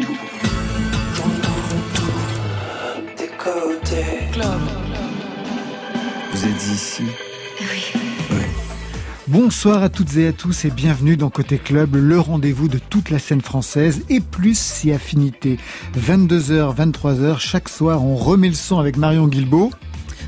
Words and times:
J'entends 0.00 1.60
tout. 1.94 2.12
Club. 4.32 4.60
Vous 6.32 6.44
êtes 6.44 6.66
ici 6.66 7.02
Oui. 7.60 8.00
Bonsoir 9.28 9.82
à 9.82 9.88
toutes 9.88 10.16
et 10.16 10.28
à 10.28 10.32
tous 10.32 10.64
et 10.64 10.70
bienvenue 10.70 11.16
dans 11.16 11.30
Côté 11.30 11.58
Club, 11.58 11.96
le 11.96 12.18
rendez-vous 12.18 12.68
de 12.68 12.78
toute 12.78 13.10
la 13.10 13.18
scène 13.18 13.42
française 13.42 14.04
et 14.08 14.20
plus 14.20 14.58
si 14.58 14.90
affinité. 14.90 15.58
22h, 15.98 16.74
23h, 16.74 17.38
chaque 17.38 17.68
soir 17.68 18.04
on 18.04 18.16
remet 18.16 18.48
le 18.48 18.54
son 18.54 18.78
avec 18.78 18.96
Marion 18.96 19.28
Guilbeault. 19.28 19.70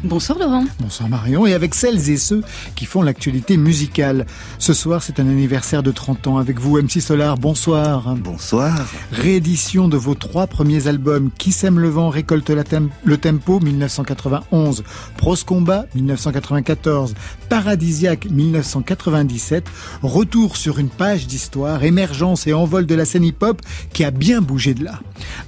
Bonsoir 0.04 0.36
Laurent. 0.40 0.64
Bonsoir 0.80 1.08
Marion 1.08 1.46
et 1.46 1.54
avec 1.54 1.76
celles 1.76 2.10
et 2.10 2.16
ceux 2.16 2.42
qui 2.74 2.86
font 2.86 3.02
l'actualité 3.02 3.56
musicale. 3.56 4.26
Ce 4.58 4.72
soir 4.74 5.00
c'est 5.00 5.20
un 5.20 5.28
anniversaire 5.28 5.84
de 5.84 5.92
30 5.92 6.26
ans 6.26 6.38
avec 6.38 6.58
vous 6.58 6.76
MC 6.76 7.00
Solar, 7.00 7.38
bonsoir. 7.38 8.16
Bonsoir. 8.16 8.84
Réédition 9.12 9.86
de 9.86 9.96
vos 9.96 10.16
trois 10.16 10.48
premiers 10.48 10.88
albums 10.88 11.30
Qui 11.38 11.52
sème 11.52 11.78
le 11.78 11.88
vent 11.88 12.08
récolte 12.08 12.50
la 12.50 12.64
tem- 12.64 12.88
le 13.04 13.16
tempo 13.16 13.60
1991, 13.60 14.82
Pros 15.16 15.36
Combat 15.46 15.86
1994, 15.94 17.14
Paradisiaque 17.48 18.26
1997, 18.28 19.64
retour 20.02 20.56
sur 20.56 20.80
une 20.80 20.88
page 20.88 21.28
d'histoire, 21.28 21.84
émergence 21.84 22.48
et 22.48 22.52
envol 22.52 22.86
de 22.86 22.94
la 22.96 23.04
scène 23.04 23.22
hip-hop 23.24 23.62
qui 23.92 24.02
a 24.02 24.10
bien 24.10 24.40
bougé 24.40 24.74
de 24.74 24.82
là. 24.84 24.98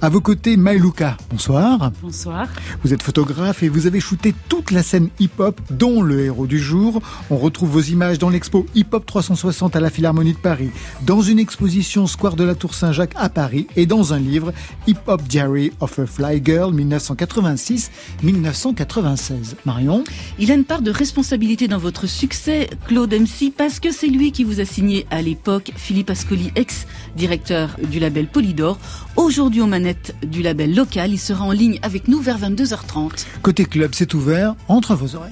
À 0.01 0.07
vos 0.07 0.21
côtés 0.21 0.55
Maïlouka, 0.55 1.17
bonsoir. 1.29 1.91
Bonsoir. 2.01 2.47
Vous 2.85 2.93
êtes 2.93 3.03
photographe 3.03 3.61
et 3.61 3.67
vous 3.69 3.85
avez 3.85 3.99
shooté 3.99 4.33
toute 4.47 4.71
la 4.71 4.83
scène 4.83 5.09
hip-hop, 5.19 5.59
dont 5.69 6.01
le 6.01 6.21
héros 6.21 6.47
du 6.47 6.59
jour. 6.59 7.01
On 7.29 7.37
retrouve 7.37 7.69
vos 7.69 7.81
images 7.81 8.19
dans 8.19 8.29
l'expo 8.29 8.65
Hip-Hop 8.75 9.05
360 9.05 9.75
à 9.75 9.79
la 9.79 9.89
Philharmonie 9.89 10.33
de 10.33 10.37
Paris, 10.37 10.69
dans 11.05 11.21
une 11.21 11.39
exposition 11.39 12.07
Square 12.07 12.35
de 12.35 12.43
la 12.43 12.55
Tour 12.55 12.73
Saint-Jacques 12.73 13.13
à 13.15 13.29
Paris 13.29 13.67
et 13.75 13.85
dans 13.85 14.13
un 14.13 14.19
livre 14.19 14.53
Hip-Hop 14.87 15.21
Diary 15.23 15.71
of 15.79 15.99
a 15.99 16.05
Fly 16.05 16.41
Girl 16.43 16.73
1986-1996. 16.73 19.55
Marion? 19.65 20.03
Il 20.39 20.51
a 20.51 20.55
une 20.55 20.65
part 20.65 20.81
de 20.81 20.91
responsabilité 20.91 21.67
dans 21.67 21.77
votre 21.77 22.07
succès, 22.07 22.69
Claude 22.87 23.13
MC, 23.13 23.51
parce 23.55 23.79
que 23.79 23.91
c'est 23.91 24.07
lui 24.07 24.31
qui 24.31 24.43
vous 24.43 24.59
a 24.59 24.65
signé 24.65 25.05
à 25.11 25.21
l'époque 25.21 25.71
Philippe 25.75 26.09
Ascoli, 26.09 26.51
ex-directeur 26.55 27.77
du 27.89 27.99
label 27.99 28.27
Polydor. 28.27 28.79
Aujourd'hui 29.15 29.61
aux 29.61 29.65
manettes 29.67 30.13
du 30.23 30.41
label 30.41 30.75
local, 30.75 31.11
il 31.11 31.17
sera 31.17 31.45
en 31.45 31.51
ligne 31.51 31.79
avec 31.81 32.09
nous 32.09 32.19
vers 32.19 32.37
22h30. 32.37 33.25
Côté 33.41 33.65
club, 33.65 33.91
c'est 33.93 34.13
ouvert 34.13 34.55
entre 34.67 34.93
vos 34.95 35.15
oreilles. 35.15 35.31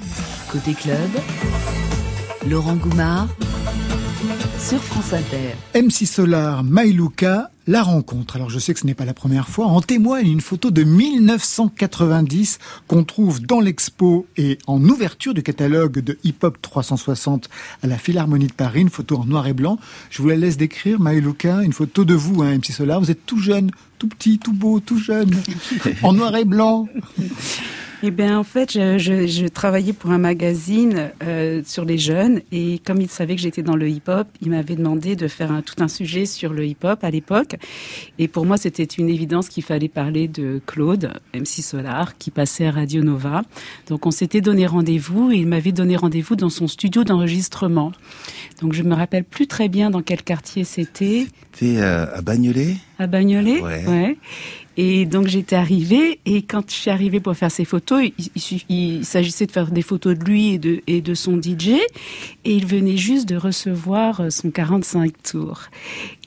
Côté 0.49 0.73
club, 0.73 1.09
Laurent 2.49 2.75
Goumard 2.75 3.27
sur 4.63 4.81
France 4.81 5.11
Inter. 5.11 5.55
MC 5.75 6.07
Solar, 6.07 6.63
Maïlouka, 6.63 7.51
la 7.67 7.83
rencontre. 7.83 8.37
Alors 8.37 8.49
je 8.49 8.59
sais 8.59 8.73
que 8.73 8.79
ce 8.79 8.85
n'est 8.85 8.93
pas 8.93 9.03
la 9.03 9.13
première 9.13 9.49
fois. 9.49 9.65
En 9.65 9.81
témoigne 9.81 10.31
une 10.31 10.39
photo 10.39 10.71
de 10.71 10.83
1990 10.83 12.59
qu'on 12.87 13.03
trouve 13.03 13.41
dans 13.41 13.59
l'expo 13.59 14.25
et 14.37 14.57
en 14.65 14.81
ouverture 14.81 15.33
du 15.33 15.43
catalogue 15.43 15.99
de 15.99 16.17
Hip 16.23 16.35
Hop 16.43 16.61
360 16.61 17.49
à 17.81 17.87
la 17.87 17.97
Philharmonie 17.97 18.47
de 18.47 18.53
Paris. 18.53 18.81
Une 18.81 18.89
photo 18.89 19.17
en 19.17 19.25
noir 19.25 19.47
et 19.47 19.53
blanc. 19.53 19.77
Je 20.09 20.21
vous 20.21 20.29
la 20.29 20.37
laisse 20.37 20.55
décrire, 20.55 20.99
Maïlouka. 20.99 21.61
Une 21.63 21.73
photo 21.73 22.05
de 22.05 22.13
vous, 22.13 22.41
hein, 22.41 22.57
MC 22.57 22.71
Solar. 22.71 23.01
Vous 23.01 23.11
êtes 23.11 23.25
tout 23.25 23.39
jeune, 23.39 23.69
tout 23.99 24.07
petit, 24.07 24.39
tout 24.39 24.53
beau, 24.53 24.79
tout 24.79 24.97
jeune. 24.97 25.35
en 26.03 26.13
noir 26.13 26.35
et 26.37 26.45
blanc. 26.45 26.87
Eh 28.05 28.11
bien, 28.11 28.37
en 28.37 28.43
fait, 28.43 28.73
je, 28.73 28.97
je, 28.97 29.27
je 29.27 29.47
travaillais 29.47 29.93
pour 29.93 30.11
un 30.11 30.17
magazine 30.17 31.11
euh, 31.23 31.61
sur 31.65 31.85
les 31.85 31.97
jeunes 31.97 32.41
et 32.51 32.81
comme 32.85 32.99
il 32.99 33.07
savait 33.07 33.33
que 33.33 33.41
j'étais 33.41 33.63
dans 33.63 33.77
le 33.77 33.87
hip-hop, 33.87 34.27
il 34.41 34.49
m'avait 34.49 34.75
demandé 34.75 35.15
de 35.15 35.29
faire 35.29 35.53
un, 35.53 35.61
tout 35.61 35.81
un 35.81 35.87
sujet 35.87 36.25
sur 36.25 36.51
le 36.51 36.65
hip-hop 36.65 37.01
à 37.01 37.09
l'époque. 37.09 37.55
Et 38.19 38.27
pour 38.27 38.45
moi, 38.45 38.57
c'était 38.57 38.83
une 38.83 39.07
évidence 39.07 39.47
qu'il 39.47 39.63
fallait 39.63 39.87
parler 39.87 40.27
de 40.27 40.59
Claude, 40.65 41.13
MC 41.33 41.61
Solar, 41.61 42.17
qui 42.17 42.29
passait 42.29 42.65
à 42.65 42.71
Radio 42.71 43.03
Nova. 43.03 43.43
Donc, 43.87 44.05
on 44.05 44.11
s'était 44.11 44.41
donné 44.41 44.67
rendez-vous 44.67 45.31
et 45.31 45.37
il 45.37 45.47
m'avait 45.47 45.71
donné 45.71 45.95
rendez-vous 45.95 46.35
dans 46.35 46.49
son 46.49 46.67
studio 46.67 47.05
d'enregistrement. 47.05 47.93
Donc, 48.59 48.73
je 48.73 48.83
me 48.83 48.95
rappelle 48.95 49.23
plus 49.23 49.47
très 49.47 49.69
bien 49.69 49.89
dans 49.89 50.01
quel 50.01 50.23
quartier 50.23 50.65
c'était. 50.65 51.25
T'es 51.53 51.77
euh, 51.77 52.05
à 52.13 52.21
Bagnolet? 52.21 52.75
À 52.99 53.07
Bagnolet 53.07 53.61
Ouais. 53.61 53.85
ouais. 53.87 54.17
Et 54.75 55.05
donc 55.05 55.27
j'étais 55.27 55.55
arrivée 55.55 56.19
et 56.25 56.41
quand 56.41 56.63
je 56.67 56.73
suis 56.75 56.89
arrivée 56.89 57.19
pour 57.19 57.35
faire 57.35 57.51
ces 57.51 57.63
photos, 57.65 58.01
il, 58.03 58.13
il 58.35 58.41
suff- 58.41 58.65
il 58.69 59.05
s'agissait 59.05 59.45
de 59.45 59.51
faire 59.51 59.69
des 59.69 59.83
photos 59.83 60.17
de 60.17 60.23
lui 60.23 60.53
et 60.55 60.57
de, 60.57 60.81
et 60.87 61.01
de 61.01 61.13
son 61.13 61.39
DJ 61.39 61.67
et 61.69 62.55
il 62.55 62.65
venait 62.65 62.97
juste 62.97 63.29
de 63.29 63.35
recevoir 63.35 64.19
euh, 64.21 64.29
son 64.31 64.49
45 64.49 65.11
tours. 65.21 65.61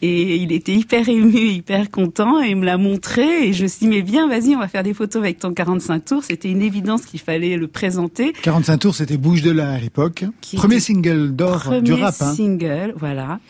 Et 0.03 0.37
il 0.37 0.53
était 0.53 0.75
hyper 0.75 1.09
ému, 1.09 1.37
hyper 1.39 1.91
content 1.91 2.41
et 2.43 2.51
il 2.51 2.57
me 2.57 2.65
l'a 2.65 2.77
montré 2.79 3.49
et 3.49 3.53
je 3.53 3.65
me 3.65 3.69
suis 3.69 3.81
dit 3.81 3.89
mais 3.89 4.03
bien 4.03 4.29
vas-y 4.29 4.55
on 4.55 4.61
va 4.61 4.69
faire 4.69 4.83
des 4.85 4.95
photos 4.95 5.21
avec 5.23 5.39
ton 5.41 5.53
45 5.53 6.05
tours. 6.05 6.23
C'était 6.25 6.51
une 6.51 6.63
évidence 6.63 7.05
qu'il 7.05 7.21
fallait 7.21 7.57
le 7.57 7.67
présenter. 7.67 8.33
45 8.43 8.79
tours, 8.79 8.95
c'était 8.95 9.17
Bouge 9.17 9.43
de 9.43 9.51
là 9.51 9.73
à 9.73 9.79
l'époque. 9.79 10.25
Premier 10.57 10.77
était 10.77 10.85
single 10.85 11.35
d'or 11.35 11.63
Premier 11.65 11.81
du 11.81 11.93
rap. 11.95 12.15
Hein. 12.21 12.35
single, 12.35 12.95
voilà. 12.97 13.41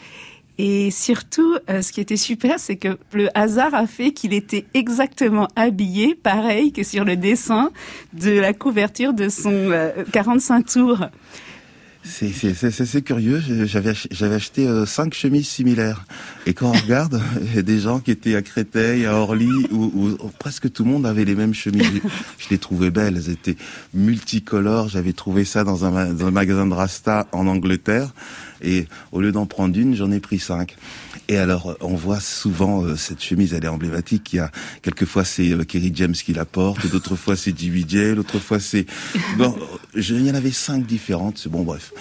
Et 0.59 0.91
surtout, 0.91 1.57
euh, 1.69 1.83
ce 1.83 1.93
qui 1.93 2.01
était 2.01 2.17
super, 2.17 2.59
c'est 2.59 2.77
que 2.77 2.97
le 3.13 3.29
hasard 3.37 3.75
a 3.75 3.87
fait 3.87 4.13
qu'il 4.13 4.33
était 4.33 4.65
exactement 4.73 5.49
habillé, 5.55 6.15
pareil 6.15 6.73
que 6.73 6.83
sur 6.83 7.05
le 7.05 7.17
dessin 7.17 7.71
de 8.15 8.31
la 8.31 8.55
couverture 8.55 9.13
de 9.13 9.29
son 9.29 9.53
euh, 9.53 9.91
45 10.13 10.65
tours. 10.67 11.07
C'est 12.09 13.03
curieux. 13.03 13.43
J'avais 13.65 13.91
ach- 13.91 14.07
j'avais 14.13 14.37
acheté 14.37 14.65
euh, 14.69 14.87
cinq 14.87 15.13
chemises 15.13 15.49
similaires. 15.49 16.05
Et 16.47 16.55
quand 16.55 16.69
on 16.69 16.73
regarde, 16.73 17.21
il 17.43 17.57
y 17.57 17.59
a 17.59 17.63
des 17.63 17.81
gens 17.81 17.99
qui 17.99 18.13
étaient 18.13 18.37
à 18.37 18.43
Créteil, 18.43 19.07
à 19.07 19.15
Orly, 19.17 19.51
où, 19.73 19.91
où- 19.93 20.09
où 20.25 20.29
presque 20.39 20.73
tout 20.73 20.85
le 20.85 20.91
monde 20.91 21.05
avait 21.05 21.25
les 21.25 21.35
mêmes 21.35 21.53
chemises. 21.55 22.01
Je, 22.39 22.47
les 22.51 22.59
trouvais 22.59 22.91
belles. 22.91 23.17
Elles 23.17 23.31
étaient 23.33 23.57
multicolores. 23.93 24.89
J'avais 24.89 25.13
trouvé 25.15 25.45
ça 25.45 25.65
dans 25.65 25.85
un, 25.85 26.13
dans 26.15 26.27
un 26.27 26.31
magasin 26.31 26.67
de 26.67 26.75
Rasta 26.75 27.27
en 27.33 27.49
Angleterre. 27.49 28.15
Et 28.63 28.87
au 29.13 29.21
lieu 29.21 29.33
d'en 29.33 29.47
prendre 29.47 29.77
une, 29.79 29.95
j'en 29.95 30.11
ai 30.11 30.21
pris 30.21 30.39
cinq. 30.39 30.77
Et 31.29 31.37
alors, 31.37 31.71
euh, 31.71 31.75
on 31.81 31.95
voit 31.95 32.21
souvent 32.21 32.85
euh, 32.85 32.97
cette 32.97 33.23
chemise, 33.23 33.53
elle 33.53 33.65
est 33.65 33.69
emblématique. 33.69 34.33
Il 34.33 34.37
y 34.37 34.41
a 34.41 34.51
quelquefois 34.83 35.25
c'est 35.25 35.51
euh, 35.51 35.65
Kerry 35.65 35.91
James 35.95 36.13
qui 36.13 36.33
la 36.33 36.45
porte, 36.45 36.87
d'autres 36.87 37.17
fois 37.17 37.37
c'est 37.37 37.59
JBJ, 37.59 38.15
l'autre 38.15 38.39
fois 38.39 38.61
c'est. 38.61 38.87
je- 39.97 40.15
Il 40.15 40.27
y 40.27 40.31
en 40.31 40.35
avait 40.35 40.51
cinq 40.51 40.87
différentes. 40.87 41.39
C'est 41.39 41.49
bon, 41.51 41.63
bref. 41.63 41.93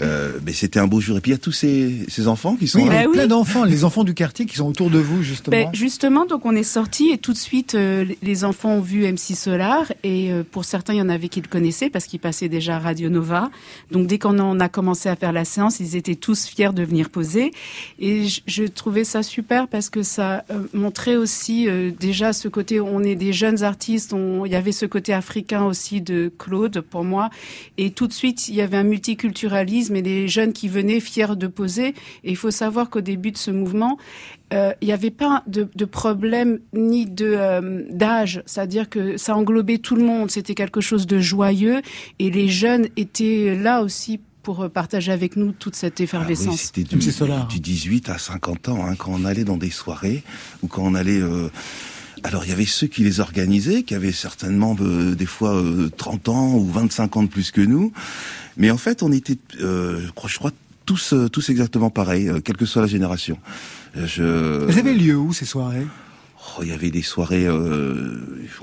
Euh, 0.00 0.32
mais 0.44 0.52
c'était 0.52 0.78
un 0.80 0.86
beau 0.86 1.00
jour. 1.00 1.16
Et 1.18 1.20
puis 1.20 1.30
il 1.30 1.34
y 1.34 1.36
a 1.36 1.38
tous 1.38 1.52
ces, 1.52 2.04
ces 2.08 2.26
enfants 2.28 2.56
qui 2.56 2.66
sont 2.68 2.78
Oui, 2.78 2.84
il 2.84 2.88
y 2.88 2.90
là. 2.90 3.00
a 3.00 3.02
Bah 3.04 3.08
oui. 3.10 3.16
plein 3.16 3.26
d'enfants, 3.26 3.64
les 3.64 3.84
enfants 3.84 4.04
du 4.04 4.14
quartier 4.14 4.46
qui 4.46 4.56
sont 4.56 4.68
autour 4.68 4.90
de 4.90 4.98
vous, 4.98 5.22
justement. 5.22 5.56
Ben, 5.56 5.68
justement, 5.72 6.26
donc 6.26 6.44
on 6.46 6.54
est 6.54 6.62
sorti 6.62 7.10
et 7.10 7.18
tout 7.18 7.32
de 7.32 7.38
suite, 7.38 7.74
euh, 7.74 8.04
les- 8.22 8.42
enfants 8.44 8.72
ont 8.76 8.80
vu 8.80 9.04
MC 9.04 9.34
Solar 9.36 9.92
et 10.02 10.32
euh, 10.32 10.42
pour 10.48 10.64
certains, 10.64 10.94
il 10.94 10.98
y 10.98 11.02
en 11.02 11.08
avait 11.08 11.28
qui 11.28 11.40
le 11.40 11.46
connaissaient 11.48 11.90
parce 11.90 12.06
qu'il 12.06 12.18
passait 12.18 12.48
déjà 12.48 12.76
à 12.76 12.78
Radio 12.80 13.08
Nova. 13.10 13.50
Donc 13.90 14.06
dès 14.06 14.18
qu'on 14.18 14.58
a 14.58 14.68
commencé 14.68 15.08
à 15.08 15.14
faire 15.16 15.32
la 15.32 15.44
séance, 15.44 15.78
ils 15.80 15.94
étaient 15.96 16.14
tous 16.16 16.46
fiers 16.46 16.72
de 16.72 16.82
venir 16.82 17.10
poser 17.10 17.52
et 18.00 18.26
je, 18.26 18.40
je 18.46 18.64
trouvais 18.64 19.04
ça 19.04 19.22
super 19.22 19.68
parce 19.68 19.90
que 19.90 20.02
ça 20.02 20.44
euh, 20.50 20.60
montrait 20.74 21.16
aussi 21.16 21.68
euh, 21.68 21.90
déjà 21.98 22.32
ce 22.32 22.48
côté, 22.48 22.80
on 22.80 23.02
est 23.04 23.14
des 23.14 23.32
jeunes 23.32 23.62
artistes, 23.62 24.12
on- 24.12 24.44
il 24.46 24.52
y 24.52 24.56
avait 24.56 24.72
ce 24.72 24.86
côté 24.86 25.12
africain 25.12 25.64
aussi 25.64 26.00
de 26.00 26.32
Claude 26.38 26.80
pour 26.80 27.04
moi 27.04 27.30
et 27.78 27.90
tout 27.90 28.06
de 28.06 28.12
suite, 28.12 28.48
il 28.48 28.54
y 28.54 28.60
avait 28.60 28.76
un 28.76 28.82
multiculturalisme 28.84 29.96
et 29.96 30.02
des 30.02 30.28
jeunes 30.28 30.52
qui 30.52 30.68
venaient 30.68 31.00
fiers 31.00 31.36
de 31.36 31.46
poser. 31.46 31.88
Et 32.24 32.30
il 32.30 32.36
faut 32.36 32.50
savoir 32.50 32.90
qu'au 32.90 33.00
début 33.00 33.30
de 33.32 33.38
ce 33.38 33.50
mouvement, 33.50 33.98
euh, 34.52 34.72
il 34.80 34.86
n'y 34.86 34.92
avait 34.92 35.10
pas 35.10 35.42
de, 35.46 35.68
de 35.74 35.84
problème 35.84 36.58
ni 36.74 37.06
de 37.06 37.34
euh, 37.38 37.82
d'âge, 37.90 38.42
c'est-à-dire 38.46 38.88
que 38.90 39.16
ça 39.16 39.34
englobait 39.36 39.78
tout 39.78 39.96
le 39.96 40.04
monde. 40.04 40.30
C'était 40.30 40.54
quelque 40.54 40.80
chose 40.80 41.06
de 41.06 41.18
joyeux 41.20 41.80
et 42.18 42.30
les 42.30 42.48
jeunes 42.48 42.88
étaient 42.96 43.54
là 43.58 43.82
aussi 43.82 44.20
pour 44.42 44.62
euh, 44.62 44.68
partager 44.68 45.12
avec 45.12 45.36
nous 45.36 45.52
toute 45.52 45.76
cette 45.76 45.94
Ah 45.94 45.96
oui, 46.00 46.04
effervescence. 46.04 46.60
c'était 46.60 46.82
du, 46.82 46.96
du 46.98 47.60
18 47.60 48.08
à 48.08 48.18
50 48.18 48.68
ans, 48.70 48.84
hein, 48.84 48.94
quand 48.96 49.12
on 49.14 49.24
allait 49.24 49.44
dans 49.44 49.56
des 49.56 49.70
soirées 49.70 50.22
ou 50.62 50.66
quand 50.66 50.82
on 50.82 50.94
allait. 50.94 51.20
euh, 51.20 51.48
alors 52.22 52.44
il 52.44 52.50
y 52.50 52.52
avait 52.52 52.66
ceux 52.66 52.86
qui 52.86 53.02
les 53.02 53.20
organisaient, 53.20 53.82
qui 53.82 53.94
avaient 53.94 54.12
certainement 54.12 54.76
euh, 54.80 55.14
des 55.14 55.26
fois 55.26 55.54
euh, 55.54 55.90
30 55.96 56.28
ans 56.28 56.54
ou 56.54 56.66
25 56.70 57.16
ans 57.16 57.22
de 57.22 57.28
plus 57.28 57.50
que 57.50 57.60
nous, 57.60 57.92
mais 58.56 58.70
en 58.70 58.78
fait 58.78 59.02
on 59.02 59.12
était, 59.12 59.38
euh, 59.60 60.00
je 60.06 60.12
crois, 60.12 60.30
je 60.30 60.38
crois 60.38 60.52
tous 60.86 61.12
euh, 61.12 61.28
tous 61.28 61.48
exactement 61.48 61.90
pareils, 61.90 62.28
euh, 62.28 62.40
quelle 62.40 62.56
que 62.56 62.66
soit 62.66 62.82
la 62.82 62.88
génération. 62.88 63.38
Je... 63.94 64.64
Vous 64.64 64.78
avez 64.78 64.94
lieu 64.94 65.16
où 65.16 65.32
ces 65.32 65.44
soirées? 65.44 65.86
Oh, 66.58 66.60
il 66.62 66.70
y 66.70 66.72
avait 66.72 66.90
des 66.90 67.02
soirées. 67.02 67.46
Euh, 67.46 68.18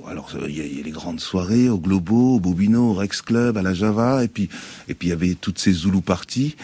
alors, 0.07 0.31
il 0.47 0.53
y, 0.53 0.77
y 0.77 0.81
a 0.81 0.83
les 0.83 0.91
grandes 0.91 1.21
soirées 1.21 1.69
au 1.69 1.77
Globo, 1.77 2.35
au 2.35 2.39
Bobino, 2.39 2.89
au 2.89 2.94
Rex 2.94 3.21
Club, 3.21 3.57
à 3.57 3.61
la 3.61 3.73
Java, 3.73 4.23
et 4.23 4.27
puis 4.27 4.50
et 4.89 4.94
puis 4.94 5.07
il 5.07 5.11
y 5.11 5.13
avait 5.13 5.35
toutes 5.35 5.59
ces 5.59 5.71
Zulu 5.71 6.01
parties 6.01 6.57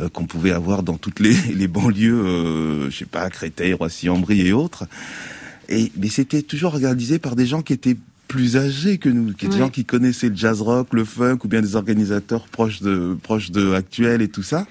euh, 0.00 0.08
qu'on 0.08 0.24
pouvait 0.24 0.52
avoir 0.52 0.82
dans 0.82 0.96
toutes 0.96 1.20
les, 1.20 1.34
les 1.54 1.68
banlieues, 1.68 2.24
euh, 2.24 2.90
je 2.90 2.98
sais 2.98 3.04
pas, 3.04 3.28
Créteil, 3.28 3.74
Roissy-en-Brie 3.74 4.46
et 4.46 4.52
autres. 4.52 4.84
Et 5.68 5.92
mais 5.96 6.08
c'était 6.08 6.42
toujours 6.42 6.74
organisé 6.74 7.18
par 7.18 7.36
des 7.36 7.46
gens 7.46 7.62
qui 7.62 7.72
étaient 7.72 7.96
plus 8.28 8.56
âgés 8.56 8.98
que 8.98 9.08
nous, 9.10 9.32
qui 9.34 9.46
des 9.46 9.52
Ouais. 9.54 9.58
gens 9.58 9.68
qui 9.68 9.84
connaissaient 9.84 10.30
le 10.30 10.36
jazz 10.36 10.60
rock, 10.62 10.88
le 10.92 11.04
funk, 11.04 11.38
ou 11.44 11.48
bien 11.48 11.60
des 11.60 11.76
organisateurs 11.76 12.46
proches 12.48 12.80
de 12.80 13.16
proches 13.22 13.50
de 13.50 13.72
actuels 13.74 14.22
et 14.22 14.28
tout 14.28 14.42
ça. 14.42 14.66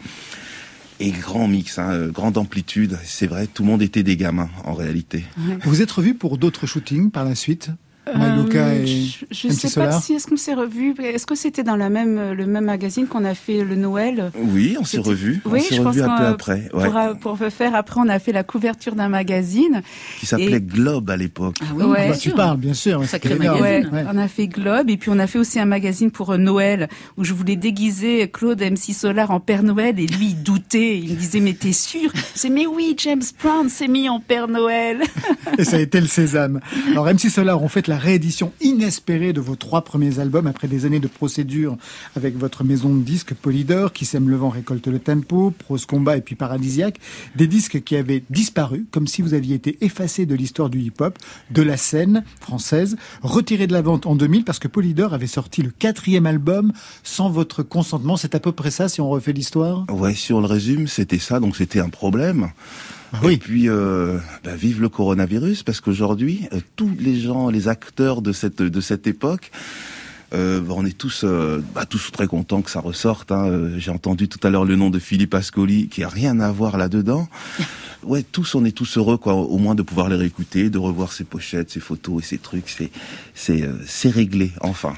et 0.99 1.09
grand 1.11 1.47
mix, 1.47 1.79
hein, 1.79 1.89
euh, 1.93 2.11
grande 2.11 2.37
amplitude. 2.37 2.95
C'est 3.03 3.25
vrai, 3.25 3.47
tout 3.47 3.63
le 3.63 3.69
monde 3.69 3.81
était 3.81 4.03
des 4.03 4.15
gamins 4.15 4.49
en 4.65 4.73
réalité. 4.75 5.25
Vous 5.63 5.81
êtes 5.81 5.89
revu 5.91 6.13
pour 6.13 6.37
d'autres 6.37 6.67
shootings 6.67 7.09
par 7.09 7.25
la 7.25 7.33
suite? 7.33 7.71
Maïlouka 8.15 8.59
Euh, 8.59 8.83
et 8.83 8.85
je 9.31 9.47
MC 9.47 9.53
sais 9.53 9.67
Solar 9.67 9.89
pas 9.89 9.99
si 10.01 10.13
est-ce 10.13 10.27
qu'on 10.27 10.37
s'est 10.37 10.53
revu. 10.53 10.93
Est-ce 11.01 11.25
que 11.25 11.35
c'était 11.35 11.63
dans 11.63 11.75
la 11.75 11.89
même 11.89 12.31
le 12.33 12.45
même 12.47 12.65
magazine 12.65 13.05
qu'on 13.07 13.23
a 13.25 13.35
fait 13.35 13.63
le 13.63 13.75
Noël? 13.75 14.31
Oui, 14.35 14.75
on 14.79 14.83
s'est 14.83 14.99
revus. 14.99 15.41
Oui, 15.45 15.59
on 15.59 15.63
s'est 15.69 15.75
je 15.75 15.81
pense 15.81 15.95
revus 15.95 16.01
un 16.09 16.17
peu 16.17 16.25
après. 16.25 16.69
Ouais. 16.73 16.89
pour, 17.21 17.37
pour 17.37 17.47
faire 17.49 17.75
après, 17.75 18.01
on 18.03 18.09
a 18.09 18.17
fait 18.19 18.31
la 18.31 18.43
couverture 18.43 18.95
d'un 18.95 19.09
magazine. 19.09 19.81
Qui 20.19 20.25
s'appelait 20.25 20.57
et- 20.57 20.61
Globe 20.61 21.09
à 21.09 21.17
l'époque. 21.17 21.57
Ah 21.61 21.65
oui, 21.75 21.83
Ouais. 21.83 21.97
bien 22.03 22.09
Bah, 22.11 22.17
Tu 22.17 22.29
parles, 22.31 22.57
bien 22.57 22.73
sûr. 22.73 23.03
Sacré 23.05 23.35
magazine. 23.35 23.61
Ouais, 23.61 23.85
Ouais. 23.91 24.05
on 24.11 24.17
a 24.17 24.27
fait 24.27 24.47
Globe 24.47 24.89
et 24.89 24.97
puis 24.97 25.09
on 25.13 25.19
a 25.19 25.27
fait 25.27 25.39
aussi 25.39 25.59
un 25.59 25.65
magazine 25.65 26.11
pour 26.11 26.31
euh, 26.31 26.37
Noël 26.37 26.87
où 27.17 27.23
je 27.23 27.33
voulais 27.33 27.55
déguiser 27.55 28.29
Claude 28.31 28.61
MC 28.61 28.93
Solar 28.93 29.31
en 29.31 29.39
Père 29.39 29.63
Noël 29.63 29.99
et 29.99 30.07
lui 30.07 30.27
il 30.31 30.41
doutait, 30.43 30.97
il 30.97 31.11
me 31.11 31.15
disait 31.17 31.39
mais 31.39 31.53
t'es 31.53 31.71
sûr? 31.73 32.11
C'est 32.35 32.49
mais 32.49 32.65
oui, 32.65 32.95
James 32.97 33.21
Brown 33.43 33.69
s'est 33.69 33.87
mis 33.87 34.09
en 34.09 34.19
Père 34.19 34.47
Noël. 34.47 35.01
Et 35.57 35.63
ça 35.65 35.77
a 35.77 35.79
été 35.79 35.99
le 36.01 36.07
sésame. 36.07 36.59
Alors 36.91 37.05
MC 37.05 37.29
Solar, 37.29 37.61
on 37.61 37.67
fait 37.67 37.87
la 37.91 37.97
réédition 37.97 38.53
inespérée 38.61 39.33
de 39.33 39.41
vos 39.41 39.57
trois 39.57 39.81
premiers 39.81 40.19
albums 40.19 40.47
après 40.47 40.69
des 40.69 40.85
années 40.85 41.01
de 41.01 41.09
procédure 41.09 41.75
avec 42.15 42.37
votre 42.37 42.63
maison 42.63 42.95
de 42.95 43.01
disques 43.01 43.33
Polydor, 43.33 43.91
qui 43.91 44.05
sème 44.05 44.29
le 44.29 44.37
vent 44.37 44.47
récolte 44.47 44.87
le 44.87 44.97
tempo, 44.97 45.51
Prose 45.51 45.85
Combat 45.85 46.15
et 46.15 46.21
puis 46.21 46.35
Paradisiaque. 46.35 47.01
Des 47.35 47.47
disques 47.47 47.83
qui 47.83 47.97
avaient 47.97 48.23
disparu, 48.29 48.85
comme 48.91 49.07
si 49.07 49.21
vous 49.21 49.33
aviez 49.33 49.55
été 49.55 49.77
effacé 49.81 50.25
de 50.25 50.35
l'histoire 50.35 50.69
du 50.69 50.79
hip-hop, 50.79 51.19
de 51.49 51.61
la 51.61 51.75
scène 51.75 52.23
française, 52.39 52.95
retiré 53.23 53.67
de 53.67 53.73
la 53.73 53.81
vente 53.81 54.05
en 54.05 54.15
2000 54.15 54.45
parce 54.45 54.59
que 54.59 54.69
Polydor 54.69 55.13
avait 55.13 55.27
sorti 55.27 55.61
le 55.61 55.71
quatrième 55.71 56.25
album 56.25 56.71
sans 57.03 57.29
votre 57.29 57.61
consentement. 57.61 58.15
C'est 58.15 58.35
à 58.35 58.39
peu 58.39 58.53
près 58.53 58.71
ça 58.71 58.87
si 58.87 59.01
on 59.01 59.09
refait 59.09 59.33
l'histoire? 59.33 59.85
Ouais, 59.91 60.15
si 60.15 60.31
on 60.31 60.39
le 60.39 60.47
résume, 60.47 60.87
c'était 60.87 61.19
ça, 61.19 61.41
donc 61.41 61.57
c'était 61.57 61.81
un 61.81 61.89
problème. 61.89 62.51
Bah 63.11 63.19
Et 63.23 63.25
oui. 63.27 63.37
puis, 63.37 63.69
euh, 63.69 64.17
bah, 64.43 64.55
vive 64.55 64.81
le 64.81 64.89
coronavirus, 64.89 65.63
parce 65.63 65.81
qu'aujourd'hui, 65.81 66.47
euh, 66.53 66.59
tous 66.75 66.91
les 66.99 67.19
gens, 67.19 67.49
les 67.49 67.67
acteurs 67.67 68.21
de 68.21 68.31
cette 68.31 68.61
de 68.61 68.81
cette 68.81 69.05
époque, 69.07 69.51
euh, 70.33 70.61
on 70.69 70.85
est 70.85 70.97
tous 70.97 71.23
euh, 71.25 71.61
bah, 71.75 71.85
tous 71.85 72.09
très 72.11 72.27
contents 72.27 72.61
que 72.61 72.71
ça 72.71 72.79
ressorte. 72.79 73.31
Hein. 73.33 73.47
Euh, 73.49 73.75
J'ai 73.79 73.91
entendu 73.91 74.29
tout 74.29 74.39
à 74.47 74.49
l'heure 74.49 74.63
le 74.63 74.77
nom 74.77 74.89
de 74.89 74.97
Philippe 74.99 75.33
Ascoli, 75.33 75.89
qui 75.89 76.03
a 76.03 76.09
rien 76.09 76.39
à 76.39 76.51
voir 76.51 76.77
là-dedans. 76.77 77.27
Ouais, 78.03 78.23
tous, 78.23 78.55
on 78.55 78.65
est 78.65 78.71
tous 78.75 78.97
heureux, 78.97 79.17
quoi, 79.17 79.35
au 79.35 79.59
moins 79.59 79.75
de 79.75 79.83
pouvoir 79.83 80.09
les 80.09 80.15
réécouter, 80.15 80.71
de 80.71 80.79
revoir 80.79 81.13
ses 81.13 81.23
pochettes, 81.23 81.69
ses 81.69 81.79
photos 81.79 82.23
et 82.23 82.25
ses 82.25 82.39
trucs. 82.39 82.67
C'est 82.67 82.89
c'est 83.35 83.61
euh, 83.61 83.73
c'est 83.85 84.09
réglé, 84.09 84.51
enfin. 84.61 84.93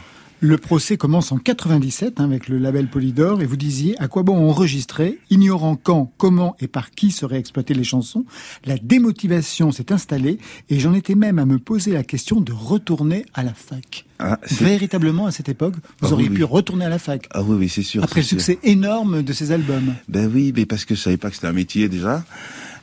Le 0.45 0.57
procès 0.57 0.97
commence 0.97 1.31
en 1.31 1.37
97 1.37 2.19
hein, 2.19 2.25
avec 2.25 2.49
le 2.49 2.57
label 2.57 2.87
Polydor 2.89 3.41
et 3.41 3.45
vous 3.45 3.55
disiez 3.55 3.95
à 4.01 4.09
quoi 4.09 4.23
bon 4.23 4.35
enregistrer, 4.49 5.19
ignorant 5.29 5.77
quand, 5.77 6.11
comment 6.17 6.57
et 6.59 6.67
par 6.67 6.91
qui 6.91 7.11
seraient 7.11 7.39
exploitées 7.39 7.73
les 7.73 7.85
chansons. 7.85 8.25
La 8.65 8.75
démotivation 8.77 9.71
s'est 9.71 9.93
installée 9.93 10.39
et 10.69 10.81
j'en 10.81 10.93
étais 10.95 11.15
même 11.15 11.39
à 11.39 11.45
me 11.45 11.59
poser 11.59 11.91
la 11.93 12.03
question 12.03 12.41
de 12.41 12.51
retourner 12.51 13.25
à 13.33 13.43
la 13.43 13.53
fac. 13.53 14.03
C'est- 14.45 14.65
Véritablement 14.65 15.27
à 15.27 15.31
cette 15.31 15.47
époque, 15.47 15.75
vous 16.01 16.09
Ah 16.09 16.11
auriez 16.11 16.27
oui, 16.27 16.35
pu 16.35 16.43
oui. 16.43 16.49
retourner 16.51 16.83
à 16.83 16.89
la 16.89 16.99
fac. 16.99 17.25
ah 17.31 17.41
oui, 17.41 17.55
oui, 17.57 17.69
c'est 17.69 17.81
sûr. 17.81 18.03
Après 18.03 18.19
le 18.19 18.25
sûr. 18.27 18.37
succès 18.41 18.59
énorme 18.63 19.21
de 19.23 19.31
ces 19.31 19.53
albums. 19.53 19.93
Ben 20.09 20.29
oui, 20.33 20.51
mais 20.53 20.65
parce 20.65 20.83
que 20.83 20.93
je 20.93 20.99
savais 20.99 21.15
pas 21.15 21.29
que 21.29 21.35
c'était 21.35 21.47
un 21.47 21.53
métier 21.53 21.87
déjà. 21.87 22.21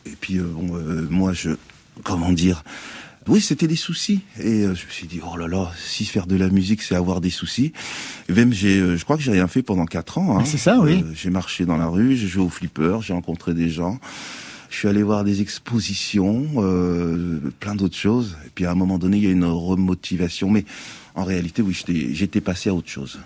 Et 0.06 0.16
puis 0.18 0.38
euh, 0.38 0.44
bon, 0.44 0.76
euh, 0.78 1.06
moi 1.10 1.34
je, 1.34 1.50
comment 2.04 2.32
dire, 2.32 2.64
oui, 3.28 3.40
c'était 3.40 3.66
des 3.66 3.76
soucis. 3.76 4.20
Et 4.38 4.64
euh, 4.64 4.74
je 4.74 4.86
me 4.86 4.90
suis 4.90 5.06
dit, 5.06 5.20
oh 5.22 5.36
là 5.36 5.46
là, 5.46 5.70
si 5.78 6.04
faire 6.04 6.26
de 6.26 6.36
la 6.36 6.48
musique, 6.48 6.82
c'est 6.82 6.94
avoir 6.94 7.20
des 7.20 7.30
soucis. 7.30 7.72
Et 8.28 8.32
même 8.32 8.52
j'ai, 8.52 8.78
euh, 8.78 8.96
je 8.96 9.04
crois 9.04 9.16
que 9.16 9.22
j'ai 9.22 9.32
rien 9.32 9.46
fait 9.46 9.62
pendant 9.62 9.84
quatre 9.84 10.18
ans. 10.18 10.36
Hein. 10.36 10.40
Ah, 10.42 10.46
c'est 10.46 10.58
ça, 10.58 10.80
oui. 10.80 11.04
Euh, 11.04 11.12
j'ai 11.14 11.30
marché 11.30 11.66
dans 11.66 11.76
la 11.76 11.86
rue, 11.86 12.16
j'ai 12.16 12.26
joué 12.26 12.42
au 12.42 12.48
flipper, 12.48 12.98
j'ai 13.02 13.12
rencontré 13.12 13.52
des 13.54 13.68
gens. 13.68 13.98
Je 14.70 14.76
suis 14.76 14.88
allé 14.88 15.02
voir 15.02 15.24
des 15.24 15.42
expositions, 15.42 16.46
euh, 16.58 17.40
plein 17.58 17.74
d'autres 17.74 17.96
choses. 17.96 18.36
Et 18.46 18.50
puis 18.54 18.66
à 18.66 18.70
un 18.70 18.76
moment 18.76 18.98
donné, 18.98 19.16
il 19.18 19.24
y 19.24 19.26
a 19.26 19.30
une 19.30 19.44
remotivation. 19.44 20.48
Mais 20.48 20.64
en 21.14 21.24
réalité, 21.24 21.60
oui, 21.60 21.76
j'étais 22.12 22.40
passé 22.40 22.70
à 22.70 22.74
autre 22.74 22.88
chose. 22.88 23.18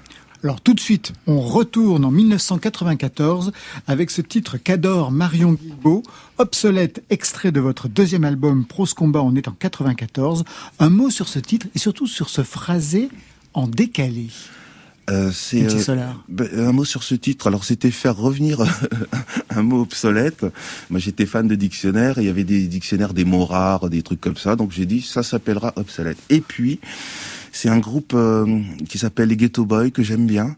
Alors 0.44 0.60
tout 0.60 0.74
de 0.74 0.80
suite, 0.80 1.14
on 1.26 1.40
retourne 1.40 2.04
en 2.04 2.10
1994 2.10 3.50
avec 3.86 4.10
ce 4.10 4.20
titre 4.20 4.58
qu'adore 4.58 5.10
Marion 5.10 5.54
Guilbault, 5.54 6.02
obsolète 6.36 7.02
extrait 7.08 7.50
de 7.50 7.60
votre 7.60 7.88
deuxième 7.88 8.24
album 8.24 8.66
Prose 8.66 8.92
Combat, 8.92 9.22
on 9.22 9.34
est 9.36 9.48
en 9.48 9.52
94. 9.52 10.44
Un 10.80 10.90
mot 10.90 11.08
sur 11.08 11.28
ce 11.28 11.38
titre 11.38 11.66
et 11.74 11.78
surtout 11.78 12.06
sur 12.06 12.28
ce 12.28 12.42
phrasé 12.42 13.08
en 13.54 13.66
décalé. 13.66 14.26
Euh, 15.08 15.30
c'est 15.32 15.64
euh, 15.64 16.12
ben, 16.28 16.48
un 16.58 16.72
mot 16.72 16.84
sur 16.84 17.04
ce 17.04 17.14
titre. 17.14 17.46
Alors 17.46 17.64
c'était 17.64 17.90
faire 17.90 18.16
revenir 18.16 18.62
un 19.48 19.62
mot 19.62 19.80
obsolète. 19.80 20.44
Moi 20.90 21.00
j'étais 21.00 21.24
fan 21.24 21.48
de 21.48 21.54
dictionnaires. 21.54 22.18
et 22.18 22.22
Il 22.22 22.26
y 22.26 22.30
avait 22.30 22.44
des 22.44 22.66
dictionnaires 22.66 23.14
des 23.14 23.24
mots 23.24 23.46
rares, 23.46 23.88
des 23.88 24.02
trucs 24.02 24.20
comme 24.20 24.36
ça. 24.36 24.56
Donc 24.56 24.72
j'ai 24.72 24.84
dit 24.84 25.00
ça 25.00 25.22
s'appellera 25.22 25.72
obsolète. 25.76 26.18
Et 26.28 26.42
puis 26.42 26.80
c'est 27.56 27.68
un 27.68 27.78
groupe 27.78 28.12
euh, 28.14 28.60
qui 28.88 28.98
s'appelle 28.98 29.28
les 29.28 29.36
Ghetto 29.36 29.64
Boys 29.64 29.90
que 29.90 30.02
j'aime 30.02 30.26
bien. 30.26 30.56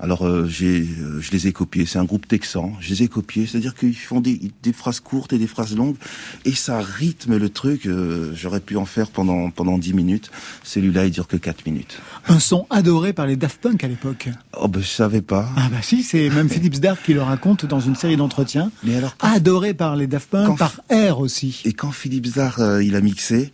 Alors 0.00 0.26
euh, 0.26 0.46
j'ai, 0.48 0.82
euh, 0.82 1.20
je 1.20 1.30
les 1.32 1.48
ai 1.48 1.52
copiés. 1.52 1.84
C'est 1.84 1.98
un 1.98 2.04
groupe 2.04 2.26
texan. 2.26 2.72
Je 2.80 2.90
les 2.90 3.02
ai 3.02 3.08
copiés. 3.08 3.46
C'est-à-dire 3.46 3.74
qu'ils 3.74 3.96
font 3.96 4.20
des, 4.20 4.40
des 4.62 4.72
phrases 4.72 5.00
courtes 5.00 5.32
et 5.32 5.38
des 5.38 5.46
phrases 5.48 5.76
longues 5.76 5.96
et 6.44 6.52
ça 6.54 6.80
rythme 6.80 7.36
le 7.36 7.48
truc. 7.50 7.86
Euh, 7.86 8.32
J'aurais 8.34 8.60
pu 8.60 8.76
en 8.76 8.84
faire 8.86 9.10
pendant 9.10 9.50
pendant 9.50 9.76
dix 9.76 9.92
minutes. 9.94 10.30
Celui-là 10.62 11.04
il 11.06 11.10
dure 11.10 11.26
que 11.26 11.36
quatre 11.36 11.66
minutes. 11.66 11.98
Un 12.28 12.38
son 12.38 12.66
adoré 12.70 13.12
par 13.12 13.26
les 13.26 13.36
Daft 13.36 13.60
Punk 13.60 13.82
à 13.84 13.88
l'époque. 13.88 14.28
Oh 14.60 14.68
ben 14.68 14.80
je 14.80 14.86
savais 14.88 15.20
pas. 15.22 15.50
Ah 15.56 15.68
bah 15.70 15.78
si, 15.82 16.02
c'est 16.04 16.30
même 16.30 16.48
Philippe 16.48 16.76
Stark 16.76 17.00
qui 17.04 17.12
le 17.12 17.22
raconte 17.22 17.66
dans 17.66 17.80
une 17.80 17.96
série 17.96 18.16
d'entretiens. 18.16 18.70
Mais 18.84 18.94
alors 18.96 19.16
Adoré 19.20 19.74
par 19.74 19.96
les 19.96 20.06
Daft 20.06 20.30
Punk, 20.30 20.46
Quand- 20.46 20.56
par 20.56 20.80
R 20.90 21.18
aussi. 21.20 21.60
Et 21.64 21.72
quand 21.72 21.90
Philippe 21.90 22.26
Zar 22.26 22.60
euh, 22.60 22.82
il 22.84 22.94
a 22.94 23.00
mixé, 23.00 23.52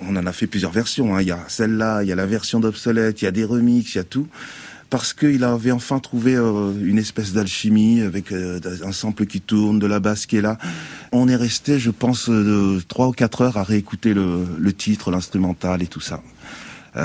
on 0.00 0.16
en 0.16 0.26
a 0.26 0.32
fait 0.32 0.46
plusieurs 0.46 0.72
versions. 0.72 1.16
hein. 1.16 1.22
Il 1.22 1.28
y 1.28 1.32
a 1.32 1.44
celle-là, 1.48 2.02
il 2.02 2.08
y 2.08 2.12
a 2.12 2.16
la 2.16 2.26
version 2.26 2.60
d'obsolète, 2.60 3.22
il 3.22 3.24
y 3.24 3.28
a 3.28 3.32
des 3.32 3.44
remixes, 3.44 3.94
il 3.94 3.98
y 3.98 4.00
a 4.00 4.04
tout. 4.04 4.28
Parce 4.88 5.12
qu'il 5.12 5.42
avait 5.42 5.72
enfin 5.72 5.98
trouvé 5.98 6.36
euh, 6.36 6.72
une 6.80 6.98
espèce 6.98 7.32
d'alchimie 7.32 8.02
avec 8.02 8.30
euh, 8.30 8.60
un 8.84 8.92
sample 8.92 9.26
qui 9.26 9.40
tourne, 9.40 9.80
de 9.80 9.86
la 9.86 9.98
basse 9.98 10.26
qui 10.26 10.36
est 10.36 10.42
là. 10.42 10.58
On 11.10 11.26
est 11.26 11.34
resté, 11.36 11.80
je 11.80 11.90
pense, 11.90 12.28
euh, 12.28 12.80
trois 12.86 13.08
ou 13.08 13.12
quatre 13.12 13.40
heures 13.40 13.56
à 13.56 13.64
réécouter 13.64 14.14
le, 14.14 14.46
le 14.58 14.72
titre, 14.72 15.10
l'instrumental 15.10 15.82
et 15.82 15.88
tout 15.88 16.00
ça. 16.00 16.22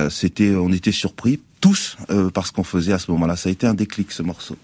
C'était, 0.09 0.55
on 0.55 0.71
était 0.71 0.93
surpris 0.93 1.41
tous 1.59 1.97
euh, 2.09 2.29
par 2.29 2.47
ce 2.47 2.53
qu'on 2.53 2.63
faisait 2.63 2.93
à 2.93 2.99
ce 2.99 3.11
moment-là. 3.11 3.35
Ça 3.35 3.49
a 3.49 3.51
été 3.51 3.67
un 3.67 3.73
déclic 3.73 4.11
ce 4.13 4.23
morceau. 4.23 4.55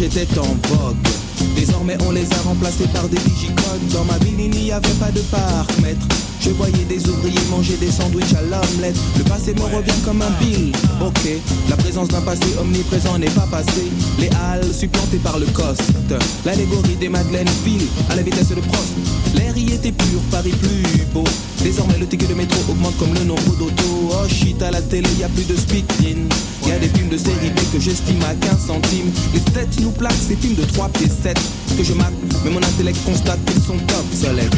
Étaient 0.00 0.38
en 0.38 0.42
vogue. 0.42 0.96
Désormais, 1.54 1.96
on 2.06 2.10
les 2.10 2.30
a 2.32 2.36
remplacés 2.44 2.86
par 2.92 3.08
des 3.08 3.16
digicodes. 3.16 3.86
Dans 3.92 4.04
ma 4.04 4.18
ville, 4.18 4.38
il 4.38 4.50
n'y 4.50 4.72
avait 4.72 4.92
pas 5.00 5.10
de 5.10 5.20
parc-mètre. 5.20 6.06
Je 6.40 6.50
voyais 6.50 6.84
des 6.84 7.08
ouvriers 7.08 7.40
manger 7.48 7.76
des 7.76 7.90
sandwichs 7.90 8.34
à 8.34 8.42
l'omelette. 8.42 8.96
Le 9.16 9.24
passé 9.24 9.54
me 9.54 9.62
revient 9.62 9.98
comme 10.04 10.20
un 10.20 10.30
bill. 10.44 10.72
Ok, 11.00 11.28
la 11.70 11.76
présence 11.76 12.08
d'un 12.08 12.20
passé 12.20 12.44
omniprésent 12.60 13.18
n'est 13.18 13.30
pas 13.30 13.46
passé. 13.50 13.88
Les 14.18 14.28
halles 14.28 14.74
supplantées 14.74 15.18
par 15.18 15.38
le 15.38 15.46
coste. 15.46 15.82
L'allégorie 16.44 16.96
des 16.96 17.08
Madeleines 17.08 17.48
ville 17.64 17.86
à 18.10 18.16
la 18.16 18.22
vitesse 18.22 18.48
de 18.48 18.56
Prost. 18.56 18.98
L'air 19.34 19.56
y 19.56 19.72
était 19.72 19.92
pur, 19.92 20.20
Paris 20.30 20.52
plus 20.60 21.04
beau. 21.12 21.24
Désormais, 21.62 21.98
le 21.98 22.06
ticket 22.06 22.26
de 22.26 22.34
métro 22.34 22.58
augmente 22.70 22.96
comme 22.98 23.14
le 23.14 23.24
nombre 23.24 23.56
d'autos. 23.58 24.10
Oh 24.10 24.28
shit, 24.28 24.60
à 24.62 24.70
la 24.70 24.82
télé, 24.82 25.08
y 25.18 25.24
a 25.24 25.28
plus 25.28 25.44
de 25.44 25.56
speak-in. 25.56 26.28
Y 26.66 26.72
a 26.72 26.78
des 26.78 26.88
films 26.88 27.08
de 27.08 27.18
série 27.18 27.50
B 27.50 27.58
que 27.72 27.80
j'estime 27.80 28.22
à 28.22 28.34
15 28.34 28.66
centimes. 28.66 29.10
Les 29.32 29.40
têtes 29.40 29.80
nous 29.80 29.90
plaquent 29.90 30.12
ces 30.12 30.36
films 30.36 30.56
de 30.56 30.64
3 30.64 30.88
pieds 30.90 31.08
7 31.08 31.38
que 31.76 31.82
je 31.82 31.92
mate, 31.94 32.12
mais 32.44 32.50
mon 32.50 32.62
intellect 32.62 32.98
constate 33.04 33.38
qu'ils 33.46 33.62
sont 33.62 33.76
obsolètes. 33.98 34.54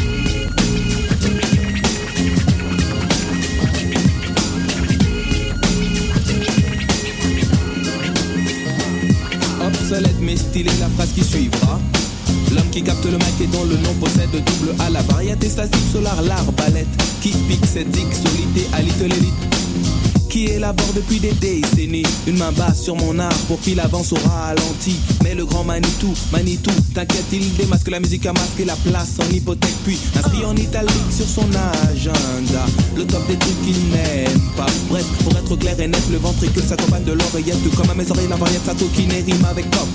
Obsolète 9.65 10.15
mais 10.21 10.35
stylé, 10.35 10.71
la 10.79 10.89
phrase 10.89 11.09
qui 11.15 11.23
suivra. 11.23 11.79
L'homme 12.57 12.69
qui 12.71 12.81
capte 12.81 13.05
le 13.05 13.11
mic 13.11 13.41
et 13.41 13.47
dont 13.47 13.63
le 13.65 13.77
nom 13.77 13.93
possède 13.99 14.31
double 14.31 14.73
A 14.79 14.89
la 14.89 15.03
variété 15.03 15.47
statique 15.47 15.91
solar 15.91 16.21
l'arbalète 16.23 16.87
qui 17.21 17.29
pique 17.29 17.65
cette 17.65 17.91
dixolité 17.91 18.67
à 18.73 18.81
l'élite 18.81 19.33
qui 20.29 20.45
élabore 20.45 20.91
depuis 20.93 21.19
des 21.19 21.31
décennies? 21.33 22.03
Une 22.27 22.37
main 22.37 22.51
basse 22.51 22.83
sur 22.83 22.95
mon 22.95 23.17
art 23.17 23.37
pour 23.47 23.59
qu'il 23.61 23.79
avance 23.79 24.11
au 24.11 24.17
ralenti. 24.17 24.95
Mais 25.23 25.33
le 25.33 25.45
grand 25.45 25.63
Manitou, 25.63 26.13
Manitou, 26.31 26.71
t'inquiète, 26.93 27.25
il 27.31 27.55
démasque 27.55 27.89
la 27.89 27.99
musique 27.99 28.25
à 28.25 28.33
masquer 28.33 28.65
la 28.65 28.75
place 28.75 29.15
en 29.19 29.33
hypothèque, 29.33 29.75
puis 29.85 29.97
inscrit 30.15 30.43
en 30.45 30.55
italique 30.55 31.11
sur 31.15 31.25
son 31.25 31.47
agenda. 31.89 32.65
Le 32.95 33.05
top 33.05 33.25
des 33.27 33.37
trucs 33.37 33.61
qu'il 33.65 33.79
n'aime 33.89 34.41
pas. 34.57 34.67
Bref, 34.89 35.05
pour 35.23 35.31
être 35.37 35.55
clair 35.55 35.79
et 35.79 35.87
net, 35.87 36.03
le 36.11 36.17
ventricule 36.17 36.63
s'accompagne 36.63 37.03
de 37.03 37.13
l'oreillette. 37.13 37.75
Comme 37.75 37.89
à 37.89 37.93
mes 37.93 38.09
oreilles, 38.11 38.27
la 38.29 38.35
variette, 38.35 38.65
sa 38.65 38.73
qui 38.73 39.07
rime 39.07 39.45
avec 39.45 39.69
pop, 39.71 39.87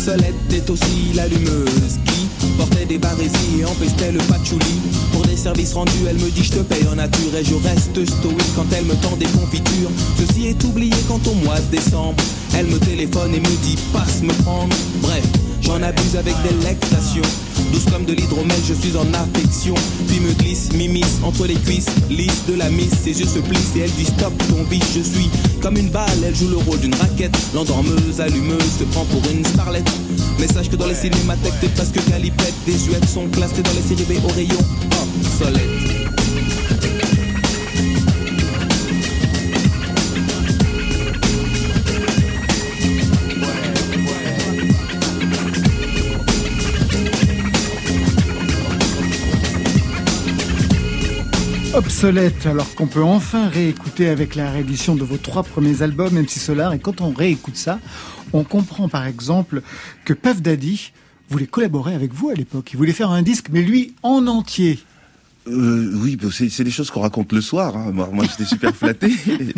Obsolète 0.00 0.34
est 0.50 0.70
aussi 0.70 1.12
l'allumeuse 1.14 1.98
qui 2.06 2.46
portait 2.56 2.86
des 2.86 2.96
barésies 2.96 3.60
et 3.60 3.66
empestait 3.66 4.12
le 4.12 4.18
patchouli. 4.20 4.80
Pour 5.12 5.26
des 5.26 5.36
services 5.36 5.74
rendus, 5.74 6.06
elle 6.08 6.16
me 6.16 6.30
dit 6.30 6.42
je 6.42 6.52
te 6.52 6.60
paye 6.60 6.88
en 6.90 6.94
nature 6.94 7.36
et 7.38 7.44
je 7.44 7.54
reste 7.56 8.06
stoïque 8.06 8.54
quand 8.56 8.64
elle 8.74 8.86
me 8.86 8.94
tend 8.94 9.14
des 9.16 9.26
confitures. 9.26 9.90
Ceci 10.16 10.46
est 10.46 10.64
oublié 10.64 10.96
quand 11.06 11.20
au 11.26 11.34
mois 11.44 11.60
de 11.60 11.76
décembre, 11.76 12.16
elle 12.56 12.68
me 12.68 12.78
téléphone 12.78 13.34
et 13.34 13.40
me 13.40 13.56
dit 13.62 13.76
passe 13.92 14.22
me 14.22 14.32
prendre. 14.42 14.74
Bref, 15.02 15.26
j'en 15.60 15.82
abuse 15.82 16.16
avec 16.16 16.34
délectation. 16.48 17.49
Douce 17.72 17.84
comme 17.90 18.04
de 18.04 18.12
l'hydromel, 18.12 18.56
je 18.66 18.74
suis 18.74 18.96
en 18.96 19.06
affection. 19.14 19.74
Puis 20.08 20.20
me 20.20 20.32
glisse, 20.32 20.72
m'immisce 20.72 21.20
entre 21.22 21.46
les 21.46 21.54
cuisses, 21.54 21.86
lisse 22.08 22.44
de 22.48 22.54
la 22.54 22.68
miss. 22.70 22.90
Ses 23.04 23.20
yeux 23.20 23.26
se 23.26 23.38
plissent 23.38 23.76
et 23.76 23.80
elle 23.80 23.92
dit 23.92 24.06
stop 24.06 24.32
ton 24.48 24.62
vice. 24.64 24.84
Je 24.94 25.02
suis 25.02 25.30
comme 25.60 25.76
une 25.76 25.90
balle, 25.90 26.08
elle 26.24 26.34
joue 26.34 26.48
le 26.48 26.56
rôle 26.56 26.80
d'une 26.80 26.94
raquette. 26.94 27.36
L'endormeuse, 27.54 28.20
allumeuse, 28.20 28.78
se 28.78 28.84
prend 28.84 29.04
pour 29.06 29.22
une 29.30 29.44
starlette. 29.44 29.90
Mais 30.38 30.48
sache 30.48 30.68
que 30.68 30.76
dans 30.76 30.86
les 30.86 30.94
cinémathèques, 30.94 31.60
t'es 31.60 31.68
presque 31.68 32.04
calipette. 32.08 32.54
Des 32.66 32.78
suettes 32.78 33.08
sont 33.08 33.28
classées 33.28 33.62
dans 33.62 33.72
les 33.72 33.82
séries 33.82 34.04
B 34.04 34.24
au 34.24 34.32
rayon 34.32 34.58
obsolète. 35.02 35.99
Alors 52.02 52.74
qu'on 52.76 52.86
peut 52.86 53.02
enfin 53.02 53.48
réécouter 53.48 54.08
avec 54.08 54.34
la 54.34 54.50
réédition 54.50 54.94
de 54.94 55.04
vos 55.04 55.18
trois 55.18 55.42
premiers 55.42 55.82
albums, 55.82 56.14
MC 56.14 56.30
Solar. 56.30 56.72
Et 56.72 56.78
quand 56.78 57.02
on 57.02 57.10
réécoute 57.10 57.56
ça, 57.56 57.78
on 58.32 58.42
comprend 58.42 58.88
par 58.88 59.06
exemple 59.06 59.60
que 60.06 60.14
Puff 60.14 60.40
Daddy 60.40 60.92
voulait 61.28 61.46
collaborer 61.46 61.94
avec 61.94 62.14
vous 62.14 62.30
à 62.30 62.34
l'époque. 62.34 62.70
Il 62.72 62.78
voulait 62.78 62.94
faire 62.94 63.10
un 63.10 63.20
disque, 63.20 63.48
mais 63.50 63.60
lui 63.60 63.94
en 64.02 64.26
entier. 64.28 64.78
Euh, 65.50 65.92
oui, 65.96 66.16
c'est, 66.32 66.48
c'est 66.48 66.64
des 66.64 66.70
choses 66.70 66.90
qu'on 66.90 67.00
raconte 67.00 67.32
le 67.32 67.40
soir. 67.40 67.76
Hein. 67.76 67.90
Moi, 67.92 68.08
moi, 68.12 68.24
j'étais 68.30 68.44
super 68.44 68.74
flatté. 68.74 69.10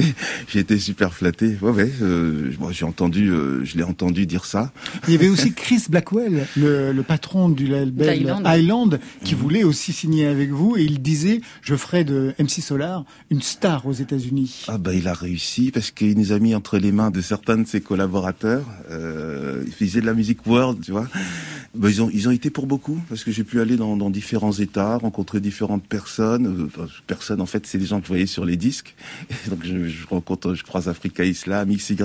j'ai 0.49 0.61
été 0.61 0.79
super 0.79 1.13
flatté. 1.15 1.57
Ouais, 1.61 1.71
ouais. 1.71 1.91
Euh, 2.03 2.53
moi, 2.59 2.73
j'ai 2.73 2.85
entendu, 2.85 3.31
euh, 3.31 3.65
je 3.65 3.77
l'ai 3.77 3.83
entendu 3.83 4.27
dire 4.27 4.45
ça. 4.45 4.73
Il 5.07 5.13
y 5.15 5.17
avait 5.17 5.29
aussi 5.29 5.53
Chris 5.53 5.85
Blackwell, 5.89 6.47
le, 6.57 6.93
le 6.93 7.03
patron 7.03 7.49
du 7.49 7.67
label 7.67 8.21
Island. 8.21 8.47
Island, 8.47 9.01
qui 9.25 9.35
voulait 9.35 9.65
aussi 9.65 9.93
signer 9.93 10.27
avec 10.27 10.51
vous, 10.51 10.77
et 10.77 10.83
il 10.83 11.03
disait 11.03 11.41
je 11.63 11.75
ferai 11.75 12.05
de 12.05 12.35
MC 12.39 12.61
Solar 12.61 13.05
une 13.31 13.43
star 13.43 13.87
aux 13.87 13.93
États-Unis. 13.93 14.65
Ah 14.69 14.79
bah 14.79 14.95
il 14.95 15.09
a 15.09 15.15
réussi 15.15 15.71
parce 15.71 15.91
qu'il 15.91 16.19
nous 16.19 16.33
a 16.33 16.39
mis 16.39 16.55
entre 16.55 16.79
les 16.79 16.93
mains 16.93 17.11
de 17.11 17.21
certains 17.21 17.59
de 17.59 17.67
ses 17.67 17.81
collaborateurs. 17.81 18.65
Euh, 18.91 19.63
il 19.67 19.73
faisait 19.73 20.01
de 20.01 20.07
la 20.07 20.15
musique 20.15 20.47
world, 20.47 20.81
tu 20.83 20.93
vois. 20.93 21.09
Bah, 21.75 21.89
ils 21.89 22.03
ont 22.03 22.11
ils 22.13 22.29
ont 22.29 22.33
été 22.33 22.51
pour 22.51 22.67
beaucoup 22.67 23.01
parce 23.09 23.25
que 23.25 23.31
j'ai 23.31 23.45
pu 23.45 23.61
aller 23.61 23.77
dans, 23.77 23.97
dans 23.97 24.11
différents 24.11 24.53
États, 24.53 24.99
rencontrer 24.99 25.41
différentes 25.41 25.82
personnes. 25.89 26.47
Euh, 26.47 26.67
enfin, 26.67 26.87
personnes 27.07 27.41
en 27.41 27.47
fait, 27.47 27.67
c'est 27.67 27.79
les 27.79 27.87
gens 27.87 27.99
que 28.01 28.05
je 28.07 28.09
voyais 28.09 28.27
sur 28.27 28.45
les 28.45 28.57
disques. 28.57 28.95
Donc 29.49 29.65
je, 29.65 29.89
je 29.89 30.07
rencontre, 30.07 30.55
je 30.55 30.63
croise 30.63 30.89
Africa 30.89 31.25
Islam, 31.25 31.75
XY. 31.75 31.97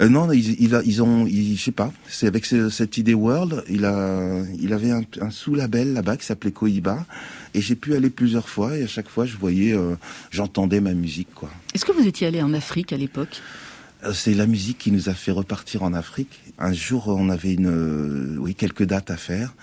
Euh, 0.00 0.08
non, 0.08 0.30
ils, 0.32 0.60
ils 0.60 1.02
ont, 1.02 1.26
ils- 1.26 1.56
je 1.56 1.62
sais 1.62 1.72
pas. 1.72 1.92
C'est 2.08 2.26
avec 2.26 2.44
ce- 2.46 2.70
cette 2.70 2.96
idée 2.98 3.14
world, 3.14 3.64
il 3.68 3.84
a, 3.84 4.42
il 4.60 4.72
avait 4.72 4.90
un, 4.92 5.02
un 5.20 5.30
sous-label 5.30 5.92
là-bas 5.92 6.16
qui 6.16 6.26
s'appelait 6.26 6.52
Cohiba. 6.52 7.04
Et 7.54 7.60
j'ai 7.62 7.74
pu 7.76 7.94
aller 7.94 8.10
plusieurs 8.10 8.48
fois 8.48 8.76
et 8.76 8.82
à 8.82 8.86
chaque 8.86 9.08
fois 9.08 9.24
je 9.24 9.36
voyais, 9.36 9.72
euh, 9.72 9.94
j'entendais 10.30 10.80
ma 10.80 10.92
musique 10.92 11.28
quoi. 11.34 11.50
Est-ce 11.74 11.84
que 11.86 11.92
vous 11.92 12.06
étiez 12.06 12.26
allé 12.26 12.42
en 12.42 12.52
Afrique 12.52 12.92
à 12.92 12.96
l'époque? 12.98 13.40
C'est 14.12 14.34
la 14.34 14.46
musique 14.46 14.76
qui 14.78 14.92
nous 14.92 15.08
a 15.08 15.14
fait 15.14 15.30
repartir 15.32 15.82
en 15.82 15.94
Afrique. 15.94 16.38
Un 16.58 16.72
jour, 16.74 17.08
on 17.08 17.30
avait 17.30 17.54
une, 17.54 18.36
oui, 18.38 18.54
quelques 18.54 18.84
dates 18.84 19.10
à 19.10 19.16
faire. 19.16 19.54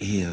Et, 0.00 0.24
euh, 0.24 0.28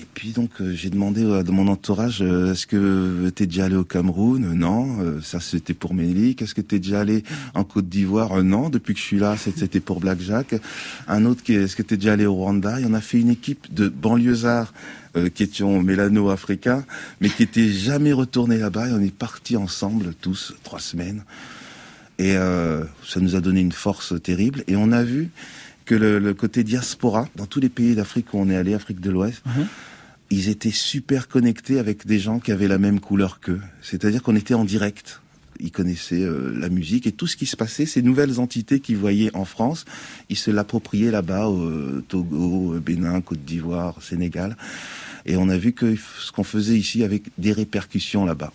et 0.00 0.06
puis 0.14 0.30
donc 0.30 0.62
euh, 0.62 0.72
j'ai 0.72 0.88
demandé 0.88 1.24
à 1.24 1.42
mon 1.52 1.68
entourage 1.68 2.22
euh, 2.22 2.52
est-ce 2.52 2.66
que 2.66 3.28
t'es 3.34 3.44
déjà 3.46 3.66
allé 3.66 3.76
au 3.76 3.84
Cameroun? 3.84 4.44
Euh, 4.46 4.54
Non, 4.54 4.98
euh, 5.00 5.20
ça 5.20 5.40
c'était 5.40 5.74
pour 5.74 5.92
Mélique. 5.92 6.40
Est-ce 6.40 6.54
que 6.54 6.62
t'es 6.62 6.78
déjà 6.78 7.00
allé 7.00 7.22
en 7.52 7.64
Côte 7.64 7.86
d'Ivoire? 7.86 8.32
Euh, 8.38 8.42
Non, 8.42 8.70
depuis 8.70 8.94
que 8.94 9.00
je 9.00 9.04
suis 9.04 9.18
là, 9.18 9.36
c'était 9.36 9.80
pour 9.80 10.00
Black 10.00 10.20
Jack. 10.22 10.54
Un 11.06 11.26
autre 11.26 11.42
qui 11.42 11.52
est 11.52 11.64
est-ce 11.64 11.76
que 11.76 11.82
t'es 11.82 11.98
déjà 11.98 12.14
allé 12.14 12.24
au 12.24 12.34
Rwanda? 12.34 12.80
Et 12.80 12.84
on 12.86 12.94
a 12.94 13.02
fait 13.02 13.20
une 13.20 13.28
équipe 13.28 13.72
de 13.74 13.88
banlieusards 13.88 14.72
qui 15.34 15.44
étions 15.44 15.80
mélano-africains, 15.80 16.84
mais 17.20 17.28
qui 17.28 17.44
étaient 17.44 17.68
jamais 17.68 18.12
retournés 18.12 18.58
là-bas. 18.58 18.88
Et 18.88 18.92
on 18.92 19.00
est 19.00 19.14
partis 19.14 19.56
ensemble 19.56 20.14
tous 20.20 20.54
trois 20.64 20.80
semaines. 20.80 21.24
Et 22.18 22.34
ça 22.34 23.20
nous 23.20 23.36
a 23.36 23.40
donné 23.40 23.60
une 23.60 23.70
force 23.70 24.14
terrible. 24.20 24.64
Et 24.66 24.74
on 24.74 24.90
a 24.90 25.04
vu 25.04 25.30
que 25.84 25.94
le, 25.94 26.18
le 26.18 26.34
côté 26.34 26.64
diaspora, 26.64 27.28
dans 27.36 27.46
tous 27.46 27.60
les 27.60 27.68
pays 27.68 27.94
d'Afrique 27.94 28.32
où 28.32 28.38
on 28.38 28.48
est 28.48 28.56
allé, 28.56 28.74
Afrique 28.74 29.00
de 29.00 29.10
l'Ouest, 29.10 29.42
ils 30.30 30.48
étaient 30.48 30.70
super 30.70 31.28
connectés 31.28 31.78
avec 31.78 32.06
des 32.06 32.18
gens 32.18 32.40
qui 32.40 32.52
avaient 32.52 32.68
la 32.68 32.78
même 32.78 33.00
couleur 33.00 33.40
qu'eux. 33.40 33.60
C'est-à-dire 33.82 34.22
qu'on 34.22 34.36
était 34.36 34.54
en 34.54 34.64
direct. 34.64 35.20
Ils 35.60 35.70
connaissaient 35.70 36.22
euh, 36.22 36.52
la 36.58 36.68
musique 36.68 37.06
et 37.06 37.12
tout 37.12 37.28
ce 37.28 37.36
qui 37.36 37.46
se 37.46 37.56
passait, 37.56 37.86
ces 37.86 38.02
nouvelles 38.02 38.40
entités 38.40 38.80
qu'ils 38.80 38.96
voyaient 38.96 39.30
en 39.34 39.44
France, 39.44 39.84
ils 40.28 40.36
se 40.36 40.50
l'appropriaient 40.50 41.12
là-bas, 41.12 41.46
au 41.46 41.62
euh, 41.62 42.04
Togo, 42.08 42.74
euh, 42.74 42.80
Bénin, 42.80 43.20
Côte 43.20 43.44
d'Ivoire, 43.44 44.02
Sénégal. 44.02 44.56
Et 45.26 45.36
on 45.36 45.48
a 45.48 45.56
vu 45.56 45.72
que 45.72 45.94
ce 45.94 46.32
qu'on 46.32 46.42
faisait 46.42 46.76
ici 46.76 47.04
avec 47.04 47.22
des 47.38 47.52
répercussions 47.52 48.24
là-bas. 48.24 48.52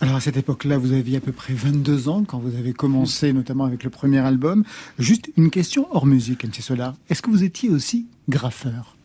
Alors 0.00 0.14
à 0.14 0.20
cette 0.20 0.36
époque-là, 0.36 0.78
vous 0.78 0.92
aviez 0.92 1.16
à 1.16 1.20
peu 1.20 1.32
près 1.32 1.54
22 1.54 2.08
ans 2.08 2.22
quand 2.24 2.38
vous 2.38 2.56
avez 2.56 2.72
commencé, 2.72 3.32
notamment 3.32 3.64
avec 3.64 3.82
le 3.82 3.90
premier 3.90 4.18
album. 4.18 4.62
Juste 4.98 5.30
une 5.36 5.50
question 5.50 5.88
hors 5.90 6.06
musique, 6.06 6.44
MC 6.44 6.62
Solar. 6.62 6.94
Est-ce 7.10 7.20
que 7.20 7.30
vous 7.30 7.42
étiez 7.42 7.68
aussi 7.68 8.06
graffeur? 8.28 8.96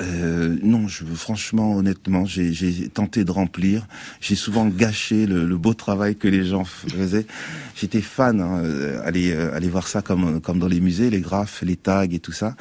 Euh, 0.00 0.56
non, 0.62 0.88
je, 0.88 1.04
franchement, 1.04 1.76
honnêtement, 1.76 2.24
j'ai 2.24 2.88
tenté 2.88 3.24
de 3.24 3.30
remplir. 3.30 3.86
J'ai 4.22 4.34
souvent 4.34 4.66
gâché 4.66 5.26
le, 5.26 5.44
le 5.44 5.56
beau 5.58 5.74
travail 5.74 6.16
que 6.16 6.26
les 6.26 6.46
gens 6.46 6.64
faisaient. 6.64 7.26
J'étais 7.76 8.00
fan, 8.00 8.40
hein, 8.40 8.60
euh, 8.64 9.02
aller, 9.04 9.32
euh, 9.32 9.54
aller 9.54 9.68
voir 9.68 9.88
ça 9.88 10.00
comme, 10.00 10.40
comme 10.40 10.58
dans 10.58 10.68
les 10.68 10.80
musées, 10.80 11.10
les 11.10 11.20
graphes, 11.20 11.62
les 11.62 11.76
tags 11.76 12.04
et 12.04 12.18
tout 12.18 12.32
ça. 12.32 12.56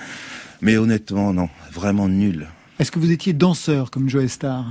Mais 0.61 0.75
honnêtement, 0.75 1.31
non, 1.31 1.47
vraiment 1.71 2.09
nul. 2.09 2.47
Est-ce 2.79 2.91
que 2.91 2.99
vous 2.99 3.11
étiez 3.11 3.31
danseur 3.31 3.89
comme 3.89 4.09
Joe 4.09 4.27
Star 4.27 4.65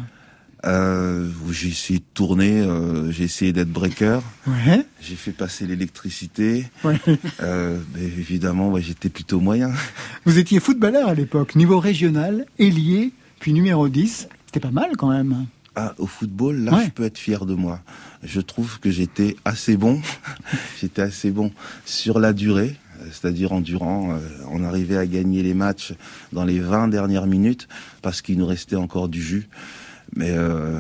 Euh, 0.67 1.29
j'ai 1.53 1.69
essayé 1.69 2.01
de 2.01 2.05
tourner, 2.15 2.61
euh, 2.63 3.13
j'ai 3.13 3.25
essayé 3.25 3.53
d'être 3.53 3.71
breaker, 3.71 4.21
Ouais. 4.47 4.85
j'ai 5.01 5.15
fait 5.15 5.31
passer 5.31 5.67
l'électricité. 5.67 6.67
ouais. 6.83 6.99
Euh, 7.43 7.79
mais 7.95 8.03
évidemment, 8.03 8.69
ouais, 8.71 8.83
j'étais 8.83 9.09
plutôt 9.09 9.39
moyen. 9.41 9.71
Vous 10.25 10.39
étiez 10.39 10.59
footballeur 10.59 11.09
à 11.09 11.15
l'époque, 11.15 11.55
niveau 11.55 11.79
régional, 11.79 12.45
ailier, 12.59 13.13
puis 13.39 13.53
numéro 13.53 13.89
10. 13.89 14.29
C'était 14.47 14.59
pas 14.61 14.73
mal 14.73 14.97
quand 14.97 15.11
même. 15.11 15.47
Ah, 15.77 15.95
au 15.99 16.07
football, 16.09 16.57
là, 16.65 16.75
Ouais. 16.75 16.85
je 16.87 16.91
peux 16.91 17.05
être 17.05 17.19
fier 17.19 17.47
de 17.47 17.55
moi. 17.55 17.81
Je 18.25 18.41
trouve 18.41 18.81
que 18.81 18.91
j'étais 18.91 19.37
assez 19.45 19.77
bon. 19.77 20.01
j'étais 20.81 21.03
assez 21.03 21.31
bon 21.31 21.53
sur 21.85 22.19
la 22.19 22.33
durée, 22.33 22.75
c'est-à-dire 23.13 23.53
en 23.53 23.61
durant. 23.61 24.11
euh, 24.13 24.19
on 24.51 24.65
arrivait 24.65 24.97
à 24.97 25.07
gagner 25.07 25.45
les 25.45 25.55
matchs 25.55 25.93
dans 26.33 26.45
les 26.45 26.59
20 26.59 26.89
dernières 26.89 27.27
minutes 27.27 27.69
parce 28.03 28.23
qu'il 28.23 28.39
nous 28.39 28.47
restait 28.47 28.75
encore 28.75 29.09
du 29.09 29.23
jus. 29.23 29.49
Mais, 30.17 30.31
euh, 30.31 30.79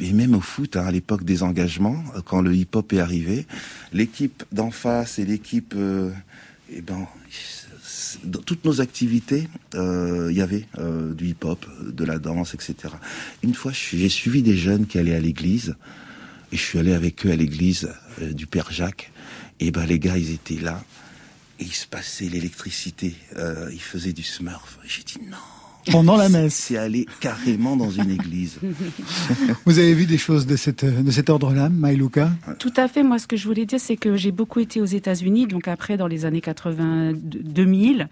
mais- 0.00 0.12
même 0.12 0.34
au 0.34 0.40
foot, 0.40 0.76
hein, 0.76 0.86
à 0.86 0.90
l'époque 0.90 1.24
des 1.24 1.42
engagements, 1.42 2.02
euh, 2.16 2.20
quand 2.24 2.40
le 2.40 2.54
hip-hop 2.54 2.92
est 2.92 3.00
arrivé, 3.00 3.46
l'équipe 3.92 4.44
d'en 4.52 4.70
face 4.70 5.18
et 5.18 5.24
l'équipe, 5.24 5.74
euh, 5.76 6.10
eh 6.70 6.80
ben, 6.80 7.06
dans 8.24 8.40
toutes 8.40 8.64
nos 8.64 8.80
activités, 8.80 9.48
euh, 9.74 10.28
il 10.30 10.36
y 10.36 10.42
avait 10.42 10.66
euh, 10.78 11.12
du 11.14 11.28
hip-hop, 11.28 11.66
de 11.82 12.04
la 12.04 12.18
danse, 12.18 12.54
etc. 12.54 12.74
Une 13.42 13.54
fois, 13.54 13.72
j'ai 13.72 14.08
suivi 14.08 14.42
des 14.42 14.56
jeunes 14.56 14.86
qui 14.86 14.98
allaient 14.98 15.14
à 15.14 15.20
l'église, 15.20 15.74
et 16.52 16.56
je 16.56 16.62
suis 16.62 16.78
allé 16.78 16.92
avec 16.92 17.24
eux 17.26 17.30
à 17.32 17.36
l'église 17.36 17.90
euh, 18.20 18.32
du 18.32 18.46
Père 18.46 18.70
Jacques. 18.70 19.10
Et 19.60 19.70
ben 19.70 19.86
les 19.86 19.98
gars, 19.98 20.18
ils 20.18 20.32
étaient 20.32 20.60
là, 20.60 20.82
et 21.58 21.64
il 21.64 21.72
se 21.72 21.86
passait 21.86 22.28
l'électricité. 22.28 23.14
Euh, 23.36 23.70
ils 23.72 23.80
faisaient 23.80 24.12
du 24.12 24.22
smurf. 24.22 24.78
J'ai 24.86 25.02
dit 25.04 25.18
non, 25.30 25.36
pendant 25.90 26.16
la 26.16 26.28
messe. 26.28 26.54
C'est 26.54 26.76
aller 26.76 27.06
carrément 27.20 27.76
dans 27.76 27.90
une 27.90 28.10
église. 28.10 28.58
Vous 29.66 29.78
avez 29.78 29.94
vu 29.94 30.06
des 30.06 30.18
choses 30.18 30.46
de, 30.46 30.56
cette, 30.56 30.84
de 30.84 31.10
cet 31.10 31.30
ordre-là, 31.30 31.68
Maïlouka 31.68 32.30
Tout 32.58 32.72
à 32.76 32.88
fait. 32.88 33.02
Moi, 33.02 33.18
ce 33.18 33.26
que 33.26 33.36
je 33.36 33.46
voulais 33.46 33.66
dire, 33.66 33.80
c'est 33.80 33.96
que 33.96 34.16
j'ai 34.16 34.32
beaucoup 34.32 34.60
été 34.60 34.80
aux 34.80 34.86
États-Unis, 34.86 35.46
donc 35.46 35.68
après, 35.68 35.96
dans 35.96 36.06
les 36.06 36.24
années 36.24 36.40
80, 36.40 37.12
2000. 37.14 38.08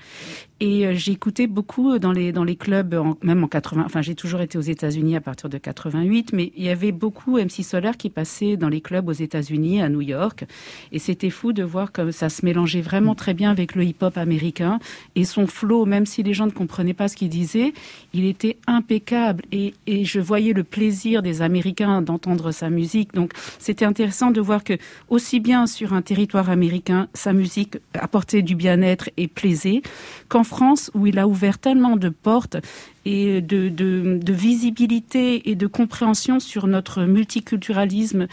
Et 0.63 0.87
euh, 0.87 0.93
j'ai 0.95 1.13
écouté 1.13 1.47
beaucoup 1.47 1.99
dans 1.99 2.13
les, 2.13 2.33
dans 2.33 2.45
les 2.45 2.57
clubs, 2.57 2.95
même 3.23 3.43
en 3.43 3.49
80. 3.49 3.83
Enfin, 3.87 4.03
j'ai 4.03 4.15
toujours 4.15 4.43
été 4.43 4.59
aux 4.59 4.63
États-Unis 4.63 5.17
à 5.17 5.23
partir 5.23 5.49
de 5.49 5.57
88, 5.57 6.35
mais 6.35 6.53
il 6.55 6.65
y 6.65 6.69
avait 6.69 6.93
beaucoup 6.93 7.39
MC 7.39 7.65
Solar 7.65 7.97
qui 7.97 8.11
passaient 8.11 8.59
dans 8.59 8.69
les 8.69 8.83
clubs 8.83 9.09
aux 9.09 9.13
États-Unis, 9.13 9.81
à 9.81 9.89
New 9.89 10.03
York. 10.03 10.45
Et 10.93 10.99
c'était 10.99 11.31
fou 11.31 11.55
de 11.55 11.63
voir 11.63 11.93
que 11.93 12.11
ça 12.11 12.29
se 12.29 12.45
mélangeait 12.45 12.83
vraiment 12.83 13.15
très 13.15 13.33
bien 13.33 13.51
avec 13.51 13.75
le 13.75 13.85
hip-hop 13.85 14.19
américain. 14.19 14.81
Et 15.15 15.25
son 15.25 15.47
flow, 15.47 15.87
même 15.87 16.05
si 16.05 16.23
les 16.23 16.35
gens 16.35 16.47
ne 16.47 16.51
comprenaient 16.51 16.93
pas 16.93 17.09
ce 17.09 17.17
qu'il 17.17 17.31
disait, 17.31 17.73
il 18.13 18.27
était 18.27 18.59
impeccable. 18.67 19.45
Et, 19.53 19.73
et 19.87 20.05
je 20.05 20.21
voyais 20.21 20.53
le 20.53 20.65
plaisir 20.65 21.23
des 21.23 21.41
Américains 21.41 22.03
d'entendre 22.03 22.53
sa 22.53 22.69
musique. 22.69 23.15
Donc, 23.15 23.33
c'était 23.59 23.87
intéressant 23.87 24.31
de 24.31 24.43
voir 24.43 24.63
que, 24.63 24.75
aussi 25.09 25.41
bien 25.41 25.67
sur 25.67 25.95
un 25.95 26.03
territoire 26.03 26.51
américain, 26.51 27.09
sa 27.15 27.33
musique 27.33 27.79
apportait 27.95 28.43
du 28.43 28.55
bien-être 28.55 29.09
et 29.17 29.27
plaisait, 29.27 29.81
qu'en 30.29 30.45
France, 30.51 30.91
où 30.95 31.07
il 31.07 31.19
a 31.19 31.27
ouvert 31.27 31.59
tellement 31.59 31.97
de 31.97 32.11
portes 32.11 32.59
et 33.05 33.41
de, 33.41 33.69
de, 33.69 34.19
de 34.23 34.33
visibilité 34.33 35.49
et 35.51 35.55
de 35.55 35.67
compréhension 35.67 36.41
sur 36.41 36.67
notre 36.67 37.05
multiculturalisme 37.05 38.27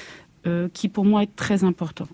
euh, 0.45 0.67
qui 0.73 0.89
pour 0.89 1.05
moi 1.05 1.23
est 1.23 1.35
très 1.35 1.63
important. 1.63 2.07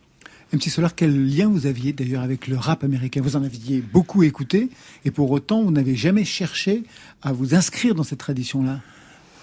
MC 0.54 0.70
Solar, 0.70 0.94
quel 0.94 1.36
lien 1.36 1.48
vous 1.48 1.66
aviez 1.66 1.94
d'ailleurs 1.94 2.22
avec 2.22 2.48
le 2.48 2.58
rap 2.58 2.84
américain? 2.84 3.22
Vous 3.22 3.36
en 3.36 3.44
aviez 3.44 3.82
beaucoup 3.82 4.22
écouté 4.22 4.70
et 5.04 5.10
pour 5.10 5.32
autant 5.32 5.64
vous 5.64 5.72
n'avez 5.72 5.96
jamais 5.96 6.26
cherché 6.26 6.84
à 7.24 7.34
vous 7.34 7.56
inscrire 7.56 7.96
dans 7.96 8.04
cette 8.04 8.20
tradition-là? 8.20 8.80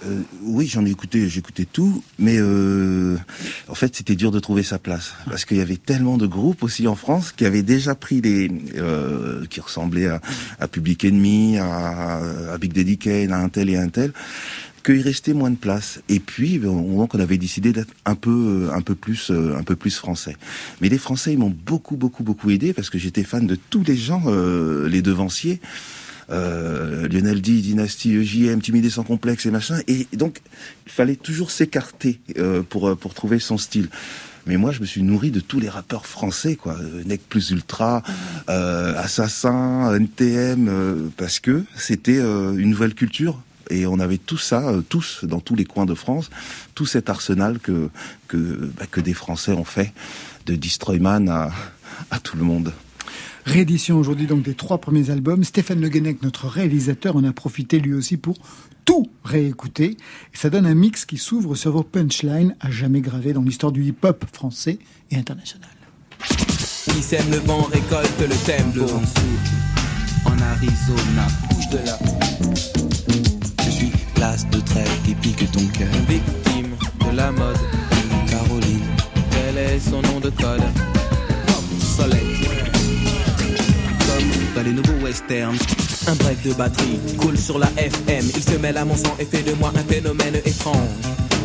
Euh, 0.06 0.22
oui, 0.42 0.66
j'en 0.66 0.86
ai 0.86 0.90
écouté, 0.90 1.28
j'écoutais 1.28 1.66
tout, 1.66 2.02
mais 2.18 2.36
euh, 2.38 3.16
en 3.70 3.74
fait, 3.74 3.94
c'était 3.94 4.16
dur 4.16 4.30
de 4.30 4.40
trouver 4.40 4.62
sa 4.62 4.78
place 4.78 5.14
parce 5.26 5.44
qu'il 5.44 5.58
y 5.58 5.60
avait 5.60 5.76
tellement 5.76 6.16
de 6.16 6.26
groupes 6.26 6.62
aussi 6.62 6.88
en 6.88 6.96
France 6.96 7.32
qui 7.32 7.46
avaient 7.46 7.62
déjà 7.62 7.94
pris 7.94 8.20
des, 8.20 8.50
euh, 8.76 9.46
qui 9.46 9.60
ressemblaient 9.60 10.08
à, 10.08 10.68
Public 10.68 11.04
Enemy, 11.04 11.58
à, 11.58 12.58
Big 12.60 12.72
Daddy 12.72 12.98
Kane, 12.98 13.32
à 13.32 13.38
un 13.38 13.48
tel 13.48 13.70
et 13.70 13.76
un 13.76 13.88
tel, 13.88 14.12
qu'il 14.84 15.00
restait 15.00 15.34
moins 15.34 15.50
de 15.50 15.56
place. 15.56 16.00
Et 16.08 16.20
puis, 16.20 16.58
donc, 16.58 17.14
on 17.14 17.20
avait 17.20 17.38
décidé 17.38 17.72
d'être 17.72 17.92
un 18.04 18.14
peu, 18.14 18.70
un 18.74 18.80
peu 18.80 18.94
plus, 18.94 19.30
un 19.30 19.62
peu 19.62 19.76
plus 19.76 19.96
français. 19.96 20.36
Mais 20.80 20.88
les 20.88 20.98
Français, 20.98 21.32
ils 21.32 21.38
m'ont 21.38 21.54
beaucoup, 21.64 21.96
beaucoup, 21.96 22.22
beaucoup 22.22 22.50
aidé 22.50 22.72
parce 22.72 22.90
que 22.90 22.98
j'étais 22.98 23.24
fan 23.24 23.46
de 23.46 23.56
tous 23.56 23.84
les 23.84 23.96
gens, 23.96 24.22
euh, 24.26 24.88
les 24.88 25.02
devanciers. 25.02 25.60
Euh, 26.30 27.08
Lionel 27.08 27.40
D, 27.40 27.60
Dynasty, 27.60 28.14
EJM, 28.16 28.60
Timidé 28.60 28.90
sans 28.90 29.04
complexe 29.04 29.46
et 29.46 29.50
machin. 29.50 29.80
Et 29.88 30.06
donc, 30.12 30.40
il 30.86 30.92
fallait 30.92 31.16
toujours 31.16 31.50
s'écarter 31.50 32.20
euh, 32.38 32.62
pour 32.62 32.96
pour 32.96 33.14
trouver 33.14 33.38
son 33.38 33.58
style. 33.58 33.88
Mais 34.46 34.56
moi, 34.56 34.72
je 34.72 34.80
me 34.80 34.86
suis 34.86 35.02
nourri 35.02 35.30
de 35.30 35.40
tous 35.40 35.60
les 35.60 35.68
rappeurs 35.68 36.06
français, 36.06 36.56
quoi. 36.56 36.76
Nec 37.04 37.20
plus 37.28 37.50
ultra, 37.50 38.02
euh, 38.48 38.94
Assassin, 38.96 39.94
NTM, 39.94 40.68
euh, 40.68 41.08
parce 41.16 41.40
que 41.40 41.64
c'était 41.76 42.18
euh, 42.18 42.56
une 42.56 42.70
nouvelle 42.70 42.94
culture. 42.94 43.42
Et 43.68 43.86
on 43.86 44.00
avait 44.00 44.18
tout 44.18 44.38
ça, 44.38 44.68
euh, 44.68 44.80
tous, 44.80 45.24
dans 45.24 45.40
tous 45.40 45.54
les 45.54 45.64
coins 45.64 45.86
de 45.86 45.94
France, 45.94 46.30
tout 46.74 46.86
cet 46.86 47.08
arsenal 47.10 47.58
que 47.60 47.90
que, 48.28 48.36
bah, 48.76 48.86
que 48.90 49.00
des 49.00 49.14
Français 49.14 49.52
ont 49.52 49.64
fait, 49.64 49.92
de 50.46 50.56
Destroyman 50.56 51.28
à, 51.28 51.50
à 52.10 52.18
tout 52.18 52.36
le 52.36 52.42
monde. 52.42 52.72
Réédition 53.44 53.98
aujourd'hui 53.98 54.26
donc 54.26 54.42
des 54.42 54.54
trois 54.54 54.78
premiers 54.78 55.10
albums. 55.10 55.44
Stéphane 55.44 55.80
Le 55.80 55.88
Guenec, 55.88 56.22
notre 56.22 56.46
réalisateur, 56.46 57.16
en 57.16 57.24
a 57.24 57.32
profité 57.32 57.78
lui 57.78 57.94
aussi 57.94 58.16
pour 58.16 58.36
tout 58.84 59.10
réécouter. 59.24 59.96
Et 60.32 60.36
ça 60.36 60.50
donne 60.50 60.66
un 60.66 60.74
mix 60.74 61.04
qui 61.04 61.16
s'ouvre 61.16 61.54
sur 61.54 61.72
vos 61.72 61.82
punchlines 61.82 62.56
à 62.60 62.70
jamais 62.70 63.00
gravés 63.00 63.32
dans 63.32 63.42
l'histoire 63.42 63.72
du 63.72 63.84
hip-hop 63.84 64.24
français 64.32 64.78
et 65.10 65.16
international. 65.16 65.70
Qui 66.84 67.02
sème 67.02 67.30
le 67.30 67.38
vent 67.38 67.62
récolte 67.62 68.20
le 68.20 68.46
tempo. 68.46 68.76
Le 68.76 68.82
vent 68.82 69.00
souffle 69.00 69.70
en 70.26 70.40
Arizona. 70.42 71.26
Bouge 71.50 71.68
de 71.70 71.78
là. 71.86 71.98
Je 73.64 73.70
suis 73.70 73.92
l'as 74.18 74.44
de 74.50 74.60
trêve 74.60 75.02
qui 75.04 75.14
pique 75.14 75.50
ton 75.52 75.66
cœur. 75.66 75.88
Victime 76.08 76.76
de 77.10 77.16
la 77.16 77.32
mode. 77.32 77.58
Caroline. 78.28 78.80
Quel 79.30 79.58
est 79.58 79.80
son 79.80 80.02
nom 80.02 80.20
de 80.20 80.30
code 80.30 80.62
Soleil. 81.78 82.59
Dans 84.60 84.66
les 84.66 84.72
nouveaux 84.72 85.02
westerns. 85.02 85.56
Un 86.06 86.14
break 86.16 86.42
de 86.42 86.52
batterie 86.52 86.98
coule 87.16 87.38
sur 87.38 87.58
la 87.58 87.68
FM. 87.78 88.26
Il 88.36 88.42
se 88.42 88.58
mêle 88.58 88.76
à 88.76 88.84
mon 88.84 88.94
sang 88.94 89.16
et 89.18 89.24
fait 89.24 89.42
de 89.42 89.54
moi 89.54 89.72
un 89.74 89.82
phénomène 89.90 90.34
étrange. 90.44 90.76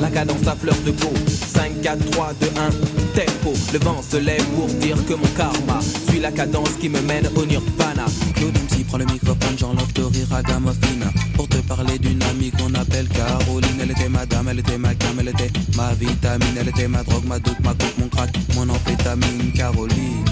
La 0.02 0.10
cadence 0.10 0.46
à 0.46 0.54
fleur 0.54 0.76
de 0.86 0.92
peau. 0.92 1.14
5, 1.26 1.82
4, 1.82 2.12
3, 2.12 2.34
2, 2.42 2.48
1, 2.48 2.70
tempo. 3.16 3.54
Le 3.72 3.80
vent 3.80 4.02
se 4.02 4.18
lève 4.18 4.44
pour 4.58 4.68
dire 4.68 4.98
que 5.08 5.14
mon 5.14 5.28
karma 5.38 5.80
suit 6.10 6.20
la 6.20 6.32
cadence 6.32 6.72
qui 6.82 6.90
me 6.90 7.00
mène 7.04 7.30
au 7.38 7.46
nirvana. 7.46 8.04
Claude 8.36 8.54
MC 8.54 8.86
prend 8.86 8.98
le 8.98 9.06
microphone, 9.06 9.58
j'enlève 9.58 10.34
à 10.34 10.44
Gamofina. 10.44 11.06
Pour 11.36 11.48
te 11.48 11.58
parler 11.60 11.98
d'une 11.98 12.22
amie 12.24 12.52
qu'on 12.52 12.74
appelle 12.74 13.08
Caroline. 13.08 13.80
Elle 13.82 13.92
était 13.92 14.10
ma 14.10 14.26
dame, 14.26 14.50
elle 14.50 14.60
était 14.60 14.78
ma 14.78 14.94
cam, 14.94 15.16
elle 15.22 15.30
était 15.30 15.52
ma 15.78 15.94
vitamine. 15.94 16.58
Elle 16.60 16.68
était 16.68 16.90
ma 16.90 17.02
drogue, 17.04 17.24
ma 17.26 17.40
doute, 17.40 17.62
ma 17.64 17.72
coupe, 17.72 17.98
mon 17.98 18.10
crack, 18.10 18.36
mon 18.56 18.68
amphétamine. 18.68 19.54
Caroline. 19.54 20.26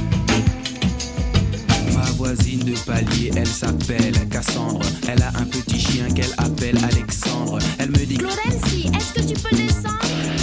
Ma 2.04 2.12
voisine 2.12 2.60
de 2.60 2.74
palier, 2.86 3.32
elle 3.34 3.48
s'appelle 3.48 4.28
Cassandre. 4.30 4.86
Elle 5.08 5.22
a 5.22 5.30
un 5.40 5.46
petit 5.46 5.80
chien 5.80 6.12
qu'elle 6.12 6.34
appelle 6.38 6.78
Alexandre. 6.84 7.60
Elle 7.80 7.92
me 7.92 8.06
dit 8.06 8.18
MC, 8.18 8.94
est-ce 8.94 9.14
que 9.14 9.22
tu 9.22 9.42
peux 9.42 9.56
descendre? 9.56 10.00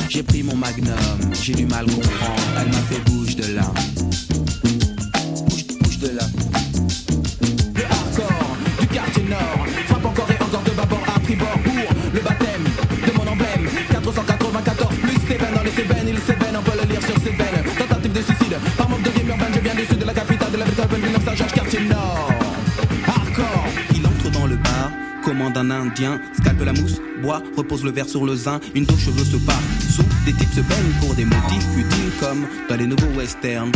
J'ai 0.09 0.23
pris 0.23 0.43
mon 0.43 0.57
magnum, 0.57 0.95
j'ai 1.43 1.53
du 1.53 1.67
mal 1.67 1.85
comprendre. 1.85 2.43
Elle 2.63 2.69
m'a 2.69 2.81
fait 2.89 3.01
bouge 3.11 3.37
de 3.37 3.55
là. 3.55 3.71
Bouge, 5.51 5.67
bouge 5.83 5.99
de 5.99 6.09
là. 6.09 6.25
Commande 25.61 25.73
un 25.73 25.87
indien, 25.87 26.21
scalpe 26.39 26.65
la 26.65 26.73
mousse, 26.73 27.01
boit, 27.23 27.43
repose 27.57 27.85
le 27.85 27.91
verre 27.91 28.09
sur 28.09 28.25
le 28.25 28.35
zin, 28.35 28.61
une 28.75 28.85
douche 28.85 29.05
cheveux 29.05 29.25
se 29.25 29.37
part. 29.37 29.61
Sous, 29.91 30.05
des 30.25 30.33
types 30.33 30.53
se 30.53 30.61
baignent 30.61 30.93
pour 31.01 31.15
des 31.15 31.25
motifs 31.25 31.67
futiles 31.75 32.13
comme 32.19 32.47
dans 32.69 32.77
les 32.77 32.87
nouveaux 32.87 33.19
westerns. 33.19 33.73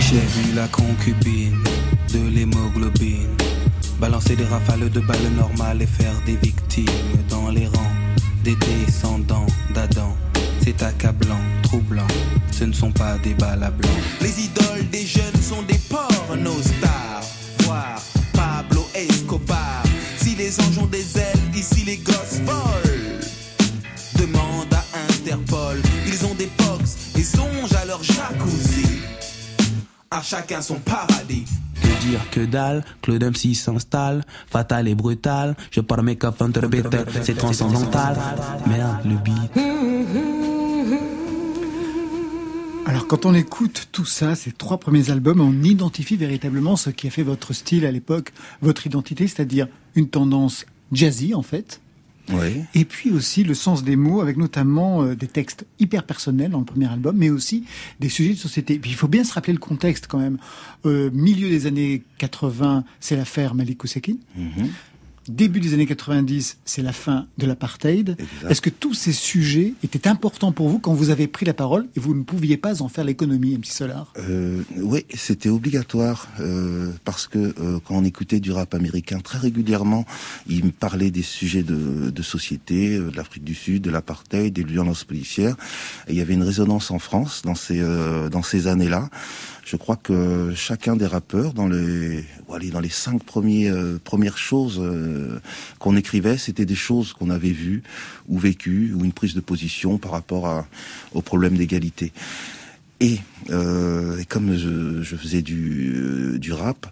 J'ai 0.00 0.16
vu 0.16 0.54
la 0.54 0.66
concubine 0.68 1.56
de 2.12 2.34
l'hémoglobine 2.34 3.28
balancer 4.00 4.34
des 4.34 4.44
rafales 4.44 4.90
de 4.90 5.00
balles 5.00 5.32
normales 5.36 5.82
et 5.82 5.86
faire 5.86 6.14
des 6.26 6.36
victimes 6.36 6.86
dans 7.28 7.50
les 7.50 7.66
rangs 7.66 7.94
des 8.42 8.56
descendants 8.56 9.46
d'Adam. 9.74 10.16
C'est 10.62 10.82
accablant, 10.82 11.40
ce 12.60 12.66
ne 12.66 12.74
sont 12.74 12.92
pas 12.92 13.16
des 13.16 13.32
balles 13.32 13.62
à 13.62 13.70
blanc. 13.70 13.88
Les 14.20 14.38
idoles 14.38 14.86
des 14.92 15.06
jeunes 15.06 15.40
sont 15.40 15.62
des 15.62 15.78
porno-stars, 15.88 17.22
voir 17.60 18.02
Pablo 18.34 18.86
Escobar. 18.94 19.82
Si 20.18 20.34
les 20.36 20.60
anges 20.60 20.78
ont 20.78 20.86
des 20.86 21.16
ailes, 21.16 21.40
ici 21.54 21.86
les 21.86 21.96
gosses 21.96 22.40
volent. 22.44 23.18
Demande 24.18 24.74
à 24.74 24.84
Interpol, 25.08 25.80
ils 26.06 26.26
ont 26.26 26.34
des 26.34 26.50
box 26.58 27.16
et 27.16 27.22
songent 27.22 27.74
à 27.80 27.86
leur 27.86 28.02
jacuzzi. 28.02 29.00
À 30.10 30.20
chacun 30.20 30.60
son 30.60 30.78
paradis. 30.80 31.46
Que 31.80 32.06
dire 32.06 32.20
que 32.30 32.44
dalle, 32.44 32.84
Claude 33.00 33.24
MC 33.24 33.54
s'installe, 33.54 34.22
fatal 34.50 34.86
et 34.86 34.94
brutal, 34.94 35.56
je 35.70 35.80
pars 35.80 36.02
mes 36.02 36.18
entre 36.22 36.66
bêtes, 36.66 36.94
c'est 37.22 37.38
transcendantal. 37.38 38.18
Merde, 38.66 38.98
le 39.06 39.16
beat. 39.16 39.69
Quand 43.10 43.26
on 43.26 43.34
écoute 43.34 43.88
tout 43.90 44.04
ça, 44.04 44.36
ces 44.36 44.52
trois 44.52 44.78
premiers 44.78 45.10
albums, 45.10 45.40
on 45.40 45.64
identifie 45.64 46.14
véritablement 46.16 46.76
ce 46.76 46.90
qui 46.90 47.08
a 47.08 47.10
fait 47.10 47.24
votre 47.24 47.52
style 47.52 47.84
à 47.84 47.90
l'époque, 47.90 48.32
votre 48.62 48.86
identité, 48.86 49.26
c'est-à-dire 49.26 49.66
une 49.96 50.06
tendance 50.08 50.64
jazzy 50.92 51.34
en 51.34 51.42
fait, 51.42 51.80
Oui. 52.32 52.62
et 52.72 52.84
puis 52.84 53.10
aussi 53.10 53.42
le 53.42 53.54
sens 53.54 53.82
des 53.82 53.96
mots, 53.96 54.20
avec 54.20 54.36
notamment 54.36 55.02
euh, 55.02 55.16
des 55.16 55.26
textes 55.26 55.66
hyper 55.80 56.04
personnels 56.04 56.52
dans 56.52 56.60
le 56.60 56.64
premier 56.64 56.86
album, 56.86 57.16
mais 57.16 57.30
aussi 57.30 57.64
des 57.98 58.08
sujets 58.08 58.34
de 58.34 58.38
société. 58.38 58.78
Puis 58.78 58.92
il 58.92 58.96
faut 58.96 59.08
bien 59.08 59.24
se 59.24 59.32
rappeler 59.32 59.54
le 59.54 59.58
contexte 59.58 60.06
quand 60.06 60.18
même. 60.20 60.38
Euh, 60.86 61.10
milieu 61.12 61.48
des 61.48 61.66
années 61.66 62.04
80, 62.18 62.84
c'est 63.00 63.16
l'affaire 63.16 63.56
Malik 63.56 63.82
Ousekine. 63.82 64.18
Mhm. 64.36 64.68
Début 65.30 65.60
des 65.60 65.74
années 65.74 65.86
90, 65.86 66.58
c'est 66.64 66.82
la 66.82 66.92
fin 66.92 67.26
de 67.38 67.46
l'apartheid. 67.46 68.16
Est-ce 68.48 68.60
que 68.60 68.70
tous 68.70 68.94
ces 68.94 69.12
sujets 69.12 69.74
étaient 69.82 70.08
importants 70.08 70.52
pour 70.52 70.68
vous 70.68 70.78
quand 70.78 70.92
vous 70.92 71.10
avez 71.10 71.26
pris 71.26 71.46
la 71.46 71.54
parole 71.54 71.86
et 71.96 72.00
vous 72.00 72.14
ne 72.14 72.22
pouviez 72.22 72.56
pas 72.56 72.82
en 72.82 72.88
faire 72.88 73.04
l'économie, 73.04 73.56
MC 73.56 73.66
Solar? 73.66 74.12
Euh, 74.18 74.62
Oui, 74.76 75.06
c'était 75.14 75.48
obligatoire 75.48 76.28
euh, 76.40 76.92
parce 77.04 77.26
que 77.26 77.38
euh, 77.38 77.78
quand 77.84 77.96
on 77.96 78.04
écoutait 78.04 78.40
du 78.40 78.52
rap 78.52 78.74
américain 78.74 79.20
très 79.20 79.38
régulièrement, 79.38 80.04
il 80.46 80.64
me 80.64 80.70
parlait 80.70 81.10
des 81.10 81.22
sujets 81.22 81.62
de, 81.62 82.10
de 82.10 82.22
société, 82.22 82.98
de 82.98 83.16
l'Afrique 83.16 83.44
du 83.44 83.54
Sud, 83.54 83.82
de 83.82 83.90
l'apartheid, 83.90 84.52
des 84.52 84.64
violences 84.64 85.04
policières. 85.04 85.56
Et 86.08 86.12
il 86.12 86.16
y 86.16 86.20
avait 86.20 86.34
une 86.34 86.42
résonance 86.42 86.90
en 86.90 86.98
France 86.98 87.42
dans 87.44 87.54
ces 87.54 87.80
dans 88.30 88.42
ces 88.42 88.66
années-là. 88.66 89.08
Je 89.64 89.76
crois 89.76 89.96
que 89.96 90.52
chacun 90.54 90.96
des 90.96 91.06
rappeurs, 91.06 91.52
dans 91.52 91.68
les, 91.68 92.24
allez, 92.52 92.70
dans 92.70 92.80
les 92.80 92.88
cinq 92.88 93.22
premiers, 93.22 93.70
premières 94.02 94.38
choses 94.38 94.80
euh, 95.20 95.40
qu'on 95.78 95.96
écrivait, 95.96 96.38
c'était 96.38 96.66
des 96.66 96.74
choses 96.74 97.12
qu'on 97.12 97.30
avait 97.30 97.52
vues 97.52 97.82
ou 98.28 98.38
vécues, 98.38 98.92
ou 98.94 99.04
une 99.04 99.12
prise 99.12 99.34
de 99.34 99.40
position 99.40 99.98
par 99.98 100.12
rapport 100.12 100.46
à, 100.46 100.66
au 101.12 101.22
problème 101.22 101.56
d'égalité. 101.56 102.12
Et, 103.00 103.18
euh, 103.50 104.22
comme 104.28 104.56
je, 104.56 105.16
faisais 105.16 105.42
du, 105.42 105.92
euh, 105.94 106.38
du 106.38 106.52
rap, 106.52 106.86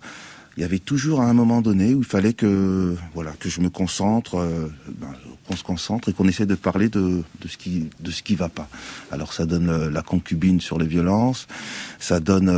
il 0.57 0.63
y 0.63 0.65
avait 0.65 0.79
toujours 0.79 1.21
à 1.21 1.27
un 1.27 1.35
moment 1.35 1.61
donné 1.61 1.95
où 1.95 2.01
il 2.01 2.05
fallait 2.05 2.33
que 2.33 2.97
voilà 3.15 3.31
que 3.39 3.49
je 3.49 3.61
me 3.61 3.71
concentre, 3.71 4.45
ben, 4.89 5.07
qu'on 5.47 5.55
se 5.55 5.63
concentre 5.63 6.09
et 6.09 6.13
qu'on 6.13 6.27
essaie 6.27 6.47
de 6.47 6.57
parler 6.57 6.89
de, 6.89 7.23
ce 7.47 7.57
qui 7.57 7.89
de 8.01 8.35
va 8.35 8.49
pas. 8.49 8.69
Alors 9.13 9.33
ça 9.33 9.47
donne 9.47 9.89
la 9.89 10.03
concubine 10.03 10.61
sur 10.61 10.77
les 10.81 10.87
violences, 10.87 11.47
ça 12.01 12.19
donne 12.19 12.51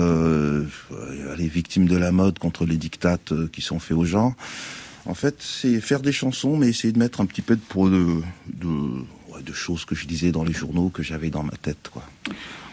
les 1.36 1.48
victimes 1.48 1.88
de 1.88 1.96
la 1.98 2.10
mode 2.10 2.38
contre 2.38 2.64
les 2.64 2.78
dictates 2.78 3.34
qui 3.50 3.60
sont 3.60 3.78
faits 3.78 3.98
aux 3.98 4.06
gens. 4.06 4.34
En 5.10 5.14
fait, 5.14 5.38
c'est 5.40 5.80
faire 5.80 5.98
des 5.98 6.12
chansons, 6.12 6.56
mais 6.56 6.68
essayer 6.68 6.92
de 6.92 6.98
mettre 7.00 7.20
un 7.20 7.26
petit 7.26 7.42
peu 7.42 7.58
de 7.82 8.22
choses 9.52 9.84
que 9.84 9.96
je 9.96 10.06
disais 10.06 10.30
dans 10.30 10.44
les 10.44 10.52
journaux, 10.52 10.88
que 10.88 11.02
j'avais 11.02 11.30
dans 11.30 11.42
ma 11.42 11.56
tête. 11.56 11.90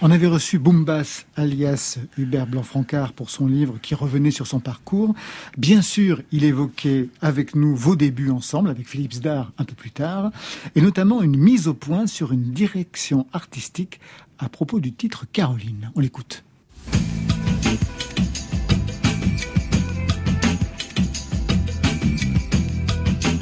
On 0.02 0.12
avait 0.12 0.28
reçu 0.28 0.60
Boombas, 0.60 1.26
alias 1.36 1.98
Hubert 2.16 2.46
Blanc-Francard, 2.46 3.14
pour 3.14 3.32
son 3.32 3.48
livre 3.48 3.80
qui 3.82 3.96
revenait 3.96 4.30
sur 4.30 4.46
son 4.46 4.60
parcours. 4.60 5.16
Bien 5.58 5.82
sûr, 5.82 6.22
il 6.32 6.44
évoquait 6.44 7.10
avec 7.22 7.56
nous 7.56 7.76
vos 7.76 7.96
débuts 7.96 8.30
ensemble, 8.30 8.70
avec 8.70 8.88
Philippe 8.88 9.14
Zdar 9.14 9.52
un 9.58 9.64
peu 9.64 9.74
plus 9.74 9.90
tard, 9.90 10.32
et 10.76 10.82
notamment 10.82 11.24
une 11.24 11.38
mise 11.38 11.68
au 11.68 11.74
point 11.74 12.06
sur 12.06 12.34
une 12.34 12.52
direction 12.52 13.26
artistique 13.34 14.00
à 14.38 14.48
propos 14.48 14.80
du 14.80 14.94
titre 14.94 15.26
Caroline. 15.34 15.90
On 15.96 16.02
l'écoute. 16.02 16.44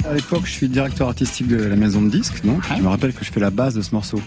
À 0.08 0.14
l'époque, 0.14 0.42
je 0.44 0.50
suis 0.52 0.68
directeur 0.68 1.08
artistique 1.08 1.48
de 1.48 1.56
la 1.56 1.76
maison 1.76 2.00
de 2.02 2.10
disques, 2.10 2.44
donc 2.44 2.62
je 2.76 2.82
me 2.82 2.88
rappelle 2.88 3.12
que 3.12 3.24
je 3.24 3.30
fais 3.32 3.40
la 3.40 3.50
base 3.50 3.74
de 3.74 3.82
ce 3.82 3.92
morceau. 3.94 4.20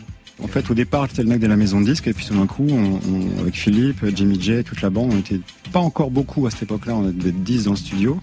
En 0.44 0.48
fait, 0.48 0.70
au 0.70 0.74
départ, 0.74 1.08
j'étais 1.08 1.24
le 1.24 1.30
mec 1.30 1.40
de 1.40 1.48
la 1.48 1.56
maison 1.58 1.80
de 1.82 1.86
disques, 1.86 2.08
et 2.08 2.14
puis 2.14 2.26
tout 2.26 2.34
d'un 2.34 2.46
coup, 2.48 2.66
on- 2.70 3.00
on- 3.10 3.42
avec 3.42 3.56
Philippe, 3.56 4.06
Jimmy 4.16 4.40
J, 4.42 4.64
toute 4.64 4.82
la 4.82 4.90
bande, 4.90 5.12
on 5.14 5.18
était 5.20 5.40
pas 5.72 5.80
encore 5.80 6.12
beaucoup 6.12 6.48
à 6.48 6.52
cette 6.52 6.64
époque-là, 6.64 6.96
on 6.96 7.10
était 7.10 7.32
10 7.32 7.66
dans 7.66 7.72
le 7.72 7.78
studio. 7.78 8.20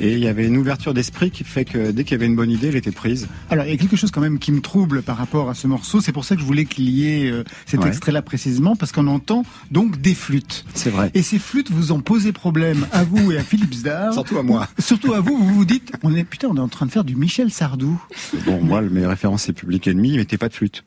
Et 0.00 0.14
il 0.14 0.18
y 0.18 0.26
avait 0.28 0.46
une 0.46 0.56
ouverture 0.56 0.94
d'esprit 0.94 1.30
qui 1.30 1.44
fait 1.44 1.64
que 1.64 1.90
dès 1.90 2.02
qu'il 2.04 2.12
y 2.12 2.14
avait 2.14 2.26
une 2.26 2.34
bonne 2.34 2.50
idée, 2.50 2.68
elle 2.68 2.76
était 2.76 2.90
prise. 2.90 3.28
Alors, 3.50 3.64
il 3.66 3.70
y 3.70 3.74
a 3.74 3.76
quelque 3.76 3.94
chose 3.96 4.10
quand 4.10 4.20
même 4.22 4.38
qui 4.38 4.50
me 4.50 4.60
trouble 4.60 5.02
par 5.02 5.16
rapport 5.16 5.50
à 5.50 5.54
ce 5.54 5.66
morceau. 5.66 6.00
C'est 6.00 6.12
pour 6.12 6.24
ça 6.24 6.34
que 6.34 6.40
je 6.40 6.46
voulais 6.46 6.64
qu'il 6.64 6.88
y 6.88 7.08
ait 7.08 7.30
euh, 7.30 7.44
cet 7.66 7.80
Ouais. 7.80 7.88
extrait-là 7.88 8.22
précisément, 8.22 8.74
parce 8.74 8.90
qu'on 8.90 9.06
entend 9.06 9.44
donc 9.70 10.00
des 10.00 10.14
flûtes. 10.14 10.64
C'est 10.74 10.90
vrai. 10.90 11.10
Et 11.14 11.22
ces 11.22 11.38
flûtes 11.38 11.70
vous 11.70 11.92
ont 11.92 12.00
posé 12.00 12.32
problème 12.32 12.86
à 12.92 13.04
vous 13.04 13.32
et 13.32 13.38
à 13.38 13.42
Philippe 13.44 13.74
Zdar. 13.74 14.12
Surtout 14.12 14.38
à 14.38 14.42
moi. 14.42 14.66
Surtout 14.78 15.12
à 15.14 15.20
vous, 15.20 15.36
vous 15.36 15.54
vous 15.54 15.64
dites, 15.64 15.92
on 16.02 16.14
est 16.14 16.24
putain, 16.24 16.48
on 16.50 16.56
est 16.56 16.60
en 16.60 16.68
train 16.68 16.86
de 16.86 16.90
faire 16.90 17.04
du 17.04 17.14
Michel 17.14 17.50
Sardou. 17.50 18.00
Bon, 18.46 18.60
moi, 18.62 18.80
mes 18.82 19.06
références, 19.06 19.42
c'est 19.44 19.52
Public 19.52 19.86
Enemy, 19.88 20.10
il 20.12 20.16
mettait 20.18 20.38
pas 20.38 20.48
de 20.48 20.54
flûte. 20.54 20.84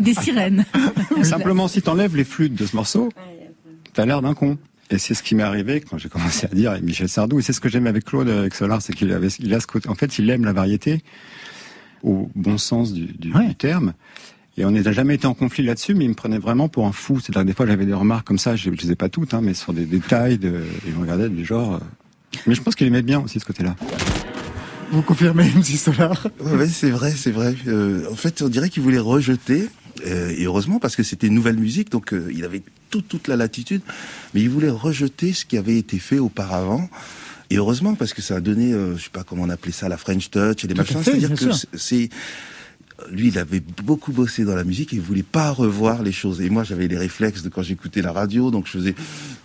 Des 0.00 0.14
sirènes. 0.14 0.64
Simplement, 1.22 1.68
si 1.68 1.82
t'enlèves 1.82 2.16
les 2.16 2.24
flûtes 2.24 2.54
de 2.54 2.66
ce 2.66 2.74
morceau, 2.74 3.10
t'as 3.92 4.04
l'air 4.06 4.22
d'un 4.22 4.34
con. 4.34 4.58
Et 4.92 4.98
c'est 4.98 5.14
ce 5.14 5.22
qui 5.22 5.34
m'est 5.34 5.42
arrivé 5.42 5.80
quand 5.80 5.96
j'ai 5.98 6.08
commencé 6.10 6.46
à 6.46 6.54
dire 6.54 6.78
Michel 6.82 7.08
Sardou. 7.08 7.38
Et 7.38 7.42
c'est 7.42 7.52
ce 7.54 7.60
que 7.60 7.68
j'aime 7.70 7.86
avec 7.86 8.04
Claude, 8.04 8.28
avec 8.28 8.54
Solar, 8.54 8.80
c'est 8.82 8.92
qu'il 8.92 9.10
avait, 9.12 9.28
il 9.38 9.52
a 9.54 9.58
ce 9.60 9.66
côté. 9.66 9.88
En 9.88 9.94
fait, 9.94 10.18
il 10.18 10.28
aime 10.30 10.44
la 10.44 10.52
variété 10.52 11.02
au 12.02 12.30
bon 12.34 12.58
sens 12.58 12.92
du, 12.92 13.06
du- 13.06 13.32
Ouais. 13.32 13.48
du 13.48 13.54
terme. 13.54 13.94
Et 14.58 14.66
on 14.66 14.70
n'a 14.70 14.92
jamais 14.92 15.14
été 15.14 15.26
en 15.26 15.32
conflit 15.32 15.64
là-dessus, 15.64 15.94
mais 15.94 16.04
il 16.04 16.08
me 16.10 16.14
prenait 16.14 16.38
vraiment 16.38 16.68
pour 16.68 16.86
un 16.86 16.92
fou. 16.92 17.20
C'est-à-dire 17.20 17.42
que 17.42 17.46
des 17.46 17.54
fois, 17.54 17.66
j'avais 17.66 17.86
des 17.86 17.94
remarques 17.94 18.26
comme 18.26 18.36
ça, 18.38 18.54
je 18.54 18.68
ne 18.68 18.76
les 18.76 18.90
ai 18.92 18.96
pas 18.96 19.08
toutes, 19.08 19.32
hein, 19.32 19.40
mais 19.42 19.54
sur 19.54 19.72
des 19.72 19.86
détails, 19.86 20.36
de, 20.36 20.48
et 20.48 20.88
il 20.88 20.92
me 20.94 21.00
regardait 21.00 21.30
du 21.30 21.44
genre. 21.46 21.74
euh, 21.74 21.78
Mais 22.46 22.54
je 22.54 22.60
pense 22.60 22.74
qu'il 22.74 22.86
aimait 22.86 23.00
bien 23.00 23.18
aussi 23.20 23.40
ce 23.40 23.46
côté-là. 23.46 23.74
Vous 24.90 25.00
confirmez, 25.00 25.44
MC 25.56 25.78
Solar? 25.78 26.26
Ouais, 26.44 26.66
c'est 26.68 26.90
vrai, 26.90 27.12
c'est 27.12 27.30
vrai. 27.30 27.54
Euh, 27.66 28.04
en 28.12 28.14
fait, 28.14 28.42
on 28.42 28.48
dirait 28.50 28.68
qu'il 28.68 28.82
voulait 28.82 28.98
rejeter, 28.98 29.70
et 30.04 30.44
heureusement 30.44 30.78
parce 30.78 30.96
que 30.96 31.02
c'était 31.02 31.26
une 31.26 31.34
nouvelle 31.34 31.56
musique, 31.56 31.90
donc 31.90 32.12
euh, 32.12 32.30
il 32.34 32.44
avait 32.44 32.62
toute 32.90 33.08
toute 33.08 33.28
la 33.28 33.36
latitude, 33.36 33.82
mais 34.34 34.42
il 34.42 34.50
voulait 34.50 34.70
rejeter 34.70 35.32
ce 35.32 35.44
qui 35.44 35.56
avait 35.56 35.78
été 35.78 35.98
fait 35.98 36.18
auparavant. 36.18 36.88
Et 37.50 37.56
heureusement 37.56 37.94
parce 37.94 38.14
que 38.14 38.22
ça 38.22 38.36
a 38.36 38.40
donné, 38.40 38.72
euh, 38.72 38.96
je 38.96 39.04
sais 39.04 39.10
pas 39.10 39.24
comment 39.24 39.42
on 39.42 39.50
appelait 39.50 39.72
ça, 39.72 39.88
la 39.88 39.98
French 39.98 40.30
Touch 40.30 40.64
et 40.64 40.68
les 40.68 40.74
Tout 40.74 40.80
machins. 40.80 41.02
C'est-à-dire 41.02 41.34
que 41.34 41.50
c'est 41.74 42.08
lui, 43.10 43.28
il 43.28 43.38
avait 43.38 43.62
beaucoup 43.82 44.12
bossé 44.12 44.44
dans 44.44 44.54
la 44.54 44.64
musique 44.64 44.92
et 44.92 44.96
il 44.96 45.02
voulait 45.02 45.22
pas 45.22 45.50
revoir 45.50 46.02
les 46.02 46.12
choses. 46.12 46.40
Et 46.40 46.50
moi, 46.50 46.64
j'avais 46.64 46.88
les 46.88 46.96
réflexes 46.96 47.42
de 47.42 47.48
quand 47.48 47.62
j'écoutais 47.62 48.02
la 48.02 48.12
radio, 48.12 48.50
donc 48.50 48.66
je 48.66 48.72
faisais 48.72 48.94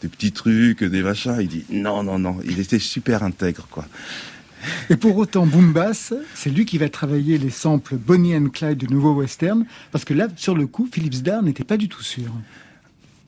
des 0.01 0.07
petits 0.07 0.31
trucs, 0.31 0.83
des 0.83 1.01
machins. 1.01 1.37
Il 1.39 1.47
dit 1.47 1.65
non, 1.71 2.03
non, 2.03 2.19
non. 2.19 2.37
Il 2.45 2.59
était 2.59 2.79
super 2.79 3.23
intègre, 3.23 3.67
quoi. 3.69 3.85
Et 4.89 4.95
pour 4.95 5.17
autant, 5.17 5.45
Boombas, 5.45 6.13
c'est 6.33 6.49
lui 6.49 6.65
qui 6.65 6.77
va 6.77 6.89
travailler 6.89 7.37
les 7.37 7.49
samples 7.49 7.95
Bonnie 7.95 8.35
and 8.35 8.49
Clyde 8.49 8.77
du 8.77 8.87
nouveau 8.87 9.13
western, 9.13 9.65
parce 9.91 10.05
que 10.05 10.13
là, 10.13 10.27
sur 10.35 10.55
le 10.55 10.67
coup, 10.67 10.87
Philippe 10.91 11.13
Zdar 11.15 11.43
n'était 11.43 11.63
pas 11.63 11.77
du 11.77 11.87
tout 11.89 12.03
sûr. 12.03 12.31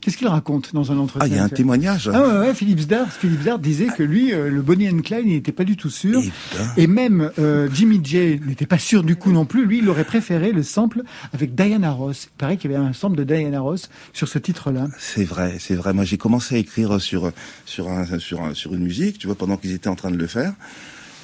Qu'est-ce 0.01 0.15
qu'il 0.15 0.27
raconte 0.29 0.73
dans 0.73 0.93
un 0.93 0.97
entretien 0.97 1.19
Ah, 1.25 1.27
il 1.27 1.35
y 1.35 1.39
a 1.39 1.43
un 1.43 1.49
témoignage. 1.49 2.09
Ah 2.13 2.21
ouais, 2.25 2.47
ouais, 2.47 2.53
Philippe 2.53 2.79
Zdar, 2.79 3.11
Philippe 3.11 3.41
Zdar 3.41 3.59
disait 3.59 3.87
que 3.87 4.01
lui, 4.01 4.33
euh, 4.33 4.49
le 4.49 4.61
Bonnie 4.61 4.87
and 4.89 4.99
Clyde, 5.01 5.23
il 5.25 5.33
n'était 5.33 5.51
pas 5.51 5.65
du 5.65 5.75
tout 5.75 5.89
sûr. 5.89 6.21
Eh 6.23 6.31
ben. 6.57 6.67
Et 6.77 6.87
même 6.87 7.31
euh, 7.37 7.67
Jimmy 7.73 7.99
J 8.01 8.39
n'était 8.47 8.65
pas 8.65 8.79
sûr 8.79 9.03
du 9.03 9.17
coup 9.17 9.33
non 9.33 9.43
plus. 9.45 9.65
Lui, 9.65 9.79
il 9.79 9.89
aurait 9.89 10.05
préféré 10.05 10.53
le 10.53 10.63
sample 10.63 11.01
avec 11.33 11.53
Diana 11.53 11.91
Ross. 11.91 12.29
Il 12.33 12.37
paraît 12.37 12.55
qu'il 12.55 12.71
y 12.71 12.75
avait 12.75 12.83
un 12.85 12.93
sample 12.93 13.17
de 13.17 13.25
Diana 13.25 13.59
Ross 13.59 13.89
sur 14.13 14.29
ce 14.29 14.39
titre-là. 14.39 14.87
C'est 14.97 15.25
vrai, 15.25 15.57
c'est 15.59 15.75
vrai. 15.75 15.91
Moi, 15.91 16.05
j'ai 16.05 16.17
commencé 16.17 16.55
à 16.55 16.59
écrire 16.59 17.01
sur 17.01 17.33
sur 17.65 17.89
un, 17.89 18.05
sur 18.19 18.41
un- 18.41 18.53
sur 18.53 18.73
une 18.73 18.83
musique, 18.83 19.17
tu 19.19 19.27
vois, 19.27 19.35
pendant 19.35 19.57
qu'ils 19.57 19.73
étaient 19.73 19.89
en 19.89 19.95
train 19.95 20.11
de 20.11 20.17
le 20.17 20.27
faire. 20.27 20.53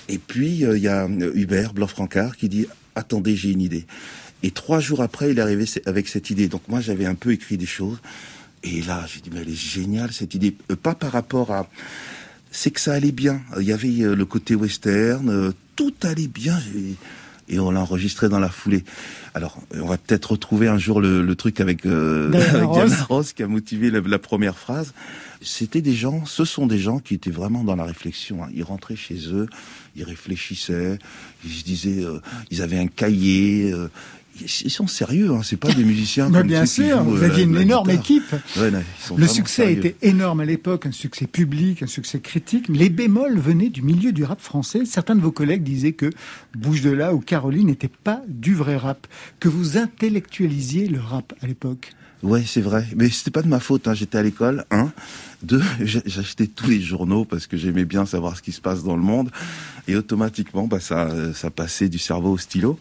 Et 0.09 0.17
puis 0.17 0.65
euh, 0.65 0.77
il 0.77 0.83
y 0.83 0.87
a 0.87 1.05
euh, 1.05 1.31
Hubert 1.35 1.73
Blanc-Francard 1.73 2.37
qui 2.37 2.49
dit 2.49 2.67
"Attendez, 2.95 3.35
j'ai 3.35 3.51
une 3.51 3.61
idée." 3.61 3.85
Et 4.43 4.51
trois 4.51 4.79
jours 4.79 5.01
après, 5.01 5.31
il 5.31 5.39
est 5.39 5.41
arrivé 5.41 5.65
avec 5.85 6.07
cette 6.07 6.29
idée. 6.29 6.47
Donc 6.47 6.61
moi, 6.67 6.79
j'avais 6.79 7.05
un 7.05 7.15
peu 7.15 7.31
écrit 7.31 7.57
des 7.57 7.65
choses. 7.65 7.99
Et 8.63 8.81
là, 8.81 9.05
j'ai 9.07 9.21
dit 9.21 9.29
"Mais 9.33 9.41
elle 9.41 9.49
est 9.49 9.55
géniale 9.55 10.11
cette 10.11 10.35
idée." 10.35 10.55
Euh, 10.71 10.75
pas 10.75 10.95
par 10.95 11.11
rapport 11.11 11.51
à 11.51 11.69
c'est 12.51 12.71
que 12.71 12.79
ça 12.79 12.93
allait 12.93 13.11
bien. 13.11 13.41
Il 13.59 13.65
y 13.65 13.73
avait 13.73 13.89
le 13.89 14.25
côté 14.25 14.55
western, 14.55 15.51
tout 15.75 15.93
allait 16.03 16.29
bien. 16.29 16.57
Et 17.47 17.60
on 17.60 17.69
l'a 17.71 17.79
enregistré 17.81 18.27
dans 18.27 18.39
la 18.39 18.49
foulée. 18.49 18.84
Alors, 19.36 19.62
euh, 19.75 19.81
on 19.84 19.88
va 19.88 19.97
peut-être 19.97 20.31
retrouver 20.31 20.67
un 20.67 20.77
jour 20.79 20.99
le, 20.99 21.21
le 21.21 21.36
truc 21.36 21.60
avec, 21.62 21.86
euh, 21.86 22.31
avec 22.53 22.67
Ross. 22.69 22.88
Diana 22.89 23.03
Ross 23.03 23.34
qui 23.34 23.43
a 23.43 23.47
motivé 23.47 23.91
la, 23.91 23.99
la 24.01 24.19
première 24.19 24.58
phrase. 24.58 24.93
C'était 25.41 25.81
des 25.81 25.93
gens, 25.93 26.25
ce 26.25 26.43
sont 26.43 26.65
des 26.65 26.79
gens 26.79 26.97
qui 26.99 27.13
étaient 27.13 27.29
vraiment 27.29 27.63
dans 27.63 27.75
la 27.75 27.84
réflexion. 27.84 28.43
hein. 28.43 28.47
Ils 28.55 28.63
rentraient 28.63 28.95
chez 28.95 29.19
eux, 29.31 29.47
ils 29.95 30.03
réfléchissaient, 30.03 30.97
ils 31.43 31.51
se 31.51 31.63
disaient, 31.63 32.03
euh, 32.03 32.19
ils 32.49 32.62
avaient 32.63 32.79
un 32.79 32.88
cahier. 32.88 33.71
euh, 33.71 33.89
ils 34.41 34.69
sont 34.69 34.87
sérieux, 34.87 35.31
hein. 35.31 35.41
c'est 35.43 35.57
pas 35.57 35.71
des 35.71 35.83
musiciens. 35.83 36.29
Mais 36.29 36.37
comme 36.39 36.47
bien 36.47 36.65
sûr, 36.65 37.03
vous 37.03 37.17
euh, 37.21 37.25
aviez 37.25 37.43
une 37.43 37.55
énorme 37.57 37.87
guitare. 37.87 38.01
équipe. 38.01 38.35
Ouais, 38.57 38.71
non, 38.71 38.81
Le 39.15 39.27
succès 39.27 39.63
sérieux. 39.63 39.77
était 39.85 39.95
énorme 40.07 40.41
à 40.41 40.45
l'époque, 40.45 40.85
un 40.85 40.91
succès 40.91 41.27
public, 41.27 41.83
un 41.83 41.87
succès 41.87 42.19
critique. 42.19 42.65
Les 42.69 42.89
bémols 42.89 43.39
venaient 43.39 43.69
du 43.69 43.81
milieu 43.81 44.11
du 44.11 44.23
rap 44.23 44.41
français. 44.41 44.85
Certains 44.85 45.15
de 45.15 45.21
vos 45.21 45.31
collègues 45.31 45.63
disaient 45.63 45.93
que 45.93 46.09
Bouche 46.57 46.81
de 46.81 46.89
là 46.91 47.13
ou 47.13 47.19
Caroline 47.19 47.67
n'étaient 47.67 47.87
pas 48.03 48.21
du 48.27 48.53
vrai 48.55 48.77
rap, 48.77 49.07
que 49.39 49.47
vous 49.49 49.77
intellectualisiez 49.77 50.87
le 50.87 50.99
rap 50.99 51.33
à 51.41 51.47
l'époque? 51.47 51.91
Ouais, 52.23 52.43
c'est 52.47 52.61
vrai. 52.61 52.87
Mais 52.95 53.09
c'était 53.09 53.29
pas 53.29 53.41
de 53.43 53.47
ma 53.47 53.59
faute. 53.59 53.87
Hein. 53.87 53.93
J'étais 53.93 54.17
à 54.17 54.23
l'école. 54.23 54.65
Un, 54.71 54.91
deux, 55.43 55.61
j'a- 55.81 56.01
j'achetais 56.05 56.47
tous 56.47 56.69
les 56.69 56.81
journaux 56.81 57.23
parce 57.23 57.45
que 57.45 57.55
j'aimais 57.55 57.85
bien 57.85 58.05
savoir 58.05 58.35
ce 58.35 58.41
qui 58.41 58.51
se 58.51 58.61
passe 58.61 58.83
dans 58.83 58.95
le 58.95 59.03
monde. 59.03 59.29
Et 59.87 59.95
automatiquement, 59.95 60.65
bah, 60.65 60.79
ça, 60.79 61.07
euh, 61.09 61.33
ça 61.33 61.51
passait 61.51 61.87
du 61.89 61.99
cerveau 61.99 62.31
au 62.31 62.37
stylo. 62.37 62.79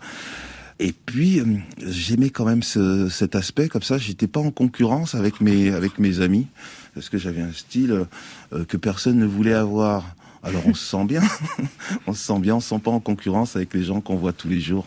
Et 0.81 0.93
puis, 0.93 1.41
euh, 1.41 1.45
j'aimais 1.87 2.31
quand 2.31 2.45
même 2.45 2.63
ce, 2.63 3.09
cet 3.09 3.35
aspect. 3.35 3.69
Comme 3.69 3.83
ça, 3.83 3.99
j'étais 3.99 4.27
pas 4.27 4.41
en 4.41 4.51
concurrence 4.51 5.15
avec 5.15 5.41
mes, 5.41 5.71
avec 5.71 5.99
mes 5.99 6.21
amis 6.21 6.47
parce 6.95 7.09
que 7.09 7.19
j'avais 7.19 7.43
un 7.43 7.53
style 7.53 8.07
euh, 8.53 8.65
que 8.65 8.77
personne 8.77 9.19
ne 9.19 9.27
voulait 9.27 9.55
avoir. 9.55 10.05
Alors, 10.43 10.63
on 10.67 10.75
se 10.75 10.85
sent 10.85 11.05
bien. 11.07 11.23
on 12.07 12.13
se 12.13 12.25
sent 12.25 12.39
bien. 12.41 12.57
On 12.57 12.61
se 12.61 12.69
sent 12.69 12.81
pas 12.81 12.91
en 12.91 13.01
concurrence 13.01 13.57
avec 13.57 13.73
les 13.75 13.85
gens 13.85 14.01
qu'on 14.01 14.17
voit 14.17 14.33
tous 14.33 14.49
les 14.49 14.61
jours. 14.61 14.87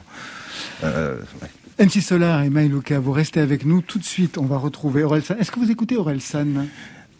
Euh, 0.84 1.19
ouais. 1.41 1.86
MC 1.86 2.02
Solar 2.02 2.41
et 2.43 2.50
Maïlouka, 2.50 3.00
vous 3.00 3.12
restez 3.12 3.39
avec 3.39 3.63
nous. 3.63 3.82
Tout 3.82 4.00
de 4.00 4.04
suite, 4.04 4.38
on 4.38 4.45
va 4.45 4.58
retrouver 4.58 5.04
Aurel 5.04 5.23
San. 5.23 5.38
Est-ce 5.39 5.52
que 5.52 5.60
vous 5.60 5.69
écoutez 5.69 5.95
Aurel 5.95 6.21
San? 6.21 6.67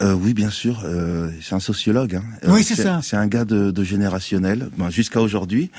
Euh, 0.02 0.14
oui, 0.14 0.34
bien 0.34 0.50
sûr. 0.50 0.82
Euh, 0.84 1.30
c'est 1.42 1.56
un 1.56 1.60
sociologue. 1.60 2.16
Hein. 2.16 2.24
Oui, 2.48 2.64
c'est 2.64 2.76
ça. 2.76 3.02
C'est 3.04 3.18
un 3.18 3.28
gars 3.28 3.46
de, 3.46 3.72
de 3.72 3.84
générationnel, 3.84 4.70
ben, 4.78 4.90
jusqu'à 4.90 5.22
aujourd'hui. 5.22 5.70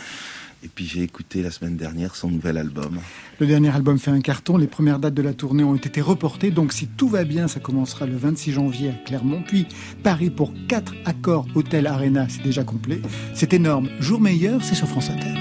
Et 0.64 0.68
puis 0.68 0.87
j'ai 0.87 1.03
écouté 1.03 1.42
la 1.42 1.51
semaine 1.51 1.77
dernière 1.77 2.16
son 2.16 2.31
nouvel 2.31 2.59
album. 2.59 2.99
Le 3.38 3.47
dernier 3.47 3.71
album 3.71 3.99
fait 3.99 4.11
un 4.11 4.21
carton, 4.21 4.57
les 4.57 4.66
premières 4.66 4.99
dates 4.99 5.14
de 5.14 5.23
la 5.23 5.33
tournée 5.33 5.62
ont 5.62 5.77
été 5.77 6.01
reportées, 6.01 6.51
donc 6.51 6.73
si 6.73 6.88
tout 6.88 7.09
va 7.09 7.25
bien, 7.25 7.47
ça 7.47 7.61
commencera 7.61 8.07
le 8.07 8.16
26 8.16 8.53
janvier 8.53 8.90
à 8.90 8.92
Clermont, 9.07 9.42
puis 9.47 9.66
Paris 10.03 10.31
pour 10.31 10.53
4 10.68 10.94
accords 11.05 11.47
Hôtel 11.55 11.87
Arena, 11.87 12.27
c'est 12.29 12.42
déjà 12.42 12.64
complet. 12.64 13.01
C'est 13.35 13.53
énorme. 13.53 13.88
Jour 14.01 14.21
meilleur, 14.21 14.62
c'est 14.64 14.75
sur 14.75 14.88
France 14.88 15.11
Inter. 15.11 15.35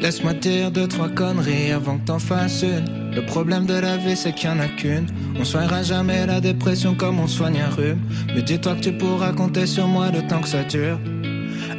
Laisse-moi 0.00 0.34
dire 0.34 0.70
deux, 0.70 0.86
trois 0.86 1.08
conneries 1.08 1.72
avant 1.72 1.98
que 1.98 2.04
t'en 2.04 2.18
fasses 2.18 2.62
une. 2.62 3.14
Le 3.14 3.24
problème 3.24 3.64
de 3.64 3.74
la 3.74 3.96
vie, 3.96 4.14
c'est 4.14 4.34
qu'il 4.34 4.50
y 4.50 4.52
en 4.52 4.60
a 4.60 4.68
qu'une. 4.68 5.06
On 5.38 5.44
soignera 5.44 5.82
jamais 5.82 6.26
la 6.26 6.40
dépression 6.40 6.94
comme 6.94 7.18
on 7.18 7.26
soigne 7.26 7.62
un 7.62 7.70
rhume. 7.70 8.00
Mais 8.34 8.42
dis-toi 8.42 8.74
que 8.74 8.80
tu 8.80 8.92
pourras 8.92 9.32
compter 9.32 9.64
sur 9.66 9.88
moi 9.88 10.10
le 10.10 10.26
temps 10.26 10.42
que 10.42 10.48
ça 10.48 10.64
dure. 10.64 11.00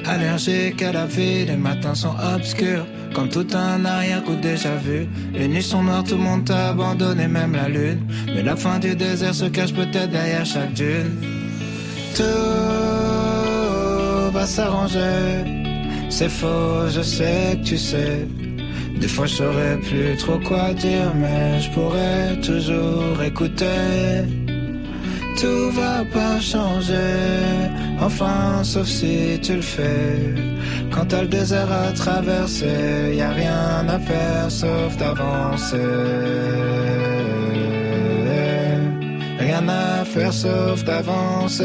Allergique 0.08 0.82
à 0.82 0.92
la 0.92 1.06
vie, 1.06 1.46
les 1.46 1.58
matins 1.58 1.96
sont 1.96 2.16
obscurs. 2.36 2.86
Comme 3.14 3.30
tout 3.30 3.48
un 3.54 3.84
arrière-coup 3.84 4.36
déjà 4.36 4.76
vu. 4.76 5.08
Les 5.34 5.48
nuits 5.48 5.64
sont 5.64 5.84
noires, 5.84 6.04
tout 6.04 6.16
le 6.16 6.22
monde 6.22 6.46
t'a 6.46 6.70
abandonné, 6.70 7.28
même 7.28 7.54
la 7.54 7.68
lune. 7.68 8.02
Mais 8.28 8.44
la 8.44 8.56
fin 8.56 8.80
du 8.80 8.96
désert 8.96 9.34
se 9.34 9.46
cache 9.46 9.74
peut-être 9.74 10.12
derrière 10.12 10.46
chaque 10.46 10.74
dune. 10.74 11.22
Tout 12.16 12.24
va 14.32 14.46
s'arranger. 14.46 15.44
C'est 16.10 16.30
faux, 16.30 16.88
je 16.90 17.02
sais 17.02 17.58
que 17.60 17.68
tu 17.68 17.78
sais. 17.78 18.28
Des 19.00 19.08
fois 19.08 19.28
je 19.28 19.36
saurais 19.36 19.78
plus 19.78 20.16
trop 20.18 20.40
quoi 20.40 20.74
dire, 20.74 21.14
mais 21.16 21.60
je 21.60 21.70
pourrais 21.72 22.40
toujours 22.42 23.22
écouter. 23.24 24.24
Tout 25.40 25.70
va 25.72 26.04
pas 26.12 26.40
changer, 26.40 26.96
enfin 28.00 28.64
sauf 28.64 28.88
si 28.88 29.40
tu 29.42 29.56
le 29.56 29.62
fais. 29.62 30.34
Quand 30.92 31.06
t'as 31.06 31.22
le 31.22 31.28
désert 31.28 31.72
à 31.72 31.92
traverser, 31.92 33.16
y 33.16 33.22
a 33.22 33.30
rien 33.30 33.88
à 33.88 34.00
faire 34.00 34.50
sauf 34.50 34.98
d'avancer. 34.98 35.78
Rien 39.40 39.68
à 39.70 40.06
faire 40.06 40.34
sauf 40.34 40.84
d'avancer. 40.84 41.64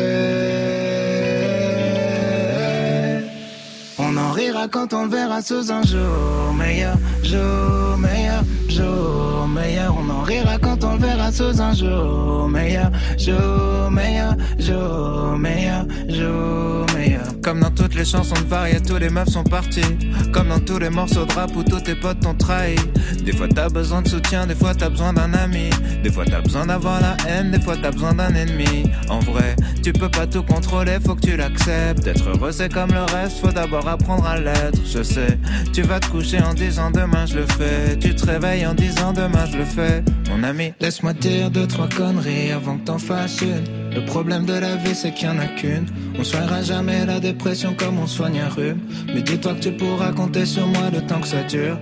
On 3.98 4.16
en 4.16 4.32
rira 4.32 4.68
quand 4.68 4.92
on 4.92 5.04
le 5.04 5.10
verra 5.10 5.40
sous 5.42 5.70
un 5.70 5.82
jour 5.82 6.52
meilleur, 6.56 6.96
jour 7.22 7.96
meilleur, 7.98 8.42
jour 8.72 9.48
meilleur. 9.48 9.94
On 9.98 10.10
en 10.10 10.22
rira 10.22 10.58
quand 10.58 10.82
on 10.84 10.94
le 10.94 10.98
verra 10.98 11.30
sous 11.30 11.60
un 11.60 11.74
jour 11.74 12.48
meilleur, 12.48 12.90
jour 13.18 13.90
meilleur, 13.90 14.34
jour 14.58 15.36
meilleur, 15.38 15.84
jour 16.08 16.86
meilleur. 16.96 17.22
Comme 17.42 17.60
dans 17.60 17.70
toutes 17.70 17.94
les 17.94 18.04
chansons 18.04 18.40
de 18.40 18.48
variété, 18.48 18.82
tous 18.88 18.98
les 18.98 19.10
meufs 19.10 19.28
sont 19.28 19.44
partis. 19.44 19.98
Comme 20.32 20.48
dans 20.48 20.60
tous 20.60 20.78
les 20.78 20.90
morceaux 20.90 21.24
de 21.24 21.32
rap 21.32 21.54
où 21.56 21.62
tous 21.62 21.80
tes 21.80 21.94
potes 21.94 22.20
t'ont 22.20 22.34
trahi. 22.34 22.76
Des 23.24 23.32
fois 23.32 23.48
t'as 23.48 23.68
besoin 23.68 24.02
de 24.02 24.08
soutien, 24.08 24.46
des 24.46 24.54
fois 24.54 24.74
t'as 24.74 24.88
besoin 24.88 25.12
d'un 25.12 25.32
ami. 25.34 25.70
Des 26.02 26.10
fois 26.10 26.24
t'as 26.24 26.40
besoin 26.40 26.66
d'avoir 26.66 27.00
la 27.00 27.16
haine, 27.28 27.50
des 27.50 27.60
fois 27.60 27.76
t'as 27.80 27.90
besoin 27.90 28.14
d'un 28.14 28.34
ennemi. 28.34 28.84
En 29.08 29.18
vrai, 29.20 29.56
tu 29.82 29.92
peux 29.92 30.08
pas 30.08 30.26
tout 30.26 30.42
contrôler, 30.42 30.98
faut 31.04 31.14
que 31.14 31.20
tu 31.20 31.36
l'acceptes. 31.36 32.04
D'être 32.04 32.28
heureux 32.28 32.52
c'est 32.52 32.72
comme 32.72 32.92
le 32.92 33.02
reste, 33.02 33.38
faut 33.40 33.52
d'abord 33.52 33.86
apprendre 33.88 34.26
à 34.26 34.38
l'être. 34.38 34.80
Je 34.86 35.02
sais, 35.02 35.38
tu 35.72 35.82
vas 35.82 36.00
te 36.00 36.06
coucher 36.06 36.40
en 36.40 36.54
disant 36.54 36.90
demain 36.90 37.26
je 37.26 37.36
le 37.36 37.46
fais. 37.46 37.96
Tu 37.98 38.14
te 38.14 38.24
réveilles 38.24 38.61
en 38.66 38.74
disant 38.74 39.12
demain 39.12 39.46
je 39.50 39.58
le 39.58 39.64
fais. 39.64 40.02
Mon 40.30 40.42
ami, 40.42 40.72
laisse-moi 40.80 41.12
dire 41.14 41.50
deux, 41.50 41.66
trois 41.66 41.88
conneries 41.88 42.52
avant 42.52 42.78
que 42.78 42.84
t'en 42.84 42.98
fasses 42.98 43.40
une. 43.40 43.64
Le 43.94 44.04
problème 44.04 44.44
de 44.44 44.54
la 44.54 44.76
vie 44.76 44.94
c'est 44.94 45.12
qu'il 45.12 45.28
y 45.28 45.30
en 45.30 45.38
a 45.38 45.46
qu'une. 45.46 45.86
On 46.18 46.24
soignera 46.24 46.62
jamais 46.62 47.04
la 47.06 47.20
dépression 47.20 47.74
comme 47.74 47.98
on 47.98 48.06
soigne 48.06 48.40
un 48.40 48.48
rhume. 48.48 48.80
Mais 49.14 49.22
dis-toi 49.22 49.54
que 49.54 49.60
tu 49.60 49.72
pourras 49.72 50.12
compter 50.12 50.46
sur 50.46 50.66
moi 50.66 50.90
le 50.92 51.00
temps 51.02 51.20
que 51.20 51.28
ça 51.28 51.42
dure. 51.44 51.78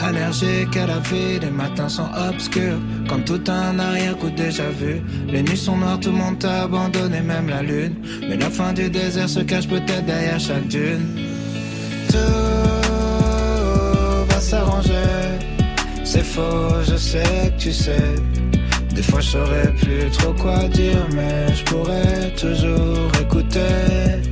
Allergique 0.00 0.76
à 0.76 0.86
la 0.86 0.98
vie, 1.00 1.40
les 1.40 1.50
matins 1.50 1.88
sont 1.88 2.08
obscurs. 2.30 2.78
Comme 3.08 3.24
tout 3.24 3.40
un 3.48 3.78
arrière-coup 3.78 4.30
déjà 4.30 4.68
vu. 4.70 5.02
Les 5.26 5.42
nuits 5.42 5.56
sont 5.56 5.76
noires, 5.76 5.98
tout 5.98 6.10
le 6.10 6.16
monde 6.16 6.38
t'a 6.38 6.62
abandonné, 6.62 7.20
même 7.20 7.48
la 7.48 7.62
lune. 7.62 7.94
Mais 8.28 8.36
la 8.36 8.48
fin 8.50 8.72
du 8.72 8.88
désert 8.88 9.28
se 9.28 9.40
cache 9.40 9.66
peut-être 9.66 10.06
derrière 10.06 10.38
chaque 10.38 10.68
dune. 10.68 11.18
Tout 12.08 12.16
va 14.28 14.40
s'arranger. 14.40 15.57
C'est 16.10 16.24
faux, 16.24 16.82
je 16.90 16.96
sais 16.96 17.52
que 17.52 17.64
tu 17.64 17.70
sais. 17.70 18.14
Des 18.94 19.02
fois 19.02 19.20
je 19.20 19.28
saurais 19.28 19.70
plus 19.74 20.08
trop 20.10 20.32
quoi 20.32 20.66
dire, 20.68 21.06
mais 21.14 21.54
je 21.54 21.62
pourrais 21.64 22.30
toujours 22.34 23.10
écouter. 23.20 24.22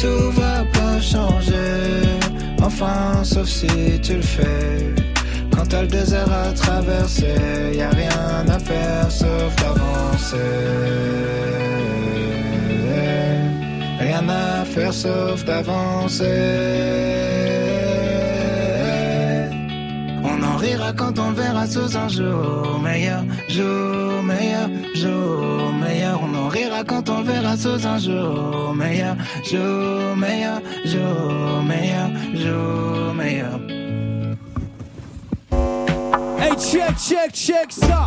Tout 0.00 0.32
va 0.32 0.64
pas 0.72 1.00
changer, 1.00 2.18
enfin 2.60 3.22
sauf 3.22 3.46
si 3.46 4.00
tu 4.02 4.14
le 4.16 4.22
fais. 4.22 4.92
Quand 5.52 5.64
t'as 5.68 5.82
le 5.82 5.86
désert 5.86 6.32
à 6.32 6.52
traverser, 6.52 7.36
y 7.72 7.80
a 7.80 7.90
rien 7.90 8.44
à 8.48 8.58
faire 8.58 9.08
sauf 9.08 9.54
d'avancer. 9.60 10.36
Rien 14.00 14.28
à 14.28 14.64
faire 14.64 14.92
sauf 14.92 15.44
d'avancer. 15.44 17.33
On 20.36 20.42
en 20.42 20.56
rira 20.56 20.92
quand 20.92 21.18
on 21.18 21.28
le 21.30 21.34
verra 21.36 21.66
sous 21.66 21.96
un 21.96 22.08
jour 22.08 22.80
meilleur, 22.82 23.22
jour 23.48 24.22
meilleur, 24.22 24.68
jour 24.94 25.72
meilleur. 25.80 26.20
On 26.22 26.34
en 26.36 26.48
rira 26.48 26.82
quand 26.84 27.08
on 27.08 27.18
le 27.18 27.24
verra 27.24 27.56
sous 27.56 27.86
un 27.86 27.98
jour 27.98 28.74
meilleur, 28.74 29.16
jour 29.44 30.16
meilleur, 30.16 30.60
jour 30.84 31.62
meilleur, 31.62 32.10
jour 32.34 33.14
meilleur. 33.14 33.60
Hey, 36.40 36.50
check, 36.58 36.96
check, 36.98 37.32
check 37.32 37.70
ça. 37.70 38.04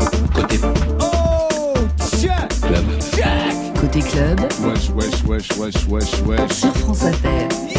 Oh, 1.00 1.74
check. 2.20 2.50
Check. 3.16 3.80
Côté 3.80 4.00
club, 4.02 4.42
Wesh, 4.66 4.90
wesh, 4.90 5.24
wesh, 5.24 5.58
wesh, 5.58 5.88
wesh, 5.88 6.22
wesh. 6.26 6.52
sur 6.52 6.76
France 6.76 7.04
Inter. 7.04 7.77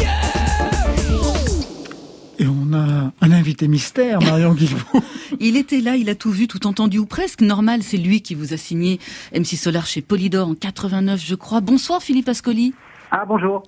On 3.21 3.31
a 3.31 3.35
un 3.35 3.37
invité 3.37 3.67
mystère, 3.67 4.21
Marion 4.21 4.53
Guilbault. 4.55 5.03
Il 5.39 5.57
était 5.57 5.81
là, 5.81 5.95
il 5.95 6.09
a 6.09 6.15
tout 6.15 6.31
vu, 6.31 6.47
tout 6.47 6.67
entendu 6.67 6.97
ou 6.99 7.05
presque. 7.05 7.41
Normal, 7.41 7.83
c'est 7.83 7.97
lui 7.97 8.21
qui 8.21 8.35
vous 8.35 8.53
a 8.53 8.57
signé 8.57 8.99
MC 9.33 9.55
Solar 9.55 9.85
chez 9.85 10.01
Polydor 10.01 10.47
en 10.49 10.55
89, 10.55 11.21
je 11.23 11.35
crois. 11.35 11.61
Bonsoir 11.61 12.01
Philippe 12.01 12.29
Ascoli. 12.29 12.73
Ah 13.11 13.23
bonjour, 13.27 13.63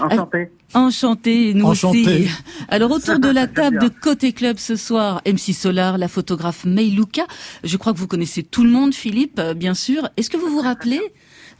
enchanté. 0.00 0.50
Enchanté, 0.74 1.54
nous 1.54 1.66
Enchanté. 1.66 2.00
aussi. 2.00 2.30
Alors 2.68 2.90
autour 2.90 3.20
de 3.20 3.28
la 3.32 3.46
table 3.46 3.78
de 3.78 3.88
Côté 3.88 4.32
Club 4.32 4.56
ce 4.58 4.74
soir, 4.74 5.22
MC 5.24 5.54
Solar, 5.54 5.98
la 5.98 6.08
photographe 6.08 6.64
May 6.64 6.86
Luca. 6.86 7.22
Je 7.62 7.76
crois 7.76 7.92
que 7.92 7.98
vous 7.98 8.08
connaissez 8.08 8.42
tout 8.42 8.64
le 8.64 8.70
monde, 8.70 8.92
Philippe, 8.92 9.38
euh, 9.38 9.54
bien 9.54 9.74
sûr. 9.74 10.08
Est-ce 10.16 10.30
que 10.30 10.36
vous 10.36 10.48
vous 10.48 10.60
rappelez 10.62 11.00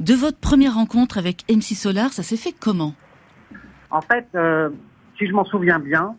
de 0.01 0.15
votre 0.15 0.39
première 0.39 0.75
rencontre 0.75 1.17
avec 1.17 1.45
MC 1.49 1.77
Solar? 1.77 2.13
Ça 2.13 2.25
s'est 2.25 2.37
fait 2.37 2.55
comment? 2.59 2.93
En 3.93 4.01
fait, 4.01 4.27
euh, 4.35 4.71
si 5.17 5.29
je 5.29 5.33
m'en 5.33 5.45
souviens 5.45 5.79
bien, 5.79 6.17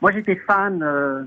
moi 0.00 0.12
j'étais 0.12 0.36
fan 0.36 0.82
euh, 0.82 1.22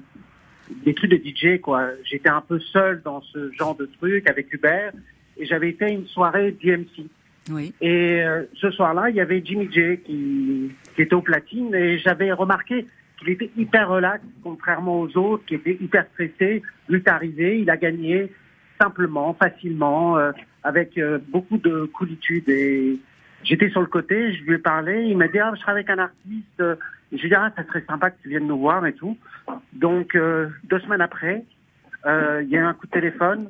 des 0.86 0.94
trucs 0.94 1.12
de 1.12 1.18
DJ 1.18 1.60
quoi. 1.62 1.90
J'étais 2.04 2.30
un 2.30 2.42
peu 2.42 2.60
seul 2.60 3.02
dans 3.04 3.22
ce 3.22 3.52
genre 3.54 3.76
de 3.76 3.86
truc 3.86 4.30
avec 4.30 4.54
Hubert 4.54 4.94
et 5.38 5.46
j'avais 5.46 5.74
fait 5.74 5.94
une 5.94 6.08
soirée 6.08 6.56
DMC. 6.64 7.08
Oui. 7.50 7.74
Et 7.82 8.22
euh, 8.24 8.44
ce 8.56 8.72
soir-là, 8.72 9.10
il 9.10 9.16
y 9.16 9.22
avait 9.22 9.42
Jimmy 9.44 9.70
J 9.72 10.00
qui, 10.06 10.72
qui 10.96 11.02
était 11.02 11.16
au 11.16 11.22
platine 11.22 11.74
et 11.76 11.98
j'avais 12.00 12.32
remarqué 12.32 12.88
qu'il 13.20 13.30
était 13.30 13.52
hyper 13.58 13.90
relax, 13.90 14.24
contrairement 14.44 15.02
aux 15.02 15.18
autres 15.18 15.46
qui 15.46 15.56
étaient 15.56 15.78
hyper 15.80 16.06
stressés. 16.14 16.62
Arrivé, 17.06 17.60
il 17.60 17.70
a 17.70 17.78
gagné 17.78 18.32
simplement, 18.80 19.34
facilement, 19.34 20.18
euh, 20.18 20.32
avec 20.64 20.98
euh, 20.98 21.20
beaucoup 21.30 21.58
de 21.58 21.90
coolitude. 21.94 22.48
Et 22.50 23.00
j'étais 23.44 23.70
sur 23.70 23.82
le 23.82 23.88
côté, 23.88 24.34
je 24.34 24.44
lui 24.44 24.56
ai 24.56 24.58
parlé, 24.60 25.06
il 25.06 25.18
m'a 25.18 25.28
dit 25.28 25.40
ah 25.40 25.52
je 25.56 25.62
travaille 25.62 25.84
avec 25.84 25.98
un 25.98 26.04
artiste. 26.04 26.64
Je 27.14 27.20
lui 27.20 27.28
ai 27.28 27.30
dit 27.30 27.36
ah 27.36 27.52
ça 27.56 27.64
serait 27.66 27.84
sympa 27.88 28.10
que 28.10 28.22
tu 28.22 28.30
viennes 28.30 28.48
nous 28.48 28.58
voir 28.58 28.86
et 28.86 28.94
tout. 28.94 29.18
Donc 29.74 30.16
euh, 30.16 30.50
deux 30.64 30.80
semaines 30.80 31.02
après, 31.02 31.46
euh, 32.06 32.42
il 32.44 32.50
y 32.50 32.58
a 32.58 32.62
eu 32.62 32.64
un 32.64 32.74
coup 32.74 32.88
de 32.88 32.92
téléphone 32.92 33.50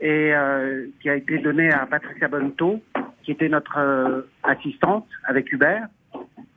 et 0.00 0.34
euh, 0.34 0.86
qui 1.00 1.08
a 1.08 1.14
été 1.14 1.38
donné 1.38 1.72
à 1.72 1.86
Patricia 1.86 2.28
Bonto, 2.28 2.82
qui 3.22 3.32
était 3.32 3.48
notre 3.48 4.26
assistante 4.42 5.06
avec 5.24 5.52
Hubert. 5.52 5.86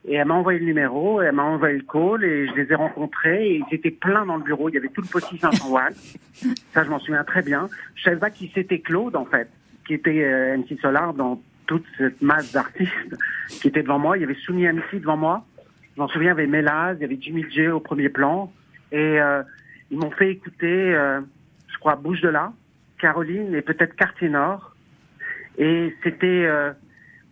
Et 0.08 0.15
elle 0.15 0.28
m'a 0.28 0.36
envoyé 0.36 0.60
le 0.60 0.65
numéro, 0.65 1.21
elle 1.21 1.34
m'a 1.34 1.43
envoyé 1.43 1.78
le 1.78 1.84
call, 1.84 2.24
et 2.24 2.48
je 2.48 2.54
les 2.54 2.71
ai 2.71 2.76
rencontrés, 2.76 3.48
et 3.48 3.56
ils 3.58 3.76
étaient 3.76 3.89
pleins 3.89 4.26
dans 4.26 4.38
le 4.38 4.43
bureau. 4.43 4.69
Il 4.69 4.76
y 4.76 4.78
avait 4.78 4.89
tout 4.89 5.02
le 5.02 5.08
petit 5.08 5.39
500 5.39 5.71
watts. 5.71 5.95
Ça, 6.74 6.84
je 6.84 6.89
m'en 6.89 7.00
souviens 7.00 7.24
très 7.24 7.41
bien. 7.41 7.69
Je 7.95 8.04
savais 8.04 8.17
pas 8.17 8.30
qui 8.30 8.52
c'était 8.54 8.80
Claude, 8.80 9.15
en 9.15 9.26
fait, 9.26 9.50
qui 9.88 9.95
était 9.95 10.58
MC 10.58 10.80
Solar 10.80 11.15
dans 11.15 11.41
toute 11.65 11.86
cette 11.98 12.21
masse 12.21 12.52
d'artistes 12.52 13.15
qui 13.50 13.67
étaient 13.67 13.82
devant 13.82 13.98
moi. 13.98 14.17
Il 14.17 14.21
y 14.21 14.24
avait 14.24 14.36
Souni 14.36 14.67
MC 14.67 15.00
devant 15.00 15.17
moi. 15.17 15.45
Je 15.96 16.02
m'en 16.02 16.08
souviens, 16.08 16.30
il 16.30 16.38
y 16.38 16.42
avait 16.44 16.48
Mélaz, 16.48 16.98
il 17.00 17.02
y 17.02 17.06
avait 17.06 17.18
Jimmy 17.20 17.46
J 17.50 17.68
au 17.68 17.80
premier 17.80 18.10
plan. 18.10 18.52
Et 18.92 19.20
euh, 19.20 19.44
ils 19.92 19.98
m'ont 19.98 20.12
fait 20.12 20.32
écouter, 20.32 20.94
euh, 20.94 21.22
je 21.68 21.78
crois, 21.80 21.96
Bouche 21.96 22.22
de 22.22 22.30
là, 22.30 22.54
Caroline 23.00 23.56
et 23.56 23.62
peut-être 23.62 23.96
Quartier 23.96 24.30
Nord. 24.30 24.76
Et 25.58 25.96
c'était 26.04 26.46
euh, 26.46 26.72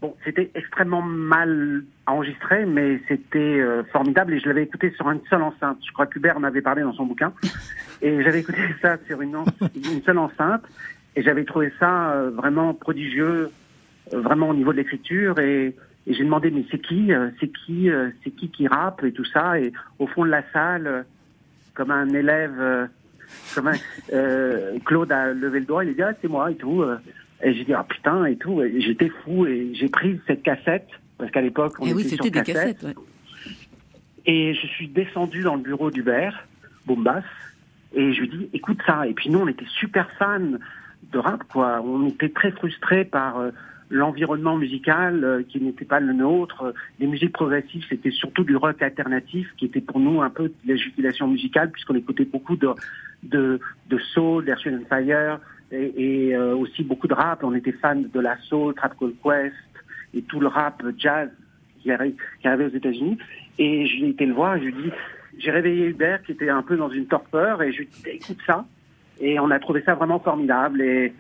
bon, 0.04 0.16
c'était 0.24 0.52
extrêmement 0.54 1.02
mal 1.02 1.84
enregistré, 2.06 2.66
mais 2.66 3.00
c'était 3.08 3.40
euh, 3.40 3.84
formidable. 3.86 4.34
Et 4.34 4.40
je 4.40 4.48
l'avais 4.48 4.64
écouté 4.64 4.92
sur 4.92 5.10
une 5.10 5.22
seule 5.30 5.42
enceinte. 5.42 5.78
Je 5.86 5.92
crois 5.94 6.08
qu'Hubert 6.08 6.38
en 6.38 6.44
avait 6.44 6.62
parlé 6.62 6.82
dans 6.84 6.94
son 6.94 7.06
bouquin. 7.06 7.32
Et 8.02 8.22
j'avais 8.24 8.42
écouté 8.42 8.60
ça 8.82 8.98
sur 9.08 9.22
une, 9.22 9.38
une 9.76 10.04
seule 10.04 10.18
enceinte. 10.18 10.64
Et 11.16 11.24
j'avais 11.24 11.46
trouvé 11.46 11.72
ça 11.80 12.12
euh, 12.12 12.32
vraiment 12.32 12.74
prodigieux, 12.74 13.50
euh, 14.14 14.22
vraiment 14.22 14.50
au 14.50 14.54
niveau 14.54 14.72
de 14.74 14.78
l'écriture. 14.78 15.40
Et, 15.40 15.76
et 16.08 16.14
j'ai 16.14 16.24
demandé 16.24 16.52
mais 16.52 16.66
c'est 16.72 16.82
qui, 16.82 17.14
euh, 17.14 17.30
c'est 17.40 17.52
qui, 17.52 17.90
euh, 17.90 18.10
c'est 18.24 18.32
qui 18.32 18.50
qui 18.50 18.68
rappe 18.68 19.04
et 19.04 19.12
tout 19.12 19.26
ça? 19.26 19.60
Et 19.60 19.72
au 20.00 20.08
fond 20.08 20.26
de 20.26 20.30
la 20.30 20.44
salle, 20.52 20.88
euh, 20.88 21.02
comme 21.74 21.92
un 21.92 22.10
élève, 22.10 22.90
comme 23.56 23.68
un, 23.68 23.74
euh, 24.14 24.78
Claude 24.86 25.12
a 25.12 25.34
levé 25.34 25.60
le 25.62 25.66
doigt, 25.66 25.84
il 25.86 25.92
a 25.92 25.94
dit 25.94 26.02
ah, 26.04 26.14
c'est 26.22 26.28
moi 26.28 26.52
et 26.52 26.56
tout. 26.56 26.84
Et 27.42 27.54
j'ai 27.54 27.64
dit 27.66 27.74
ah 27.74 27.86
putain 27.88 28.26
et 28.26 28.36
tout. 28.38 28.62
Et 28.62 28.80
j'étais 28.82 29.10
fou 29.24 29.46
et 29.46 29.72
j'ai 29.74 29.90
pris 29.90 30.20
cette 30.28 30.44
cassette 30.44 30.88
parce 31.18 31.32
qu'à 31.32 31.42
l'époque 31.42 31.74
on 31.80 31.86
Et 31.86 31.90
était 31.90 32.00
Eh 32.00 32.04
oui, 32.04 32.10
sur 32.10 32.24
c'était 32.24 32.40
des 32.42 32.46
cassette. 32.54 32.80
cassettes. 32.80 32.84
ouais. 32.84 33.04
Et 34.26 34.54
je 34.54 34.68
suis 34.68 34.88
descendu 34.88 35.42
dans 35.42 35.56
le 35.56 35.62
bureau 35.62 35.92
d'Hubert, 35.92 36.48
Bombas, 36.86 37.24
et 37.94 38.14
je 38.14 38.22
lui 38.22 38.30
dis, 38.30 38.50
écoute 38.54 38.80
ça. 38.86 39.06
Et 39.08 39.14
puis 39.14 39.30
nous, 39.30 39.40
on 39.40 39.48
était 39.48 39.66
super 39.80 40.10
fans 40.18 40.40
de 41.12 41.18
rap, 41.18 41.44
quoi. 41.52 41.82
On 41.82 42.08
était 42.08 42.30
très 42.30 42.52
frustrés 42.52 43.04
par 43.04 43.38
euh, 43.40 43.52
l'environnement 43.94 44.58
musical 44.58 45.24
euh, 45.24 45.44
qui 45.48 45.62
n'était 45.62 45.86
pas 45.86 46.00
le 46.00 46.14
nôtre. 46.14 46.74
Les 47.00 47.06
musiques 47.06 47.32
progressives, 47.32 47.86
c'était 47.88 48.12
surtout 48.12 48.44
du 48.44 48.56
rock 48.56 48.82
alternatif, 48.82 49.48
qui 49.56 49.66
était 49.66 49.82
pour 49.82 50.00
nous 50.00 50.22
un 50.22 50.32
peu 50.32 50.50
de 50.50 50.74
la 50.74 50.76
jubilation 50.76 51.28
musicale, 51.28 51.70
puisqu'on 51.72 51.96
écoutait 51.96 52.26
beaucoup 52.26 52.56
de, 52.56 52.70
de, 53.22 53.60
de 53.90 53.98
soul, 54.00 54.46
d'Air 54.46 54.60
Fire, 54.90 55.40
et, 55.72 55.94
et, 56.30 56.36
euh, 56.36 56.56
aussi 56.56 56.84
beaucoup 56.84 57.08
de 57.08 57.14
rap. 57.14 57.44
On 57.44 57.54
était 57.54 57.72
fans 57.72 57.96
de 57.96 58.20
la 58.20 58.36
soul, 58.50 58.74
Trap 58.74 58.98
Call 59.00 59.14
Quest, 59.24 59.56
et 60.16 60.24
tout 60.24 60.40
le 60.40 60.48
rap 60.48 60.84
jazz 60.98 61.30
qui 61.80 61.92
arrivait, 61.92 62.16
qui 62.42 62.48
arrivait 62.48 62.66
aux 62.66 62.76
États-Unis. 62.76 63.18
Et 63.60 63.86
j'ai 63.86 64.10
été 64.10 64.26
le 64.26 64.34
voir 64.34 64.56
et 64.56 64.60
je 64.60 64.66
lui 64.66 64.72
ai 64.72 64.84
dit, 64.84 64.92
j'ai 65.38 65.52
réveillé 65.52 65.88
Hubert 65.88 66.24
qui 66.24 66.32
était 66.32 66.50
un 66.50 66.64
peu 66.64 66.78
dans 66.78 66.90
une 66.90 67.06
torpeur 67.06 67.62
et 67.62 67.72
je 67.72 67.80
lui 67.80 67.86
ai 67.86 67.88
dit, 67.88 68.10
écoute 68.10 68.40
ça. 68.48 68.66
Et 69.20 69.40
on 69.40 69.52
a 69.52 69.60
trouvé 69.60 69.84
ça 69.84 69.94
vraiment 69.94 70.20
formidable 70.20 70.82
et 70.82 71.14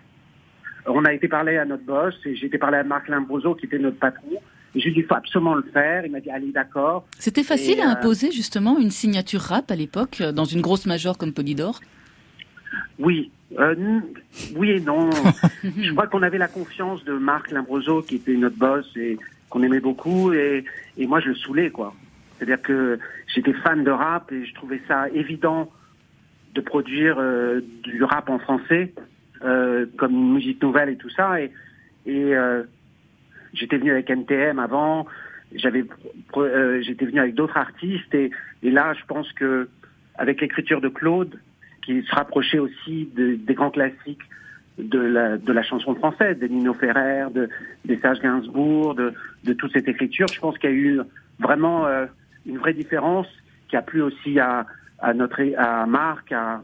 on 0.85 1.05
a 1.05 1.13
été 1.13 1.27
parler 1.27 1.57
à 1.57 1.65
notre 1.65 1.83
boss 1.83 2.15
et 2.25 2.35
j'ai 2.35 2.47
été 2.47 2.57
parler 2.57 2.77
à 2.77 2.83
Marc 2.83 3.07
Limbroso 3.07 3.55
qui 3.55 3.65
était 3.65 3.79
notre 3.79 3.97
patron. 3.97 4.37
Et 4.75 4.79
je 4.79 4.85
lui 4.85 4.91
ai 4.91 4.93
dit, 4.95 4.99
il 5.01 5.05
faut 5.05 5.15
absolument 5.15 5.55
le 5.55 5.63
faire. 5.63 6.05
Il 6.05 6.11
m'a 6.11 6.19
dit, 6.19 6.31
allez, 6.31 6.51
d'accord. 6.51 7.05
C'était 7.19 7.43
facile 7.43 7.77
Et, 7.77 7.81
à 7.81 7.89
euh, 7.89 7.91
imposer 7.91 8.31
justement 8.31 8.79
une 8.79 8.89
signature 8.89 9.41
rap 9.41 9.69
à 9.69 9.75
l'époque 9.75 10.17
euh, 10.21 10.31
dans 10.31 10.45
une 10.45 10.61
grosse 10.61 10.85
major 10.85 11.17
comme 11.17 11.31
Polydor? 11.31 11.79
Oui, 12.97 13.31
euh, 13.59 14.01
oui 14.55 14.71
et 14.71 14.79
non. 14.79 15.09
je 15.63 15.91
crois 15.91 16.07
qu'on 16.07 16.23
avait 16.23 16.39
la 16.39 16.47
confiance 16.47 17.03
de 17.05 17.13
Marc 17.13 17.51
Limbroso, 17.51 18.01
qui 18.01 18.15
était 18.15 18.35
notre 18.35 18.57
boss 18.57 18.89
et 18.95 19.19
qu'on 19.49 19.61
aimait 19.61 19.79
beaucoup, 19.79 20.33
et, 20.33 20.65
et 20.97 21.05
moi 21.05 21.19
je 21.19 21.29
le 21.29 21.35
saoulais, 21.35 21.69
quoi. 21.69 21.93
C'est-à-dire 22.37 22.61
que 22.61 22.99
j'étais 23.33 23.53
fan 23.53 23.83
de 23.83 23.91
rap 23.91 24.31
et 24.31 24.45
je 24.45 24.53
trouvais 24.55 24.81
ça 24.87 25.07
évident 25.09 25.71
de 26.53 26.61
produire 26.61 27.17
euh, 27.19 27.61
du 27.83 28.03
rap 28.03 28.29
en 28.29 28.39
français, 28.39 28.93
euh, 29.43 29.85
comme 29.97 30.13
une 30.13 30.33
musique 30.33 30.61
nouvelle 30.61 30.89
et 30.89 30.97
tout 30.97 31.09
ça. 31.09 31.41
Et, 31.41 31.51
et 32.05 32.35
euh, 32.35 32.63
j'étais 33.53 33.77
venu 33.77 33.91
avec 33.91 34.09
NTM 34.09 34.59
avant, 34.59 35.05
j'avais, 35.55 35.83
euh, 36.37 36.81
j'étais 36.81 37.05
venu 37.05 37.19
avec 37.19 37.35
d'autres 37.35 37.57
artistes, 37.57 38.13
et, 38.15 38.31
et 38.63 38.71
là 38.71 38.93
je 38.93 39.05
pense 39.05 39.31
que 39.33 39.67
avec 40.15 40.41
l'écriture 40.41 40.81
de 40.81 40.89
Claude, 40.89 41.39
qui 41.85 42.01
se 42.03 42.15
rapprochait 42.15 42.59
aussi 42.59 43.09
de- 43.15 43.35
des 43.35 43.53
grands 43.53 43.71
classiques 43.71 44.21
de 44.77 44.99
la, 44.99 45.37
de 45.37 45.51
la 45.53 45.63
chanson 45.63 45.93
française, 45.95 46.39
de 46.39 46.47
Nino 46.47 46.73
Ferrer, 46.73 47.25
de, 47.33 47.49
des 47.85 47.97
Serge 47.97 48.19
Gainsbourg, 48.21 48.95
de, 48.95 49.13
de 49.43 49.53
toute 49.53 49.71
cette 49.73 49.87
écriture. 49.87 50.27
Je 50.33 50.39
pense 50.39 50.57
qu'il 50.57 50.69
y 50.69 50.73
a 50.73 50.75
eu 50.75 51.01
vraiment 51.39 51.85
euh, 51.85 52.05
une 52.45 52.57
vraie 52.57 52.73
différence 52.73 53.27
qui 53.67 53.75
a 53.75 53.81
plu 53.81 54.01
aussi 54.01 54.39
à, 54.39 54.65
à 54.99 55.13
notre 55.13 55.41
à 55.57 55.85
Marc 55.85 56.31
à, 56.31 56.63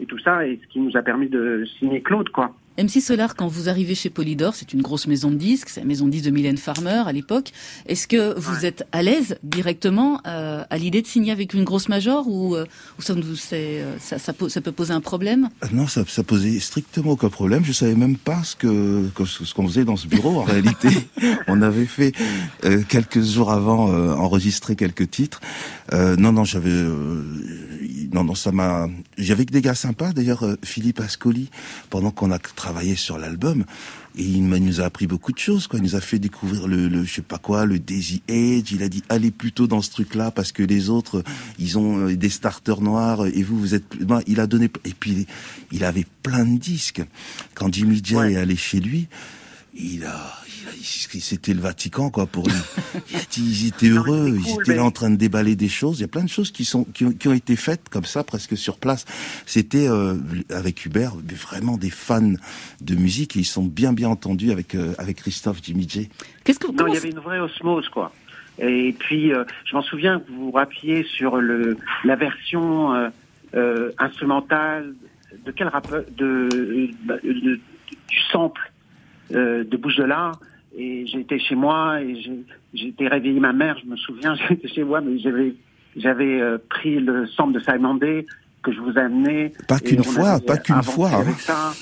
et 0.00 0.06
tout 0.06 0.18
ça, 0.18 0.46
et 0.46 0.58
ce 0.62 0.66
qui 0.68 0.80
nous 0.80 0.96
a 0.96 1.02
permis 1.02 1.28
de 1.28 1.64
signer 1.78 2.02
Claude, 2.02 2.28
quoi. 2.30 2.54
MC 2.76 3.00
Solar, 3.00 3.36
quand 3.36 3.46
vous 3.46 3.68
arrivez 3.68 3.94
chez 3.94 4.10
Polydor, 4.10 4.54
c'est 4.56 4.72
une 4.72 4.82
grosse 4.82 5.06
maison 5.06 5.30
de 5.30 5.36
disques, 5.36 5.68
c'est 5.68 5.78
la 5.80 5.86
maison 5.86 6.06
de 6.06 6.10
disques 6.10 6.24
de 6.24 6.30
Mylène 6.30 6.56
Farmer 6.58 7.02
à 7.06 7.12
l'époque. 7.12 7.52
Est-ce 7.86 8.08
que 8.08 8.36
vous 8.38 8.66
êtes 8.66 8.84
à 8.90 9.02
l'aise 9.02 9.36
directement 9.44 10.20
euh, 10.26 10.64
à 10.68 10.76
l'idée 10.76 11.00
de 11.00 11.06
signer 11.06 11.30
avec 11.30 11.54
une 11.54 11.62
grosse 11.62 11.88
major 11.88 12.26
ou, 12.26 12.56
euh, 12.56 12.66
ou 12.98 13.02
ça, 13.02 13.14
euh, 13.52 13.96
ça, 14.00 14.18
ça, 14.18 14.32
pose- 14.32 14.52
ça 14.52 14.60
peut 14.60 14.72
poser 14.72 14.92
un 14.92 15.00
problème? 15.00 15.50
Non, 15.72 15.86
ça, 15.86 16.02
ça 16.08 16.24
posait 16.24 16.58
strictement 16.58 17.12
aucun 17.12 17.28
problème. 17.28 17.64
Je 17.64 17.72
savais 17.72 17.94
même 17.94 18.16
pas 18.16 18.42
ce 18.42 18.56
que, 18.56 19.08
que- 19.14 19.24
ce 19.24 19.54
qu'on 19.54 19.68
faisait 19.68 19.84
dans 19.84 19.96
ce 19.96 20.08
bureau. 20.08 20.40
En 20.40 20.42
réalité, 20.54 20.88
on 21.46 21.62
avait 21.62 21.86
fait 21.86 22.12
euh, 22.64 22.82
quelques 22.88 23.22
jours 23.22 23.52
avant 23.52 23.92
euh, 23.92 24.12
enregistrer 24.14 24.74
quelques 24.74 25.08
titres. 25.10 25.40
Euh, 25.92 26.16
non, 26.16 26.32
non, 26.32 26.42
j'avais, 26.42 26.70
euh, 26.72 27.22
non, 28.12 28.24
non, 28.24 28.34
ça 28.34 28.50
m'a. 28.50 28.88
J'avais 29.16 29.44
que 29.44 29.52
des 29.52 29.62
gars 29.62 29.74
sympas. 29.76 30.12
D'ailleurs, 30.12 30.44
Philippe 30.64 30.98
Ascoli, 31.00 31.50
pendant 31.90 32.10
qu'on 32.10 32.32
a 32.32 32.38
travaillé 32.64 32.96
sur 32.96 33.18
l'album, 33.18 33.64
et 34.16 34.22
il 34.22 34.46
nous 34.48 34.80
a 34.80 34.84
appris 34.84 35.06
beaucoup 35.06 35.32
de 35.32 35.38
choses. 35.38 35.66
Quoi. 35.66 35.78
Il 35.80 35.82
nous 35.82 35.96
a 35.96 36.00
fait 36.00 36.18
découvrir 36.18 36.66
le, 36.66 36.88
le 36.88 37.04
je 37.04 37.14
sais 37.16 37.22
pas 37.22 37.36
quoi, 37.36 37.66
le 37.66 37.78
Daisy 37.78 38.22
Age. 38.30 38.72
Il 38.72 38.82
a 38.82 38.88
dit 38.88 39.02
allez 39.10 39.30
plutôt 39.30 39.66
dans 39.66 39.82
ce 39.82 39.90
truc-là 39.90 40.30
parce 40.30 40.50
que 40.52 40.62
les 40.62 40.88
autres, 40.88 41.22
ils 41.58 41.76
ont 41.78 41.98
euh, 42.08 42.16
des 42.16 42.30
starters 42.30 42.80
noirs 42.80 43.26
et 43.26 43.42
vous, 43.42 43.58
vous 43.58 43.74
êtes. 43.74 43.86
plus- 43.86 44.06
Non, 44.06 44.20
il 44.26 44.40
a 44.40 44.46
donné. 44.46 44.70
Et 44.86 44.94
puis 44.98 45.26
il 45.72 45.84
avait 45.84 46.06
plein 46.22 46.46
de 46.46 46.58
disques. 46.58 47.02
Quand 47.54 47.70
Jimmy 47.74 48.00
J 48.02 48.14
est 48.14 48.36
allé 48.36 48.56
chez 48.56 48.80
lui, 48.80 49.08
il 49.76 50.04
a, 50.04 50.32
c'était 50.82 51.54
le 51.54 51.60
Vatican 51.60 52.10
quoi 52.10 52.26
pour 52.26 52.46
lui. 52.46 52.54
Il 53.10 53.16
a 53.16 53.20
dit 53.30 53.42
ils 53.62 53.68
étaient 53.68 53.88
heureux, 53.88 54.32
ils 54.36 54.42
cool, 54.42 54.62
étaient 54.62 54.72
là 54.74 54.82
mais- 54.82 54.86
en 54.86 54.90
train 54.90 55.10
de 55.10 55.16
déballer 55.16 55.56
des 55.56 55.68
choses. 55.68 55.98
Il 55.98 56.02
y 56.02 56.04
a 56.04 56.08
plein 56.08 56.24
de 56.24 56.28
choses 56.28 56.50
qui 56.50 56.64
sont 56.64 56.84
qui 56.84 57.04
ont, 57.04 57.12
qui 57.12 57.28
ont 57.28 57.32
été 57.32 57.56
faites 57.56 57.88
comme 57.88 58.04
ça 58.04 58.24
presque 58.24 58.56
sur 58.56 58.78
place. 58.78 59.04
C'était 59.46 59.88
euh, 59.88 60.16
avec 60.50 60.84
Hubert 60.84 61.12
vraiment 61.48 61.76
des 61.76 61.90
fans 61.90 62.34
de 62.80 62.94
musique 62.94 63.36
et 63.36 63.40
ils 63.40 63.44
sont 63.44 63.64
bien 63.64 63.92
bien 63.92 64.08
entendus 64.08 64.50
avec 64.50 64.74
euh, 64.74 64.94
avec 64.98 65.16
Christophe 65.18 65.58
Jimmy 65.62 65.88
J. 65.88 66.08
Qu'est-ce 66.44 66.58
que 66.58 66.70
Non, 66.72 66.86
il 66.88 66.94
y 66.94 66.96
avait 66.96 67.10
une 67.10 67.20
vraie 67.20 67.40
osmose, 67.40 67.88
quoi. 67.88 68.12
Et 68.58 68.94
puis, 68.98 69.32
euh, 69.32 69.42
je 69.64 69.74
m'en 69.74 69.82
souviens 69.82 70.20
que 70.20 70.30
vous 70.30 70.52
rappiez 70.52 71.02
sur 71.02 71.38
le, 71.38 71.76
la 72.04 72.14
version 72.14 72.94
euh, 72.94 73.08
euh, 73.56 73.90
instrumentale 73.98 74.94
de 75.44 75.50
quel 75.50 75.66
rappeur 75.66 76.04
de, 76.16 76.48
de- 76.52 77.20
de- 77.24 77.60
du 78.08 78.20
sample 78.30 78.70
euh, 79.34 79.64
de 79.64 79.76
Bouche 79.76 79.96
de 79.96 80.04
l'Art. 80.04 80.38
Et 80.76 81.06
j'étais 81.06 81.38
chez 81.38 81.54
moi 81.54 82.00
et 82.02 82.20
j'ai- 82.20 82.44
j'étais 82.74 83.06
réveillé 83.08 83.38
ma 83.40 83.52
mère. 83.52 83.76
Je 83.82 83.88
me 83.88 83.96
souviens, 83.96 84.34
j'étais 84.48 84.68
chez 84.68 84.84
moi, 84.84 85.00
mais 85.00 85.18
j'avais 85.18 85.54
j'avais 85.96 86.40
euh, 86.40 86.58
pris 86.68 86.98
le 86.98 87.26
sample 87.28 87.52
de 87.60 87.98
Day 88.00 88.26
que 88.64 88.72
je 88.72 88.80
vous 88.80 88.92
ai 88.94 88.98
amené. 89.00 89.52
Pas 89.68 89.78
qu'une 89.78 90.02
fois, 90.02 90.40
pas 90.44 90.56
qu'une 90.58 90.82
fois, 90.82 91.10
hein. 91.10 91.20
Avec 91.20 91.38
ça. 91.38 91.72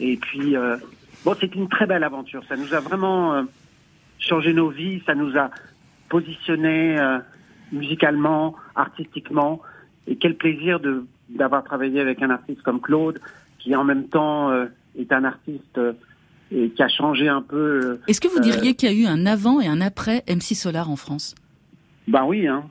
Et 0.00 0.16
puis, 0.16 0.56
euh, 0.56 0.76
bon, 1.24 1.34
c'était 1.38 1.58
une 1.58 1.68
très 1.68 1.84
belle 1.86 2.04
aventure. 2.04 2.42
Ça 2.48 2.56
nous 2.56 2.72
a 2.72 2.80
vraiment 2.80 3.34
euh, 3.34 3.42
changé 4.18 4.54
nos 4.54 4.70
vies. 4.70 5.02
Ça 5.04 5.14
nous 5.14 5.36
a 5.36 5.50
positionné 6.08 6.98
euh, 6.98 7.18
musicalement, 7.72 8.54
artistiquement. 8.74 9.60
Et 10.06 10.16
quel 10.16 10.36
plaisir 10.36 10.80
de 10.80 11.04
d'avoir 11.28 11.62
travaillé 11.62 12.00
avec 12.00 12.22
un 12.22 12.30
artiste 12.30 12.62
comme 12.62 12.80
Claude, 12.80 13.20
qui 13.58 13.76
en 13.76 13.84
même 13.84 14.08
temps 14.08 14.50
euh, 14.50 14.64
est 14.98 15.12
un 15.12 15.24
artiste 15.24 15.76
euh, 15.76 15.92
et 16.52 16.70
qui 16.70 16.82
a 16.82 16.88
changé 16.88 17.28
un 17.28 17.42
peu. 17.42 17.80
euh, 17.84 18.00
Est-ce 18.08 18.20
que 18.20 18.28
vous 18.28 18.38
euh, 18.38 18.42
diriez 18.42 18.74
qu'il 18.74 18.90
y 18.90 18.92
a 18.92 18.96
eu 18.96 19.06
un 19.06 19.26
avant 19.26 19.60
et 19.60 19.66
un 19.66 19.80
après 19.80 20.22
MC 20.28 20.54
Solar 20.54 20.90
en 20.90 20.96
France? 20.96 21.34
Ben 22.06 22.24
oui, 22.24 22.46
hein, 22.46 22.64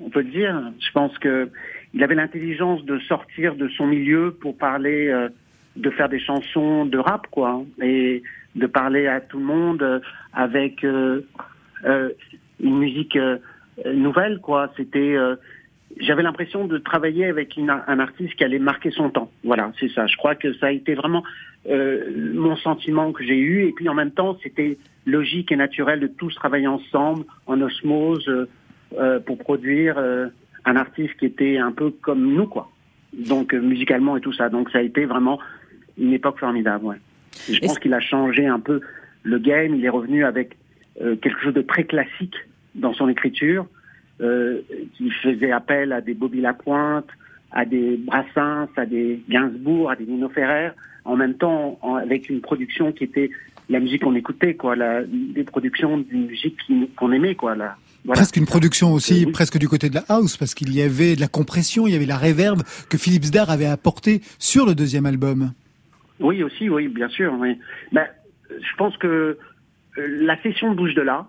on 0.00 0.10
peut 0.10 0.20
le 0.22 0.30
dire. 0.30 0.72
Je 0.80 0.90
pense 0.92 1.16
que 1.18 1.50
il 1.94 2.02
avait 2.04 2.14
l'intelligence 2.14 2.84
de 2.84 2.98
sortir 3.00 3.54
de 3.56 3.68
son 3.68 3.86
milieu 3.86 4.30
pour 4.40 4.56
parler, 4.56 5.08
euh, 5.08 5.28
de 5.76 5.90
faire 5.90 6.08
des 6.08 6.20
chansons 6.20 6.84
de 6.86 6.98
rap, 6.98 7.26
quoi, 7.30 7.50
hein, 7.50 7.64
et 7.84 8.22
de 8.54 8.66
parler 8.66 9.06
à 9.06 9.20
tout 9.20 9.38
le 9.38 9.44
monde 9.44 9.82
euh, 9.82 10.00
avec 10.32 10.84
euh, 10.84 11.22
euh, 11.84 12.10
une 12.60 12.78
musique 12.78 13.16
euh, 13.16 13.38
nouvelle, 13.94 14.38
quoi. 14.40 14.72
C'était, 14.76 15.14
euh, 15.16 15.36
j'avais 16.00 16.22
l'impression 16.22 16.66
de 16.66 16.78
travailler 16.78 17.26
avec 17.26 17.56
une- 17.56 17.70
un 17.70 17.98
artiste 17.98 18.34
qui 18.36 18.44
allait 18.44 18.58
marquer 18.58 18.90
son 18.90 19.10
temps. 19.10 19.30
Voilà, 19.44 19.72
c'est 19.80 19.90
ça. 19.90 20.06
Je 20.06 20.16
crois 20.16 20.34
que 20.34 20.52
ça 20.54 20.66
a 20.66 20.70
été 20.72 20.94
vraiment 20.94 21.22
euh, 21.68 22.32
mon 22.34 22.56
sentiment 22.56 23.12
que 23.12 23.24
j'ai 23.24 23.38
eu, 23.38 23.66
et 23.66 23.72
puis 23.72 23.88
en 23.88 23.94
même 23.94 24.12
temps, 24.12 24.38
c'était 24.42 24.78
logique 25.04 25.52
et 25.52 25.56
naturel 25.56 26.00
de 26.00 26.06
tous 26.06 26.34
travailler 26.34 26.66
ensemble 26.66 27.24
en 27.46 27.60
osmose. 27.60 28.28
euh, 28.28 28.48
euh, 28.98 29.20
pour 29.20 29.38
produire 29.38 29.98
euh, 29.98 30.28
un 30.64 30.76
artiste 30.76 31.16
qui 31.18 31.26
était 31.26 31.58
un 31.58 31.72
peu 31.72 31.90
comme 31.90 32.34
nous, 32.34 32.46
quoi. 32.46 32.70
Donc 33.12 33.52
euh, 33.52 33.60
musicalement 33.60 34.16
et 34.16 34.20
tout 34.20 34.32
ça. 34.32 34.48
Donc 34.48 34.70
ça 34.70 34.78
a 34.78 34.82
été 34.82 35.04
vraiment 35.04 35.40
une 35.98 36.12
époque 36.12 36.38
formidable. 36.38 36.84
Ouais. 36.84 36.96
Et 37.48 37.54
je 37.54 37.60
pense 37.60 37.78
qu'il 37.78 37.94
a 37.94 38.00
changé 38.00 38.46
un 38.46 38.60
peu 38.60 38.80
le 39.22 39.38
game. 39.38 39.74
Il 39.74 39.84
est 39.84 39.88
revenu 39.90 40.24
avec 40.24 40.56
euh, 41.00 41.16
quelque 41.16 41.40
chose 41.40 41.54
de 41.54 41.62
très 41.62 41.84
classique 41.84 42.36
dans 42.74 42.92
son 42.92 43.08
écriture, 43.08 43.66
euh, 44.20 44.60
qui 44.94 45.10
faisait 45.10 45.50
appel 45.50 45.92
à 45.92 46.00
des 46.00 46.14
Bobby 46.14 46.40
Lapointe, 46.40 47.08
à 47.50 47.64
des 47.64 47.96
Brassens, 47.96 48.68
à 48.76 48.86
des 48.86 49.20
Gainsbourg, 49.28 49.90
à 49.90 49.96
des 49.96 50.04
Nino 50.04 50.28
Ferrer, 50.28 50.70
en 51.06 51.16
même 51.16 51.34
temps 51.34 51.78
en- 51.82 51.94
avec 51.94 52.28
une 52.28 52.40
production 52.40 52.92
qui 52.92 53.04
était 53.04 53.30
la 53.68 53.80
musique 53.80 54.02
qu'on 54.02 54.14
écoutait, 54.14 54.54
quoi, 54.54 54.76
la, 54.76 55.02
des 55.04 55.42
productions 55.44 55.98
d'une 55.98 56.26
musique 56.26 56.56
qu'on 56.96 57.10
aimait, 57.12 57.34
quoi. 57.34 57.56
Là. 57.56 57.76
Voilà. 58.04 58.20
Presque 58.20 58.36
une 58.36 58.46
production 58.46 58.92
aussi, 58.92 59.24
oui. 59.24 59.32
presque 59.32 59.58
du 59.58 59.68
côté 59.68 59.88
de 59.90 59.94
la 59.96 60.04
house, 60.08 60.36
parce 60.36 60.54
qu'il 60.54 60.72
y 60.72 60.80
avait 60.82 61.16
de 61.16 61.20
la 61.20 61.26
compression, 61.26 61.86
il 61.88 61.92
y 61.92 61.96
avait 61.96 62.06
la 62.06 62.16
réverb 62.16 62.62
que 62.88 62.96
Philippe 62.98 63.24
Zdar 63.24 63.50
avait 63.50 63.66
apporté 63.66 64.20
sur 64.38 64.64
le 64.66 64.74
deuxième 64.76 65.06
album. 65.06 65.52
Oui, 66.20 66.42
aussi, 66.44 66.68
oui, 66.70 66.86
bien 66.88 67.08
sûr. 67.08 67.34
Oui. 67.38 67.58
Ben, 67.92 68.06
je 68.50 68.76
pense 68.78 68.96
que 68.98 69.06
euh, 69.06 69.36
la 70.20 70.40
session 70.42 70.70
de 70.70 70.76
Bouche 70.76 70.94
de 70.94 71.02
là 71.02 71.26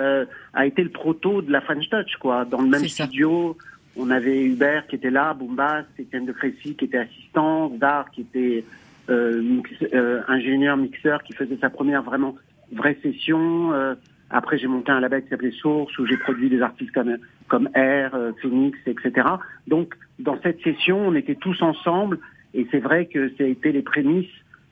euh, 0.00 0.24
a 0.54 0.66
été 0.66 0.82
le 0.82 0.90
proto 0.90 1.42
de 1.42 1.52
la 1.52 1.60
French 1.60 1.88
Touch, 1.88 2.16
quoi. 2.18 2.44
Dans 2.44 2.60
le 2.60 2.68
même 2.68 2.88
ça. 2.88 3.04
studio, 3.04 3.56
on 3.96 4.10
avait 4.10 4.42
Hubert 4.42 4.86
qui 4.88 4.96
était 4.96 5.10
là, 5.10 5.34
Boombas, 5.34 5.84
Étienne 5.98 6.26
de 6.26 6.32
Crécy 6.32 6.74
qui 6.74 6.86
était 6.86 6.98
assistant, 6.98 7.72
Zdar 7.76 8.10
qui 8.10 8.22
était 8.22 8.64
mix- 9.08 9.92
euh, 9.94 10.20
ingénieur 10.28 10.76
mixeur 10.76 11.22
qui 11.22 11.32
faisait 11.34 11.58
sa 11.60 11.70
première 11.70 12.02
vraiment 12.02 12.36
vraie 12.72 12.96
session. 13.02 13.72
Euh, 13.72 13.94
après, 14.30 14.56
j'ai 14.58 14.66
monté 14.66 14.90
un 14.90 15.00
label 15.00 15.22
qui 15.22 15.28
s'appelait 15.28 15.50
Source 15.50 15.96
où 15.98 16.06
j'ai 16.06 16.16
produit 16.16 16.48
des 16.48 16.62
artistes 16.62 16.92
comme 16.92 17.16
comme 17.48 17.68
Air, 17.74 18.14
euh, 18.14 18.32
Phoenix, 18.40 18.78
etc. 18.86 19.28
Donc, 19.66 19.94
dans 20.18 20.40
cette 20.42 20.62
session, 20.62 20.98
on 21.08 21.14
était 21.14 21.34
tous 21.34 21.60
ensemble 21.62 22.18
et 22.54 22.66
c'est 22.70 22.78
vrai 22.80 23.06
que 23.06 23.28
ça 23.36 23.44
a 23.44 23.46
été 23.46 23.72
les 23.72 23.82
prémices 23.82 24.30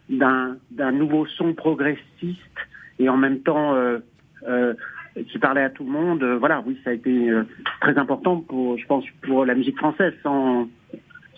d'un 0.08 0.56
d'un 0.70 0.92
nouveau 0.92 1.26
son 1.26 1.52
progressiste 1.52 2.58
et 2.98 3.08
en 3.08 3.16
même 3.16 3.40
temps 3.40 3.74
euh, 3.74 3.98
euh, 4.48 4.74
qui 5.28 5.38
parlait 5.38 5.62
à 5.62 5.70
tout 5.70 5.84
le 5.84 5.90
monde. 5.90 6.22
Euh, 6.22 6.38
voilà, 6.38 6.62
oui, 6.66 6.78
ça 6.84 6.90
a 6.90 6.92
été 6.94 7.28
euh, 7.30 7.42
très 7.80 7.98
important 7.98 8.40
pour, 8.40 8.78
je 8.78 8.86
pense, 8.86 9.04
pour 9.22 9.44
la 9.44 9.54
musique 9.54 9.76
française, 9.76 10.14
sans 10.22 10.68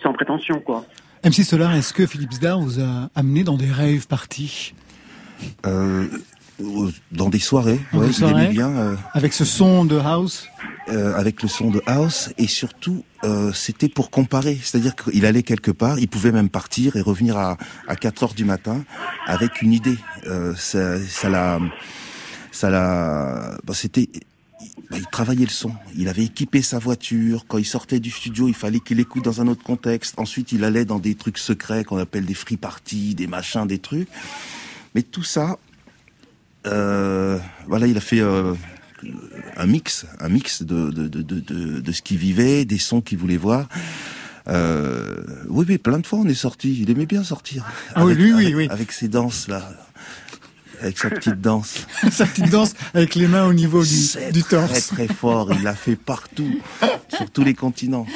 sans 0.03 0.13
prétention, 0.13 0.61
quoi. 0.61 0.85
MC 1.25 1.45
Solar, 1.45 1.75
est-ce 1.75 1.93
que 1.93 2.07
Philippe 2.07 2.33
Zdar 2.33 2.61
vous 2.61 2.81
a 2.81 3.09
amené 3.15 3.45
dans 3.45 3.57
des 3.57 3.71
rave 3.71 4.07
parties 4.09 4.75
Euh, 5.67 6.09
dans 7.13 7.29
des 7.29 7.39
soirées, 7.39 7.81
Dans 7.93 8.01
ouais, 8.01 8.09
des 8.09 8.13
soirées 8.13 8.45
aimait 8.45 8.53
bien. 8.53 8.69
euh, 8.71 8.97
avec 9.15 9.33
ce 9.33 9.45
son 9.45 9.85
de 9.85 9.99
house 9.99 10.47
euh, 10.89 11.15
avec 11.17 11.43
le 11.43 11.49
son 11.49 11.71
de 11.71 11.81
house 11.87 12.31
et 12.39 12.47
surtout 12.49 13.05
euh, 13.25 13.53
c'était 13.53 13.89
pour 13.89 14.11
comparer, 14.11 14.59
c'est-à-dire 14.63 14.95
qu'il 14.97 15.25
allait 15.27 15.43
quelque 15.45 15.71
part, 15.71 15.99
il 16.01 16.09
pouvait 16.09 16.33
même 16.33 16.49
partir 16.49 16.97
et 16.97 17.01
revenir 17.01 17.37
à, 17.37 17.57
à 17.89 17.95
4 17.97 18.23
heures 18.25 18.35
du 18.35 18.45
matin 18.45 18.85
avec 19.27 19.63
une 19.63 19.73
idée. 19.73 19.99
Euh, 20.27 20.55
ça, 20.57 20.99
ça 21.05 21.29
l'a, 21.31 21.59
ça 22.51 22.69
l'a, 22.71 23.59
bah, 23.65 23.75
c'était, 23.75 24.09
bah, 24.93 24.99
il 24.99 25.07
travaillait 25.07 25.47
le 25.47 25.51
son. 25.51 25.73
Il 25.97 26.09
avait 26.09 26.25
équipé 26.25 26.61
sa 26.61 26.79
voiture. 26.79 27.47
Quand 27.49 27.57
il 27.59 27.65
sortait 27.65 27.99
du 27.99 28.11
studio, 28.11 28.47
il 28.47 28.55
fallait 28.55 28.79
qu'il 28.81 29.01
écoute 29.01 29.25
dans 29.25 29.41
un 29.41 29.49
autre 29.49 29.63
contexte. 29.63 30.15
Ensuite, 30.19 30.53
il 30.53 30.65
allait 30.65 30.85
dans 30.85 30.99
des 30.99 31.15
trucs 31.15 31.39
secrets 31.39 31.83
qu'on 31.83 31.97
appelle 31.97 32.27
des 32.27 32.35
free 32.35 32.59
parties, 32.59 33.15
des 33.15 33.27
machins, 33.27 33.67
des 33.67 33.79
trucs. 33.79 34.09
Mais 34.95 35.03
tout 35.03 35.23
ça, 35.23 35.59
euh, 36.67 37.39
voilà, 37.67 37.87
il 37.87 37.97
a 37.97 38.01
fait 38.01 38.21
euh, 38.21 38.53
un 39.57 39.67
mix, 39.67 40.05
un 40.21 40.29
mix 40.29 40.63
de, 40.63 40.91
de, 40.91 41.09
de, 41.09 41.41
de, 41.81 41.93
ce 41.93 42.03
qu'il 42.03 42.19
vivait, 42.19 42.67
des 42.67 42.79
sons 42.79 43.01
qu'il 43.01 43.17
voulait 43.17 43.39
voir. 43.39 43.69
Euh, 44.49 45.23
oui, 45.49 45.65
mais 45.69 45.79
plein 45.79 46.01
de 46.01 46.07
fois 46.07 46.19
on 46.19 46.27
est 46.27 46.35
sorti. 46.35 46.83
Il 46.83 46.91
aimait 46.91 47.07
bien 47.07 47.25
sortir. 47.25 47.65
Ah 47.95 48.05
oui, 48.05 48.13
Avec- 48.13 48.25
lui, 48.25 48.35
oui, 48.35 48.55
oui. 48.55 48.67
Avec 48.71 48.93
ses 48.93 49.09
danses 49.09 49.49
là, 49.49 49.73
avec 50.83 50.99
sa 50.99 51.11
petite 51.11 51.41
danse. 51.41 51.87
Sa 52.11 52.27
petite 52.27 52.51
danse 52.51 52.75
avec 52.95 53.15
les 53.15 53.29
mains 53.29 53.47
au 53.47 53.53
niveau 53.53 53.83
du, 53.85 54.33
du 54.33 54.43
très 54.43 54.57
torse. 54.57 54.89
très 54.89 55.09
fort. 55.09 55.53
Il 55.53 55.63
l'a 55.63 55.75
fait 55.75 55.97
partout, 55.97 56.61
sur 57.09 57.31
tous 57.31 57.45
les 57.45 57.55
continents. 57.55 58.07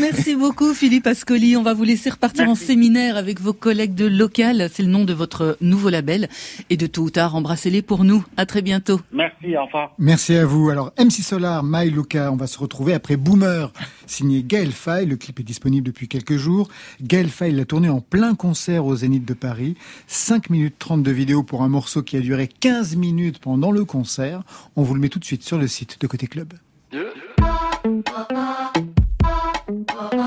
Merci 0.00 0.34
beaucoup 0.34 0.74
Philippe 0.74 1.06
Ascoli. 1.06 1.56
On 1.56 1.62
va 1.62 1.72
vous 1.72 1.84
laisser 1.84 2.10
repartir 2.10 2.48
en 2.48 2.54
séminaire 2.54 3.16
avec 3.16 3.40
vos 3.40 3.52
collègues 3.52 3.94
de 3.94 4.06
local. 4.06 4.68
C'est 4.72 4.82
le 4.82 4.88
nom 4.88 5.04
de 5.04 5.12
votre 5.12 5.56
nouveau 5.60 5.90
label. 5.90 6.28
Et 6.70 6.76
de 6.76 6.86
tôt 6.86 7.02
ou 7.02 7.10
tard, 7.10 7.34
embrassez-les 7.36 7.82
pour 7.82 8.04
nous. 8.04 8.24
À 8.36 8.46
très 8.46 8.62
bientôt. 8.62 9.00
Merci, 9.12 9.56
au 9.56 9.64
revoir. 9.64 9.94
Merci 9.98 10.34
à 10.36 10.44
vous. 10.44 10.70
Alors, 10.70 10.92
MC 10.98 11.22
Solar, 11.22 11.62
My 11.64 11.88
Luca, 11.90 12.32
on 12.32 12.36
va 12.36 12.46
se 12.46 12.58
retrouver 12.58 12.94
après 12.94 13.16
Boomer, 13.16 13.72
signé 14.06 14.42
Gaël 14.42 14.72
Faye. 14.72 15.06
Le 15.06 15.16
clip 15.16 15.40
est 15.40 15.44
disponible 15.44 15.86
depuis 15.86 16.08
quelques 16.08 16.36
jours. 16.36 16.68
Gaël 17.00 17.28
Faye 17.28 17.52
l'a 17.52 17.64
tourné 17.64 17.88
en 17.88 18.00
plein 18.00 18.34
concert 18.34 18.86
au 18.86 18.96
Zénith 18.96 19.24
de 19.24 19.34
Paris. 19.34 19.76
5 20.08 20.50
minutes 20.50 20.76
30 20.78 21.02
de 21.02 21.10
vidéo 21.10 21.42
pour 21.42 21.62
un 21.62 21.68
morceau 21.68 22.02
qui 22.02 22.16
a 22.16 22.20
duré 22.20 22.48
15 22.48 22.96
minutes 22.96 23.38
pendant 23.38 23.70
le 23.70 23.84
concert. 23.84 24.42
On 24.74 24.82
vous 24.82 24.94
le 24.94 25.00
met 25.00 25.08
tout 25.08 25.18
de 25.18 25.24
suite 25.24 25.44
sur 25.44 25.58
le 25.58 25.68
site 25.68 26.00
de 26.00 26.06
Côté 26.06 26.26
Club. 26.26 26.54
Oh. 29.88 30.25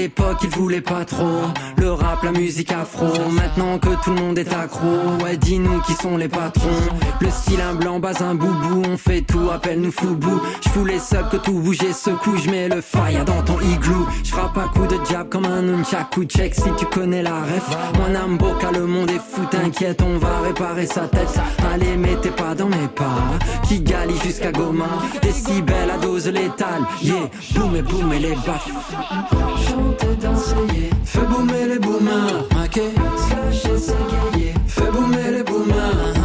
L'époque, 0.00 0.38
il 0.42 0.48
voulait 0.50 0.80
pas 0.80 1.04
trop 1.04 1.42
le 1.76 1.92
rap, 1.92 2.22
la 2.22 2.32
musique 2.32 2.72
afro. 2.72 3.06
Maintenant 3.30 3.78
que 3.78 3.88
tout 4.02 4.10
le 4.10 4.20
monde 4.20 4.38
est 4.38 4.52
accro, 4.52 4.86
ouais, 5.22 5.36
dis-nous 5.36 5.80
qui 5.82 5.92
sont 5.94 6.16
les 6.16 6.28
patrons. 6.28 6.68
Le 7.20 7.30
style 7.30 7.60
un 7.60 7.74
blanc, 7.74 7.98
bas 7.98 8.22
un 8.22 8.34
boubou, 8.34 8.82
on 8.88 8.96
fait 8.96 9.22
tout, 9.22 9.50
appelle-nous 9.52 9.92
foubou. 9.92 10.40
J'fous 10.62 10.84
les 10.84 10.98
subs 10.98 11.28
que 11.30 11.36
tout 11.36 11.52
bouge 11.52 11.82
et 11.82 11.92
secoue, 11.92 12.36
j'mets 12.36 12.68
le 12.68 12.80
fire 12.80 13.24
dans 13.24 13.42
ton 13.42 13.60
igloo. 13.60 14.06
J'frappe 14.24 14.56
à 14.56 14.68
coup 14.68 14.86
de 14.86 14.96
jab 15.10 15.28
comme 15.28 15.44
un 15.44 15.62
nunchaku, 15.62 16.24
check 16.24 16.54
si 16.54 16.70
tu 16.78 16.86
connais 16.86 17.22
la 17.22 17.40
ref. 17.40 17.76
Mon 17.98 18.14
âme 18.14 18.38
boca, 18.38 18.70
le 18.72 18.86
monde 18.86 19.10
est 19.10 19.20
fou, 19.20 19.42
t'inquiète, 19.50 20.02
on 20.02 20.18
va 20.18 20.40
réparer 20.44 20.86
sa 20.86 21.02
tête. 21.08 21.38
Allez, 21.72 21.96
mettez 21.96 22.30
pas 22.30 22.54
dans 22.54 22.68
mes 22.68 22.88
pas, 22.94 23.20
qui 23.68 23.80
galie 23.80 24.18
jusqu'à 24.24 24.52
Goma. 24.52 24.88
Décibels 25.20 25.90
à 25.90 25.98
dose 25.98 26.28
létale, 26.28 26.84
yeah, 27.02 27.28
boum 27.54 27.76
et 27.76 27.82
boum 27.82 28.12
et 28.12 28.18
les 28.18 28.34
baffes. 28.46 28.70
Fais 31.04 31.26
boomer 31.26 31.66
les 31.66 31.78
boomers. 31.78 32.48
Fais 34.66 34.90
boomer 34.92 35.30
les 35.32 35.42
boomers, 35.42 36.19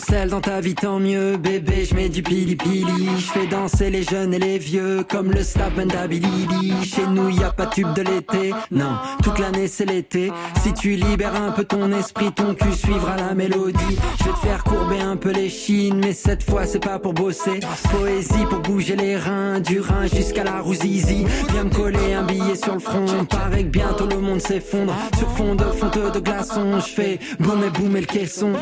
sel 0.00 0.30
dans 0.30 0.40
ta 0.40 0.60
vie, 0.60 0.74
tant 0.74 0.98
mieux, 0.98 1.36
bébé. 1.36 1.84
J'mets 1.84 2.08
du 2.08 2.22
pili 2.22 2.56
pili. 2.56 3.08
J'fais 3.18 3.46
danser 3.46 3.90
les 3.90 4.02
jeunes 4.02 4.34
et 4.34 4.38
les 4.38 4.58
vieux, 4.58 5.04
comme 5.08 5.30
le 5.30 5.42
staff 5.42 5.74
d'Abilili. 5.74 6.72
Chez 6.84 7.06
nous, 7.06 7.28
y 7.28 7.44
a 7.44 7.50
pas 7.50 7.66
de 7.66 7.70
tube 7.70 7.92
de 7.94 8.02
l'été. 8.02 8.52
Non, 8.70 8.96
toute 9.22 9.38
l'année 9.38 9.68
c'est 9.68 9.84
l'été. 9.84 10.32
Si 10.62 10.72
tu 10.72 10.96
libères 10.96 11.34
un 11.34 11.52
peu 11.52 11.64
ton 11.64 11.92
esprit, 11.92 12.32
ton 12.32 12.54
cul 12.54 12.72
suivra 12.72 13.16
la 13.16 13.34
mélodie. 13.34 13.98
Je 14.18 14.24
vais 14.24 14.30
te 14.30 14.38
faire 14.38 14.64
courber 14.64 15.00
un 15.00 15.16
peu 15.16 15.30
les 15.30 15.48
chines, 15.48 16.00
mais 16.02 16.12
cette 16.12 16.42
fois 16.42 16.66
c'est 16.66 16.82
pas 16.82 16.98
pour 16.98 17.12
bosser. 17.12 17.60
Poésie 17.90 18.46
pour 18.48 18.60
bouger 18.60 18.96
les 18.96 19.16
reins, 19.16 19.60
du 19.60 19.80
rein 19.80 20.06
jusqu'à 20.06 20.44
la 20.44 20.60
rouzizi. 20.60 21.26
Viens 21.52 21.64
me 21.64 21.70
coller 21.70 22.14
un 22.14 22.22
billet 22.22 22.56
sur 22.56 22.74
le 22.74 22.80
front. 22.80 23.06
Paraît 23.28 23.64
que 23.64 23.68
bientôt 23.68 24.06
le 24.06 24.18
monde 24.18 24.40
s'effondre. 24.40 24.94
Sur 25.18 25.30
fond 25.36 25.54
de 25.54 25.64
fonte 25.64 26.14
de 26.14 26.20
glaçons, 26.20 26.80
je 26.80 26.92
fais 26.92 27.18
boum 27.38 27.62
et 27.64 27.70
boum 27.70 27.96
et 27.96 28.00
le 28.00 28.06
caisson. 28.06 28.52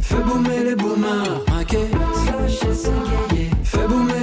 Fais 0.00 0.22
boomer 0.22 0.64
les 0.64 0.76
boomers, 0.76 1.40
ok 1.60 1.76
Slash 2.14 2.70
et 2.70 2.74
s'égayer. 2.74 3.50
Fais 3.64 3.86
boomer 3.88 4.15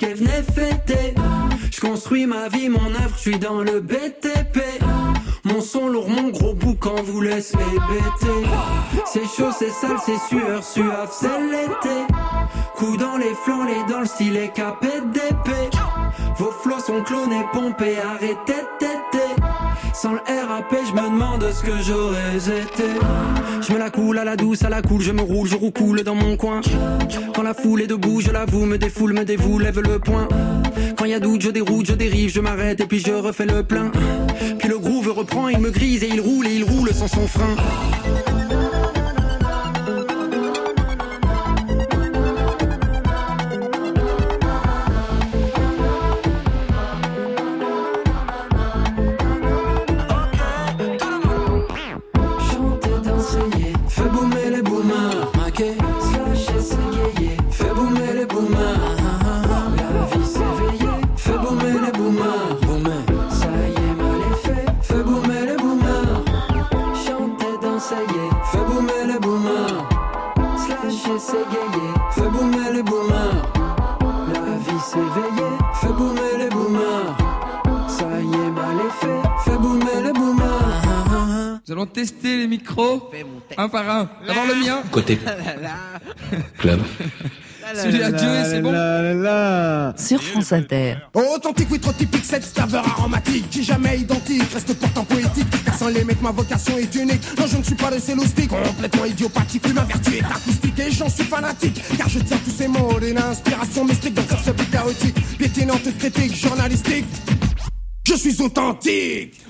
le 0.00 0.06
bal 0.06 0.14
masqué, 0.14 0.14
venez 0.14 0.42
fêter. 0.54 1.14
Je 1.70 1.80
construis 1.80 2.26
ma 2.26 2.48
vie, 2.48 2.68
mon 2.68 2.94
œuvre, 2.94 3.14
je 3.16 3.20
suis 3.20 3.38
dans 3.38 3.60
le 3.60 3.80
BTP. 3.80 4.58
Mon 5.44 5.60
son 5.60 5.88
lourd, 5.88 6.08
mon 6.08 6.30
gros 6.30 6.54
boucan 6.54 7.02
vous 7.04 7.20
laisse 7.20 7.52
hébéter. 7.52 8.48
C'est 9.06 9.26
chaud, 9.26 9.50
c'est 9.56 9.70
sale, 9.70 9.98
c'est 10.04 10.18
sueur, 10.28 10.62
suave, 10.62 11.10
c'est 11.12 11.40
l'été. 11.50 12.06
Coup 12.76 12.96
les 13.18 13.34
flancs, 13.44 13.64
les 13.64 13.92
dans 13.92 14.00
le 14.00 14.06
style 14.06 14.50
KPDP. 14.54 15.50
Vos 16.38 16.52
flots 16.62 16.80
sont 16.80 17.02
clonés, 17.02 17.44
pompés, 17.52 17.98
arrêtez 17.98 18.64
téter. 18.78 19.42
Sans 19.94 20.12
le 20.12 20.18
RAP, 20.18 20.74
je 20.86 20.92
me 20.92 21.10
demande 21.10 21.44
ce 21.52 21.62
que 21.62 21.82
j'aurais 21.82 22.36
été. 22.36 22.84
Je 23.60 23.72
me 23.72 23.78
la 23.78 23.90
coule 23.90 24.18
à 24.18 24.24
la 24.24 24.36
douce, 24.36 24.64
à 24.64 24.70
la 24.70 24.80
coule, 24.80 25.02
je 25.02 25.12
me 25.12 25.20
roule, 25.20 25.46
je 25.46 25.54
roucoule 25.54 26.02
dans 26.02 26.14
mon 26.14 26.36
coin. 26.36 26.60
Quand 27.34 27.42
la 27.42 27.52
foule 27.52 27.82
est 27.82 27.86
debout, 27.86 28.20
je 28.20 28.30
l'avoue, 28.30 28.64
me 28.64 28.78
défoule, 28.78 29.12
me 29.12 29.24
dévoue, 29.24 29.58
lève 29.58 29.80
le 29.80 29.98
point. 29.98 30.28
Quand 30.96 31.04
y 31.04 31.14
a 31.14 31.20
doute, 31.20 31.42
je 31.42 31.50
déroute, 31.50 31.86
je 31.86 31.92
dérive, 31.92 32.32
je 32.32 32.40
m'arrête 32.40 32.80
et 32.80 32.86
puis 32.86 33.00
je 33.00 33.12
refais 33.12 33.46
le 33.46 33.62
plein. 33.62 33.90
Puis 34.58 34.68
le 34.68 34.78
groove 34.78 35.12
reprend, 35.12 35.48
il 35.48 35.58
me 35.58 35.70
grise 35.70 36.02
et 36.02 36.08
il 36.08 36.20
roule 36.20 36.46
et 36.46 36.54
il 36.54 36.64
roule 36.64 36.92
sans 36.94 37.08
son 37.08 37.26
frein. 37.26 37.54
Tester 81.92 82.38
les 82.38 82.46
micros 82.46 83.10
un 83.56 83.68
par 83.68 83.88
un. 83.88 84.10
D'abord 84.26 84.46
le 84.46 84.54
mien. 84.54 84.82
Côté 84.90 85.18
club. 86.58 86.80
Celui 87.74 88.02
à 88.02 88.10
Dieu, 88.10 88.28
c'est 88.44 88.60
bon. 88.60 88.72
Sur 89.96 90.22
France 90.22 90.52
Inter. 90.52 90.96
Authentique, 91.14 91.68
oui, 91.70 91.78
trop 91.78 91.92
typique, 91.92 92.24
cette 92.24 92.44
saveur 92.44 92.86
aromatique 92.86 93.48
qui 93.50 93.62
jamais 93.62 93.98
identique, 93.98 94.42
reste 94.52 94.74
pourtant 94.74 95.04
poétique. 95.04 95.46
Car 95.64 95.74
sans 95.78 95.88
les 95.88 96.04
mecs, 96.04 96.20
ma 96.20 96.32
vocation 96.32 96.76
est 96.76 96.94
unique. 96.94 97.22
Non, 97.38 97.46
je 97.46 97.56
ne 97.58 97.62
suis 97.62 97.74
pas 97.74 97.90
le 97.90 97.98
céloustique, 97.98 98.50
complètement 98.50 99.04
idiopathique. 99.04 99.62
Oui, 99.66 99.72
ma 99.72 99.84
vertu 99.84 100.16
est 100.16 100.24
acoustique 100.24 100.78
et 100.78 100.90
j'en 100.90 101.08
suis 101.08 101.24
fanatique. 101.24 101.80
Car 101.96 102.08
je 102.08 102.18
tiens 102.18 102.38
tous 102.44 102.50
ces 102.50 102.68
mots 102.68 102.98
d'une 103.00 103.18
inspiration 103.18 103.84
mystique 103.84 104.14
dans 104.14 104.36
ce 104.36 104.50
but 104.50 104.70
chaotique, 104.70 105.38
piétinante 105.38 105.98
critique 105.98 106.34
journalistique. 106.36 107.06
Je 108.12 108.18
suis 108.18 108.42
authentique. 108.42 109.40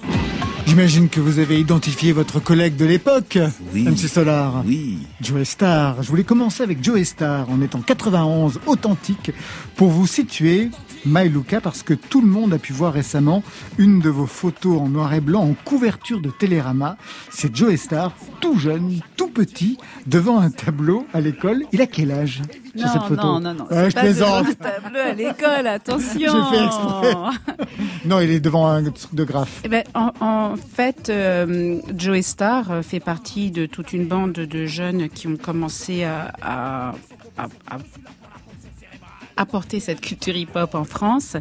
J'imagine 0.67 1.09
que 1.09 1.19
vous 1.19 1.41
avez 1.41 1.59
identifié 1.59 2.13
votre 2.13 2.39
collègue 2.39 2.77
de 2.77 2.85
l'époque, 2.85 3.37
Oui. 3.75 3.83
MC 3.83 4.07
Solar. 4.09 4.63
Oui. 4.65 4.99
Joe 5.21 5.43
Star. 5.43 6.01
Je 6.03 6.09
voulais 6.09 6.23
commencer 6.23 6.63
avec 6.63 6.83
Joe 6.83 7.03
Star 7.03 7.51
en 7.51 7.61
étant 7.61 7.81
91 7.81 8.61
authentique 8.67 9.33
pour 9.75 9.89
vous 9.91 10.07
situer 10.07 10.71
My 11.05 11.29
Luca 11.29 11.61
parce 11.61 11.83
que 11.83 11.95
tout 11.95 12.21
le 12.21 12.29
monde 12.29 12.53
a 12.55 12.59
pu 12.59 12.73
voir 12.73 12.93
récemment 12.93 13.43
une 13.79 14.01
de 14.01 14.09
vos 14.09 14.27
photos 14.27 14.81
en 14.81 14.89
noir 14.89 15.13
et 15.15 15.21
blanc 15.21 15.43
en 15.43 15.55
couverture 15.65 16.21
de 16.21 16.31
Télérama. 16.31 16.97
C'est 17.31 17.55
Joe 17.55 17.75
Star, 17.77 18.13
tout 18.41 18.59
jeune, 18.59 19.01
tout 19.17 19.29
petit, 19.29 19.79
devant 20.07 20.39
un 20.41 20.51
tableau 20.51 21.07
à 21.13 21.21
l'école. 21.21 21.65
Il 21.73 21.81
a 21.81 21.87
quel 21.87 22.13
âge 22.13 22.43
sur 22.77 22.87
Non, 22.87 22.93
cette 22.93 23.03
photo 23.03 23.23
non, 23.27 23.41
non, 23.41 23.55
non. 23.55 23.65
Ouais, 23.65 23.69
c'est 23.85 23.91
je 23.91 23.95
pas 23.95 24.01
plaisante. 24.03 24.45
devant 24.47 24.51
un 24.61 24.81
tableau 24.81 25.01
à 25.01 25.13
l'école, 25.13 25.67
attention. 25.67 26.33
J'ai 26.51 26.57
fait 26.57 26.65
exprès. 26.65 27.15
Non, 28.05 28.21
il 28.21 28.31
est 28.31 28.41
devant 28.41 28.67
un 28.69 28.85
truc 28.85 29.15
de 29.15 29.25
graphe. 29.25 29.61
Eh 29.65 29.69
ben, 29.69 29.83
en, 29.95 30.13
en 30.21 30.55
fait, 30.57 31.09
euh, 31.11 31.79
Joe 31.97 32.21
Star 32.25 32.71
euh, 32.71 32.83
fait 32.83 33.01
partie 33.01 33.51
de 33.51 33.67
toute 33.67 33.93
une 33.93 34.07
bande 34.07 34.33
de 34.33 34.67
jeunes 34.67 35.09
qui 35.09 35.27
ont 35.27 35.37
commencé 35.37 36.05
à, 36.05 36.33
à, 36.43 36.89
à- 37.37 37.49
à 37.71 37.79
apporter 39.43 39.81
cette 39.81 40.01
culture 40.01 40.37
hip-hop 40.37 40.75
en 40.75 40.85
France. 40.85 41.37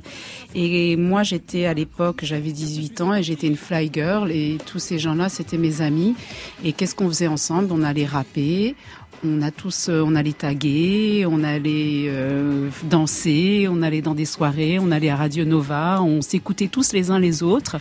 Et 0.54 0.96
moi, 0.98 1.24
j'étais 1.24 1.66
à 1.66 1.74
l'époque, 1.74 2.20
j'avais 2.24 2.52
18 2.52 3.02
ans 3.02 3.14
et 3.14 3.24
j'étais 3.24 3.48
une 3.48 3.56
fly 3.56 3.90
girl 3.92 4.32
et 4.32 4.58
tous 4.66 4.80
ces 4.80 5.00
gens-là, 5.00 5.30
c'était 5.30 5.58
mes 5.58 5.82
amis. 5.82 6.16
Et 6.64 6.74
qu'est-ce 6.74 6.96
qu'on 6.96 7.08
faisait 7.08 7.28
ensemble? 7.28 7.72
On 7.72 7.84
allait 7.84 8.06
rapper. 8.06 8.76
On 9.24 9.44
a 9.44 9.52
tous, 9.52 9.88
euh, 9.90 10.02
on 10.04 10.16
allait 10.16 10.34
taguer, 10.34 11.28
on 11.30 11.44
allait 11.44 12.06
euh, 12.08 12.70
danser, 12.86 13.68
on 13.70 13.84
allait 13.84 14.02
dans 14.02 14.16
des 14.16 14.26
soirées, 14.26 14.80
on 14.80 14.90
allait 14.90 15.10
à 15.10 15.16
Radio 15.16 15.46
Nova, 15.46 16.02
on 16.02 16.22
s'écoutait 16.22 16.70
tous 16.70 16.92
les 16.92 17.12
uns 17.12 17.20
les 17.20 17.44
autres. 17.44 17.78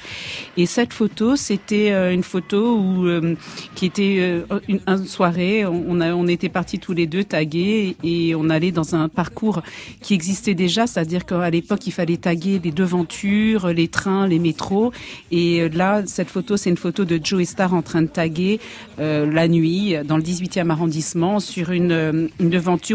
Et 0.58 0.66
cette 0.66 0.92
photo, 0.92 1.36
c'était 1.36 1.92
euh, 1.92 2.12
une 2.12 2.24
photo 2.24 2.76
où 2.76 3.06
euh, 3.06 3.36
qui 3.74 3.86
était 3.86 4.42
une, 4.68 4.80
soirée. 5.06 5.64
On, 5.64 6.26
était 6.26 6.50
partis 6.50 6.78
tous 6.78 6.92
les 6.92 7.06
deux 7.06 7.24
taguer 7.24 7.96
et 8.04 8.34
on 8.34 8.50
allait 8.50 8.72
dans 8.72 8.94
un 8.94 9.08
parcours 9.08 9.62
qui 10.02 10.12
existait 10.12 10.54
déjà, 10.54 10.86
c'est-à-dire 10.86 11.24
qu'à 11.24 11.48
l'époque, 11.48 11.86
il 11.86 11.92
fallait 11.92 12.18
taguer 12.18 12.60
les 12.62 12.70
devantures, 12.70 13.68
les 13.68 13.88
trains, 13.88 14.26
les 14.26 14.38
métros. 14.38 14.92
Et 15.30 15.68
là, 15.70 16.02
cette 16.06 16.28
photo, 16.28 16.58
c'est 16.58 16.68
une 16.68 16.76
photo 16.76 17.06
de 17.06 17.18
Joe 17.22 17.44
Star 17.44 17.72
en 17.72 17.82
train 17.82 18.02
de 18.02 18.08
taguer 18.08 18.60
la 18.98 19.48
nuit 19.48 19.94
dans 20.04 20.18
le 20.18 20.22
18e 20.22 20.68
arrondissement 20.68 21.29
sur 21.38 21.70
une, 21.70 21.92
euh, 21.92 22.28
une 22.40 22.50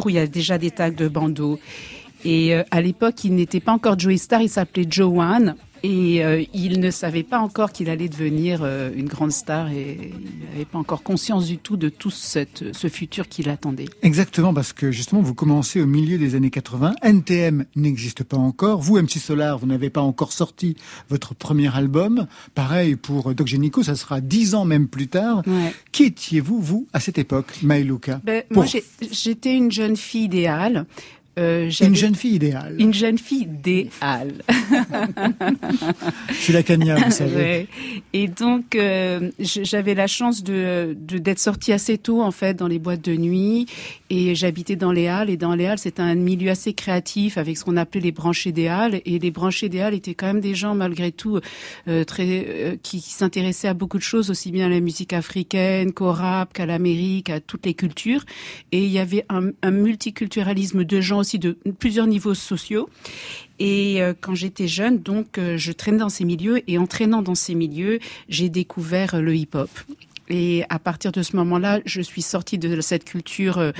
où 0.06 0.10
il 0.10 0.16
y 0.16 0.20
a 0.20 0.28
déjà 0.28 0.58
des 0.58 0.72
tags 0.72 0.90
de 0.90 1.08
bandeaux. 1.08 1.60
Et 2.26 2.56
euh, 2.56 2.64
à 2.72 2.82
l'époque, 2.82 3.24
il 3.24 3.36
n'était 3.36 3.60
pas 3.60 3.72
encore 3.72 3.98
Joey 3.98 4.18
Star, 4.18 4.42
il 4.42 4.50
s'appelait 4.50 4.88
Joanne. 4.90 5.56
Et 5.88 6.26
euh, 6.26 6.44
il 6.56 6.80
ne 6.80 6.90
savait 6.90 7.22
pas 7.22 7.38
encore 7.38 7.72
qu'il 7.72 7.92
allait 7.92 8.10
devenir 8.10 8.62
euh, 8.64 8.90
une 8.96 9.06
grande 9.06 9.32
star 9.32 9.70
et 9.70 10.12
il 10.20 10.50
n'avait 10.50 10.66
pas 10.66 10.80
encore 10.80 11.04
conscience 11.04 11.46
du 11.46 11.60
tout 11.60 11.78
de 11.78 11.90
tout 11.90 12.10
cette, 12.10 12.74
ce 12.76 12.88
futur 12.88 13.28
qui 13.28 13.44
l'attendait. 13.44 13.86
Exactement, 14.02 14.52
parce 14.52 14.74
que 14.74 14.92
justement, 14.92 15.22
vous 15.22 15.36
commencez 15.36 15.80
au 15.82 15.86
milieu 15.86 16.18
des 16.18 16.34
années 16.34 16.50
80. 16.50 16.96
NTM 17.04 17.66
n'existe 17.76 18.24
pas 18.24 18.38
encore. 18.38 18.82
Vous, 18.82 19.00
MC 19.00 19.20
Solar, 19.20 19.60
vous 19.60 19.68
n'avez 19.68 19.92
pas 19.92 20.02
encore 20.02 20.32
sorti 20.34 20.76
votre 21.08 21.36
premier 21.36 21.76
album. 21.76 22.26
Pareil 22.56 22.96
pour 22.96 23.36
Doc 23.36 23.46
Génico, 23.46 23.84
ça 23.84 23.94
sera 23.96 24.22
dix 24.22 24.56
ans 24.56 24.66
même 24.66 24.88
plus 24.88 25.08
tard. 25.08 25.44
Ouais. 25.46 25.72
Qui 25.92 26.06
étiez-vous, 26.06 26.60
vous, 26.62 26.88
à 26.94 27.00
cette 27.00 27.20
époque, 27.20 27.60
Maïlouka? 27.62 28.22
Ben, 28.24 28.42
Pour- 28.50 28.64
Moi, 28.64 28.82
j'étais 29.12 29.56
une 29.56 29.72
jeune 29.72 29.98
fille 29.98 30.24
idéale. 30.24 30.88
Euh, 31.38 31.70
Une 31.82 31.96
jeune 31.96 32.16
fille 32.16 32.36
idéale. 32.36 32.76
Une 32.80 32.94
jeune 32.94 33.18
fille 33.18 33.42
idéale. 33.44 34.36
Je 36.30 36.34
suis 36.34 36.54
la 36.54 36.64
Cagna, 36.64 36.96
vous 36.96 37.12
savez. 37.12 37.36
Ouais. 37.36 37.68
Et 38.14 38.28
donc, 38.28 38.76
euh, 38.76 39.30
j'avais 39.40 39.94
la 39.94 40.08
chance 40.08 40.44
de 40.44 40.96
d'être 40.98 41.40
sortie 41.40 41.74
assez 41.74 41.98
tôt, 41.98 42.22
en 42.22 42.32
fait, 42.32 42.54
dans 42.54 42.68
les 42.68 42.80
boîtes 42.80 43.04
de 43.04 43.16
nuit. 43.16 43.66
Et 44.10 44.36
j'habitais 44.36 44.76
dans 44.78 44.92
les 44.92 45.08
Halles. 45.08 45.30
Et 45.30 45.38
dans 45.38 45.54
les 45.54 45.66
Halles, 45.66 45.80
c'était 45.80 46.02
un 46.02 46.16
milieu 46.16 46.50
assez 46.52 46.74
créatif 46.74 47.38
avec 47.38 47.58
ce 47.58 47.66
qu'on 47.66 47.76
appelait 47.76 48.00
les 48.00 48.12
branchés 48.14 48.54
des 48.54 48.68
Halles. 48.68 49.02
Et 49.06 49.20
les 49.20 49.32
branchés 49.32 49.68
des 49.68 49.82
Halles 49.82 49.96
étaient 49.96 50.14
quand 50.14 50.28
même 50.28 50.40
des 50.40 50.56
gens, 50.56 50.76
malgré 50.76 51.12
tout, 51.12 51.40
euh, 51.88 52.04
très 52.06 52.80
qui, 52.82 53.02
qui 53.02 53.12
s'intéressaient 53.12 53.68
à 53.68 53.74
beaucoup 53.74 53.98
de 53.98 54.04
choses, 54.04 54.30
aussi 54.30 54.52
bien 54.52 54.68
à 54.68 54.70
la 54.70 54.80
musique 54.80 55.12
africaine 55.12 55.92
qu'au 55.92 56.12
rap, 56.12 56.54
qu'à 56.54 56.66
l'Amérique, 56.66 57.30
à 57.30 57.42
toutes 57.42 57.66
les 57.66 57.74
cultures. 57.74 58.24
Et 58.72 58.86
il 58.86 58.92
y 58.92 59.00
avait 59.00 59.26
un, 59.30 59.50
un 59.62 59.72
multiculturalisme 59.72 60.86
de 60.86 61.02
gens 61.02 61.25
aussi 61.26 61.40
de 61.40 61.58
plusieurs 61.80 62.06
niveaux 62.06 62.36
sociaux. 62.36 62.88
Et 63.58 64.02
euh, 64.02 64.14
quand 64.20 64.36
j'étais 64.36 64.68
jeune, 64.68 65.00
donc, 65.00 65.38
euh, 65.38 65.58
je 65.58 65.72
traînais 65.72 65.98
dans 65.98 66.10
ces 66.10 66.26
milieux 66.26 66.62
et 66.70 66.78
en 66.78 66.86
traînant 66.86 67.24
dans 67.24 67.36
ces 67.36 67.56
milieux, 67.56 68.00
j'ai 68.30 68.50
découvert 68.50 69.16
euh, 69.16 69.22
le 69.22 69.36
hip-hop. 69.36 69.70
Et 70.28 70.64
à 70.70 70.80
partir 70.80 71.12
de 71.12 71.22
ce 71.22 71.36
moment-là, 71.36 71.82
je 71.86 72.02
suis 72.02 72.24
sortie 72.24 72.58
de 72.58 72.82
cette 72.82 73.06
culture 73.06 73.60
euh, 73.60 73.72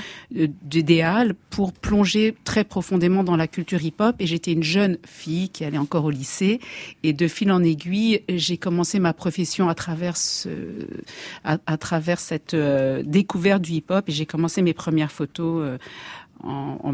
d'idéal 0.62 1.34
pour 1.50 1.72
plonger 1.72 2.36
très 2.44 2.62
profondément 2.62 3.24
dans 3.24 3.36
la 3.36 3.48
culture 3.48 3.82
hip-hop. 3.82 4.16
Et 4.20 4.26
j'étais 4.26 4.52
une 4.52 4.62
jeune 4.62 4.98
fille 5.04 5.48
qui 5.48 5.64
allait 5.64 5.76
encore 5.76 6.04
au 6.04 6.10
lycée. 6.10 6.60
Et 7.02 7.12
de 7.12 7.26
fil 7.26 7.50
en 7.50 7.64
aiguille, 7.64 8.22
j'ai 8.28 8.58
commencé 8.58 9.00
ma 9.00 9.12
profession 9.12 9.68
à 9.68 9.74
travers 9.74 10.16
ce, 10.16 10.48
à, 11.42 11.76
travers 11.78 12.20
cette 12.20 12.54
découverte 12.54 13.62
du 13.62 13.72
hip-hop. 13.72 14.08
Et 14.08 14.12
j'ai 14.12 14.26
commencé 14.26 14.62
mes 14.62 14.74
premières 14.74 15.10
photos 15.10 15.78
en, 16.42 16.78
en 16.82 16.92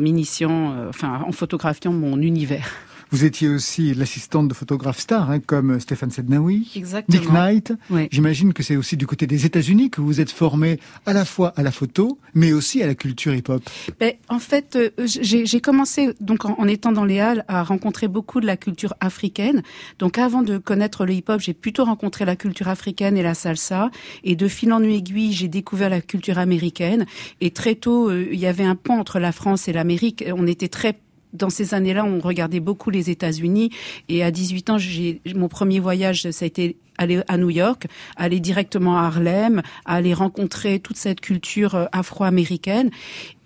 euh, 0.74 0.88
enfin, 0.88 1.22
en 1.26 1.32
photographiant 1.32 1.92
mon 1.92 2.20
univers. 2.20 2.70
Vous 3.12 3.26
étiez 3.26 3.48
aussi 3.48 3.92
l'assistante 3.92 4.48
de 4.48 4.54
photographes 4.54 4.98
stars, 4.98 5.30
hein, 5.30 5.38
comme 5.38 5.78
Stéphane 5.78 6.10
Sednaoui. 6.10 6.72
Nick 7.10 7.30
Knight. 7.30 7.74
Ouais. 7.90 8.08
J'imagine 8.10 8.54
que 8.54 8.62
c'est 8.62 8.74
aussi 8.74 8.96
du 8.96 9.06
côté 9.06 9.26
des 9.26 9.44
États-Unis 9.44 9.90
que 9.90 10.00
vous 10.00 10.18
êtes 10.22 10.30
formé 10.30 10.80
à 11.04 11.12
la 11.12 11.26
fois 11.26 11.52
à 11.56 11.62
la 11.62 11.72
photo, 11.72 12.18
mais 12.32 12.54
aussi 12.54 12.82
à 12.82 12.86
la 12.86 12.94
culture 12.94 13.34
hip-hop. 13.34 13.62
Ben, 14.00 14.14
en 14.30 14.38
fait, 14.38 14.76
euh, 14.76 14.90
j'ai 15.04 15.60
commencé 15.60 16.14
donc 16.20 16.46
en, 16.46 16.58
en 16.58 16.66
étant 16.66 16.90
dans 16.90 17.04
les 17.04 17.20
halles 17.20 17.44
à 17.48 17.62
rencontrer 17.62 18.08
beaucoup 18.08 18.40
de 18.40 18.46
la 18.46 18.56
culture 18.56 18.94
africaine. 19.00 19.62
Donc 19.98 20.16
avant 20.16 20.40
de 20.40 20.56
connaître 20.56 21.04
le 21.04 21.12
hip-hop, 21.12 21.38
j'ai 21.38 21.52
plutôt 21.52 21.84
rencontré 21.84 22.24
la 22.24 22.34
culture 22.34 22.68
africaine 22.68 23.18
et 23.18 23.22
la 23.22 23.34
salsa. 23.34 23.90
Et 24.24 24.36
de 24.36 24.48
fil 24.48 24.72
en 24.72 24.82
aiguille, 24.82 25.34
j'ai 25.34 25.48
découvert 25.48 25.90
la 25.90 26.00
culture 26.00 26.38
américaine. 26.38 27.04
Et 27.42 27.50
très 27.50 27.74
tôt, 27.74 28.08
euh, 28.08 28.26
il 28.32 28.40
y 28.40 28.46
avait 28.46 28.64
un 28.64 28.74
pont 28.74 28.98
entre 28.98 29.18
la 29.18 29.32
France 29.32 29.68
et 29.68 29.74
l'Amérique. 29.74 30.24
On 30.34 30.46
était 30.46 30.68
très 30.68 30.98
dans 31.32 31.50
ces 31.50 31.74
années-là, 31.74 32.04
on 32.04 32.20
regardait 32.20 32.60
beaucoup 32.60 32.90
les 32.90 33.10
États-Unis. 33.10 33.70
Et 34.08 34.22
à 34.22 34.30
18 34.30 34.70
ans, 34.70 34.78
j'ai 34.78 35.20
mon 35.34 35.48
premier 35.48 35.80
voyage, 35.80 36.30
ça 36.30 36.44
a 36.44 36.46
été 36.46 36.76
aller 36.98 37.22
à 37.28 37.36
New 37.36 37.50
York, 37.50 37.86
aller 38.16 38.40
directement 38.40 38.98
à 38.98 39.04
Harlem, 39.04 39.62
aller 39.84 40.14
rencontrer 40.14 40.78
toute 40.78 40.96
cette 40.96 41.20
culture 41.20 41.74
euh, 41.74 41.86
afro-américaine. 41.92 42.90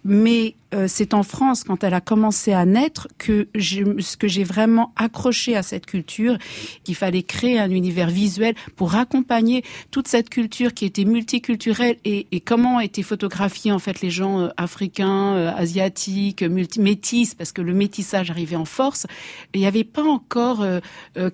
Mais 0.05 0.55
euh, 0.75 0.87
c'est 0.89 1.15
en 1.15 1.23
France, 1.23 1.63
quand 1.65 1.85
elle 1.85 1.95
a 1.95 2.01
commencé 2.01 2.53
à 2.53 2.65
naître, 2.65 3.09
que 3.19 3.49
ce 3.57 4.17
que 4.17 4.27
j'ai 4.27 4.45
vraiment 4.45 4.93
accroché 4.97 5.57
à 5.57 5.63
cette 5.63 5.87
culture, 5.87 6.39
qu'il 6.83 6.97
fallait 6.97 7.23
créer 7.23 7.59
un 7.59 7.71
univers 7.71 8.11
visuel 8.11 8.55
pour 8.75 8.97
accompagner 8.97 9.63
toute 9.91 10.09
cette 10.09 10.29
culture 10.29 10.75
qui 10.75 10.85
était 10.85 11.05
multiculturelle 11.05 11.97
et, 12.05 12.27
et 12.33 12.41
comment 12.41 12.81
étaient 12.81 13.03
photographiés 13.03 13.71
en 13.71 13.79
fait 13.79 14.01
les 14.01 14.11
gens 14.11 14.41
euh, 14.41 14.49
africains, 14.57 15.35
euh, 15.35 15.53
asiatiques, 15.57 16.43
multi 16.43 16.81
métis, 16.81 17.35
parce 17.35 17.53
que 17.53 17.63
le 17.63 17.73
métissage 17.73 18.31
arrivait 18.31 18.57
en 18.57 18.65
force. 18.65 19.07
il 19.55 19.61
n'y 19.61 19.67
avait 19.67 19.85
pas 19.85 20.03
encore 20.03 20.65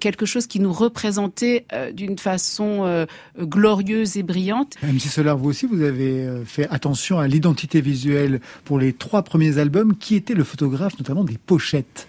quelque 0.01 0.26
chose 0.26 0.47
qui 0.47 0.61
nous 0.61 0.72
représentait 0.72 1.66
d'une 1.93 2.18
façon 2.18 3.07
glorieuse 3.39 4.16
et 4.16 4.22
brillante. 4.22 4.74
Même 4.83 4.99
si 4.99 5.09
cela, 5.09 5.35
vous 5.35 5.49
aussi, 5.49 5.66
vous 5.66 5.83
avez 5.83 6.26
fait 6.45 6.68
attention 6.70 7.18
à 7.18 7.26
l'identité 7.26 7.80
visuelle 7.80 8.41
pour 8.64 8.78
les 8.78 8.93
trois 8.93 9.21
premiers 9.22 9.58
albums. 9.58 9.96
Qui 9.96 10.14
était 10.16 10.34
le 10.34 10.44
photographe, 10.44 10.98
notamment 10.98 11.24
des 11.24 11.38
pochettes? 11.38 12.06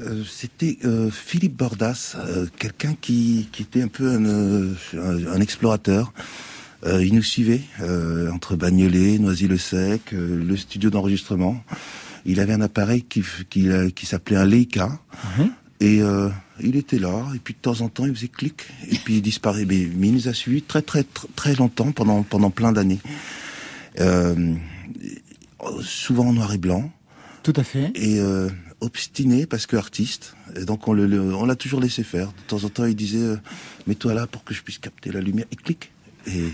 Euh, 0.00 0.24
c'était 0.28 0.78
euh, 0.84 1.08
Philippe 1.10 1.56
Bordas, 1.56 2.16
euh, 2.16 2.46
quelqu'un 2.58 2.96
qui, 3.00 3.48
qui, 3.52 3.62
était 3.62 3.82
un 3.82 3.88
peu 3.88 4.08
un, 4.08 4.74
un, 5.32 5.40
explorateur. 5.40 6.12
il 6.84 7.14
nous 7.14 7.22
suivait 7.22 7.62
entre 8.32 8.56
Bagnolet, 8.56 9.18
Noisy-le-Sec, 9.18 10.12
le 10.12 10.56
studio 10.56 10.90
d'enregistrement. 10.90 11.62
Il 12.26 12.40
avait 12.40 12.52
un 12.52 12.60
appareil 12.60 13.02
qui, 13.02 13.22
qui, 13.48 13.68
qui 13.94 14.06
s'appelait 14.06 14.36
un 14.36 14.44
Leica. 14.44 14.98
Mhm. 15.38 15.50
Et 15.80 16.00
il 16.60 16.76
était 16.76 16.98
là, 16.98 17.26
et 17.34 17.38
puis 17.38 17.54
de 17.54 17.58
temps 17.58 17.80
en 17.80 17.88
temps, 17.88 18.06
il 18.06 18.14
faisait 18.14 18.28
clic, 18.28 18.66
et 18.90 18.96
puis 18.96 19.16
il 19.16 19.22
disparaît. 19.22 19.64
Mais, 19.64 19.88
mais 19.96 20.08
il 20.08 20.14
nous 20.14 20.28
a 20.28 20.34
suivis 20.34 20.62
très 20.62 20.82
très 20.82 21.04
très, 21.04 21.28
très 21.36 21.54
longtemps, 21.54 21.92
pendant, 21.92 22.22
pendant 22.22 22.50
plein 22.50 22.72
d'années. 22.72 23.00
Souvent 25.82 26.26
en 26.26 26.32
noir 26.32 26.52
et 26.52 26.58
blanc. 26.58 26.90
Tout 27.42 27.52
à 27.56 27.62
fait. 27.62 27.90
Et 27.94 28.20
euh, 28.20 28.48
obstiné 28.80 29.46
parce 29.46 29.66
que 29.66 29.76
artiste. 29.76 30.34
Et 30.56 30.64
donc 30.64 30.88
on 30.88 30.92
le, 30.92 31.34
on 31.34 31.44
l'a 31.44 31.56
toujours 31.56 31.80
laissé 31.80 32.02
faire. 32.02 32.28
De 32.28 32.42
temps 32.46 32.64
en 32.64 32.68
temps, 32.68 32.84
il 32.84 32.96
disait 32.96 33.18
euh, 33.18 33.36
mets-toi 33.86 34.14
là 34.14 34.26
pour 34.26 34.44
que 34.44 34.54
je 34.54 34.62
puisse 34.62 34.78
capter 34.78 35.12
la 35.12 35.20
lumière. 35.20 35.46
Et 35.52 35.56
clic 35.56 35.90
et 36.26 36.52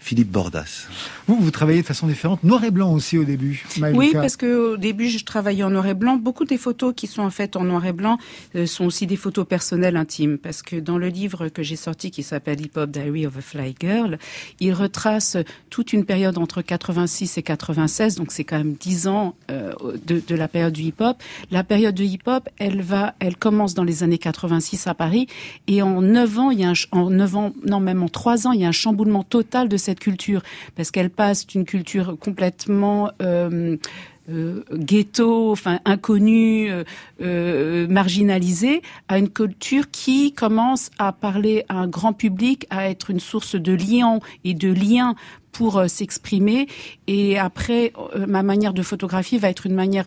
Philippe 0.00 0.30
Bordas. 0.30 0.88
Vous, 1.26 1.36
vous 1.36 1.50
travaillez 1.50 1.82
de 1.82 1.86
façon 1.86 2.06
différente, 2.06 2.42
noir 2.42 2.64
et 2.64 2.70
blanc 2.70 2.92
aussi 2.92 3.18
au 3.18 3.24
début. 3.24 3.64
Oui, 3.94 4.10
parce 4.12 4.36
que 4.36 4.72
au 4.72 4.76
début, 4.76 5.08
je 5.08 5.24
travaillais 5.24 5.62
en 5.62 5.70
noir 5.70 5.86
et 5.86 5.94
blanc. 5.94 6.16
Beaucoup 6.16 6.44
des 6.44 6.56
photos 6.56 6.94
qui 6.96 7.06
sont 7.06 7.22
en 7.22 7.30
fait 7.30 7.54
en 7.54 7.64
noir 7.64 7.84
et 7.84 7.92
blanc 7.92 8.18
euh, 8.56 8.66
sont 8.66 8.86
aussi 8.86 9.06
des 9.06 9.16
photos 9.16 9.46
personnelles 9.46 9.96
intimes, 9.96 10.38
parce 10.38 10.62
que 10.62 10.76
dans 10.76 10.96
le 10.96 11.08
livre 11.08 11.48
que 11.48 11.62
j'ai 11.62 11.76
sorti 11.76 12.10
qui 12.10 12.22
s'appelle 12.22 12.60
Hip 12.60 12.72
Hop 12.76 12.90
Diary 12.90 13.26
of 13.26 13.36
a 13.36 13.40
Fly 13.42 13.74
Girl, 13.78 14.18
il 14.58 14.72
retrace 14.72 15.36
toute 15.68 15.92
une 15.92 16.04
période 16.04 16.38
entre 16.38 16.62
86 16.62 17.36
et 17.36 17.42
96, 17.42 18.16
donc 18.16 18.32
c'est 18.32 18.44
quand 18.44 18.58
même 18.58 18.72
10 18.72 19.06
ans 19.06 19.34
euh, 19.50 19.72
de, 20.06 20.22
de, 20.26 20.34
la 20.34 20.48
période 20.48 20.72
du 20.72 20.82
hip 20.82 20.94
hop. 21.00 21.18
La 21.50 21.62
période 21.62 21.94
du 21.94 22.04
hip 22.04 22.22
hop, 22.26 22.48
elle 22.58 22.80
va, 22.80 23.14
elle 23.20 23.36
commence 23.36 23.74
dans 23.74 23.84
les 23.84 24.02
années 24.02 24.18
86 24.18 24.86
à 24.86 24.94
Paris, 24.94 25.26
et 25.66 25.82
en 25.82 26.00
9 26.00 26.38
ans, 26.38 26.50
il 26.50 26.60
y 26.60 26.64
a 26.64 26.70
un, 26.70 26.74
en 26.92 27.10
9 27.10 27.36
ans, 27.36 27.52
non 27.66 27.80
même 27.80 28.02
en 28.02 28.08
3 28.08 28.46
ans, 28.46 28.52
il 28.52 28.62
y 28.62 28.64
a 28.64 28.68
un 28.68 28.72
chamboulement 28.72 29.09
total 29.22 29.68
de 29.68 29.76
cette 29.76 30.00
culture, 30.00 30.42
parce 30.76 30.90
qu'elle 30.90 31.10
passe 31.10 31.46
d'une 31.46 31.64
culture 31.64 32.16
complètement 32.18 33.10
euh, 33.22 33.76
euh, 34.30 34.62
ghetto, 34.72 35.50
enfin 35.50 35.80
inconnue, 35.84 36.70
euh, 37.20 37.88
marginalisée, 37.88 38.82
à 39.08 39.18
une 39.18 39.28
culture 39.28 39.90
qui 39.90 40.32
commence 40.32 40.90
à 40.98 41.12
parler 41.12 41.64
à 41.68 41.76
un 41.76 41.88
grand 41.88 42.12
public, 42.12 42.66
à 42.70 42.88
être 42.88 43.10
une 43.10 43.20
source 43.20 43.56
de 43.56 43.72
liens 43.72 44.20
et 44.44 44.54
de 44.54 44.72
liens 44.72 45.14
pour 45.52 45.82
s'exprimer. 45.88 46.68
Et 47.08 47.38
après, 47.38 47.92
ma 48.28 48.44
manière 48.44 48.72
de 48.72 48.82
photographier 48.82 49.38
va 49.38 49.50
être 49.50 49.66
une 49.66 49.74
manière 49.74 50.04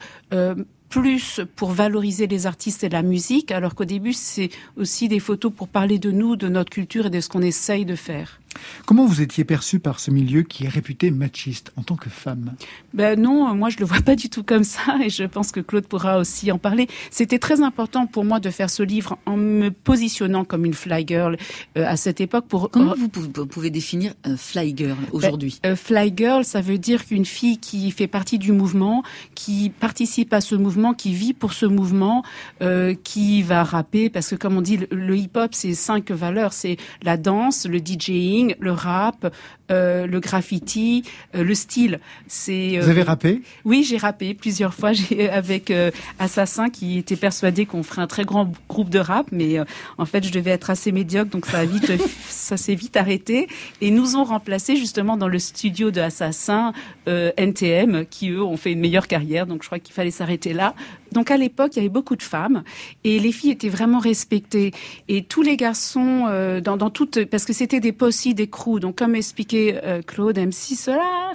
plus 0.93 1.41
pour 1.55 1.71
valoriser 1.71 2.27
les 2.27 2.45
artistes 2.45 2.83
et 2.83 2.89
la 2.89 3.01
musique, 3.01 3.51
alors 3.51 3.73
qu'au 3.73 3.83
début, 3.83 4.13
c'est 4.13 4.51
aussi 4.77 5.07
des 5.07 5.19
photos 5.19 5.51
pour 5.51 5.67
parler 5.67 5.97
de 5.97 6.11
nous, 6.11 6.35
de 6.35 6.47
notre 6.47 6.69
culture 6.69 7.07
et 7.07 7.09
de 7.09 7.19
ce 7.19 7.29
qu'on 7.29 7.41
essaye 7.41 7.83
de 7.83 7.95
faire. 7.95 8.39
Comment 8.85 9.05
vous 9.05 9.21
étiez 9.21 9.43
perçue 9.43 9.79
par 9.79 9.99
ce 9.99 10.11
milieu 10.11 10.43
qui 10.43 10.65
est 10.65 10.69
réputé 10.69 11.11
machiste 11.11 11.71
en 11.77 11.83
tant 11.83 11.95
que 11.95 12.09
femme? 12.09 12.53
Ben 12.93 13.19
non, 13.19 13.53
moi 13.55 13.69
je 13.69 13.77
le 13.79 13.85
vois 13.85 14.01
pas 14.01 14.15
du 14.15 14.29
tout 14.29 14.43
comme 14.43 14.63
ça 14.63 14.97
et 15.03 15.09
je 15.09 15.23
pense 15.23 15.51
que 15.51 15.59
Claude 15.59 15.87
pourra 15.87 16.17
aussi 16.17 16.51
en 16.51 16.57
parler. 16.57 16.87
C'était 17.11 17.39
très 17.39 17.61
important 17.61 18.07
pour 18.07 18.25
moi 18.25 18.39
de 18.39 18.49
faire 18.49 18.69
ce 18.69 18.83
livre 18.83 19.17
en 19.25 19.37
me 19.37 19.69
positionnant 19.69 20.45
comme 20.45 20.65
une 20.65 20.73
fly 20.73 21.05
girl 21.07 21.37
euh, 21.77 21.85
à 21.85 21.95
cette 21.95 22.21
époque. 22.21 22.45
Pour 22.47 22.69
comment 22.69 22.95
vous 22.95 23.09
pouvez 23.09 23.69
définir 23.69 24.13
un 24.23 24.37
fly 24.37 24.73
girl 24.75 24.97
aujourd'hui? 25.11 25.59
Ben, 25.63 25.75
Fly 25.75 26.13
girl, 26.15 26.43
ça 26.43 26.61
veut 26.61 26.77
dire 26.77 27.05
qu'une 27.05 27.25
fille 27.25 27.57
qui 27.57 27.91
fait 27.91 28.07
partie 28.07 28.37
du 28.37 28.51
mouvement, 28.51 29.03
qui 29.35 29.69
participe 29.69 30.33
à 30.33 30.41
ce 30.41 30.55
mouvement, 30.55 30.93
qui 30.93 31.13
vit 31.13 31.33
pour 31.33 31.53
ce 31.53 31.65
mouvement, 31.65 32.23
euh, 32.61 32.93
qui 33.03 33.41
va 33.43 33.63
rapper 33.63 34.09
parce 34.09 34.29
que 34.29 34.35
comme 34.35 34.57
on 34.57 34.61
dit, 34.61 34.77
le, 34.77 34.87
le 34.91 35.17
hip-hop 35.17 35.53
c'est 35.53 35.73
cinq 35.73 36.11
valeurs, 36.11 36.53
c'est 36.53 36.77
la 37.03 37.17
danse, 37.17 37.65
le 37.65 37.79
DJing 37.79 38.42
le 38.59 38.71
rap, 38.71 39.33
euh, 39.71 40.05
le 40.07 40.19
graffiti, 40.19 41.03
euh, 41.35 41.43
le 41.43 41.55
style. 41.55 41.99
C'est. 42.27 42.79
Vous 42.79 42.89
avez 42.89 43.01
euh, 43.01 43.05
rappé? 43.05 43.41
Oui, 43.65 43.83
j'ai 43.83 43.97
rappé 43.97 44.33
plusieurs 44.33 44.73
fois. 44.73 44.91
J'ai 45.03 45.29
avec 45.29 45.73
Assassin 46.19 46.69
qui 46.69 46.97
était 46.97 47.15
persuadé 47.15 47.65
qu'on 47.65 47.81
ferait 47.83 48.01
un 48.01 48.07
très 48.07 48.25
grand 48.25 48.51
groupe 48.69 48.89
de 48.89 48.99
rap, 48.99 49.27
mais 49.31 49.57
en 49.97 50.05
fait, 50.05 50.23
je 50.23 50.31
devais 50.31 50.51
être 50.51 50.69
assez 50.69 50.91
médiocre, 50.91 51.31
donc 51.31 51.45
ça 51.45 51.59
a 51.59 51.65
vite, 51.65 51.91
ça 52.27 52.57
s'est 52.57 52.75
vite 52.75 52.95
arrêté. 52.95 53.47
Et 53.81 53.89
nous 53.89 54.15
ont 54.15 54.23
remplacé 54.23 54.75
justement 54.75 55.17
dans 55.17 55.27
le 55.27 55.39
studio 55.39 55.89
de 55.89 55.99
Assassin 55.99 56.73
NTM, 57.07 58.05
qui 58.05 58.29
eux 58.29 58.43
ont 58.43 58.57
fait 58.57 58.71
une 58.71 58.79
meilleure 58.79 59.07
carrière. 59.07 59.47
Donc 59.47 59.63
je 59.63 59.67
crois 59.67 59.79
qu'il 59.79 59.93
fallait 59.93 60.11
s'arrêter 60.11 60.53
là. 60.53 60.75
Donc 61.13 61.31
à 61.31 61.37
l'époque, 61.37 61.71
il 61.75 61.77
y 61.77 61.79
avait 61.79 61.89
beaucoup 61.89 62.15
de 62.15 62.23
femmes 62.23 62.63
et 63.03 63.19
les 63.19 63.31
filles 63.31 63.51
étaient 63.51 63.69
vraiment 63.69 63.99
respectées. 63.99 64.71
Et 65.07 65.23
tous 65.23 65.41
les 65.41 65.57
garçons, 65.57 66.27
dans, 66.63 66.77
dans 66.77 66.89
toutes, 66.89 67.25
parce 67.25 67.45
que 67.45 67.53
c'était 67.53 67.79
des 67.79 67.91
postes 67.91 68.13
des 68.31 68.47
crews. 68.47 68.79
Donc, 68.79 68.95
comme 68.95 69.15
expliquait 69.15 69.81
euh, 69.83 70.01
Claude 70.01 70.37
MC 70.37 70.77
Solar, 70.77 71.33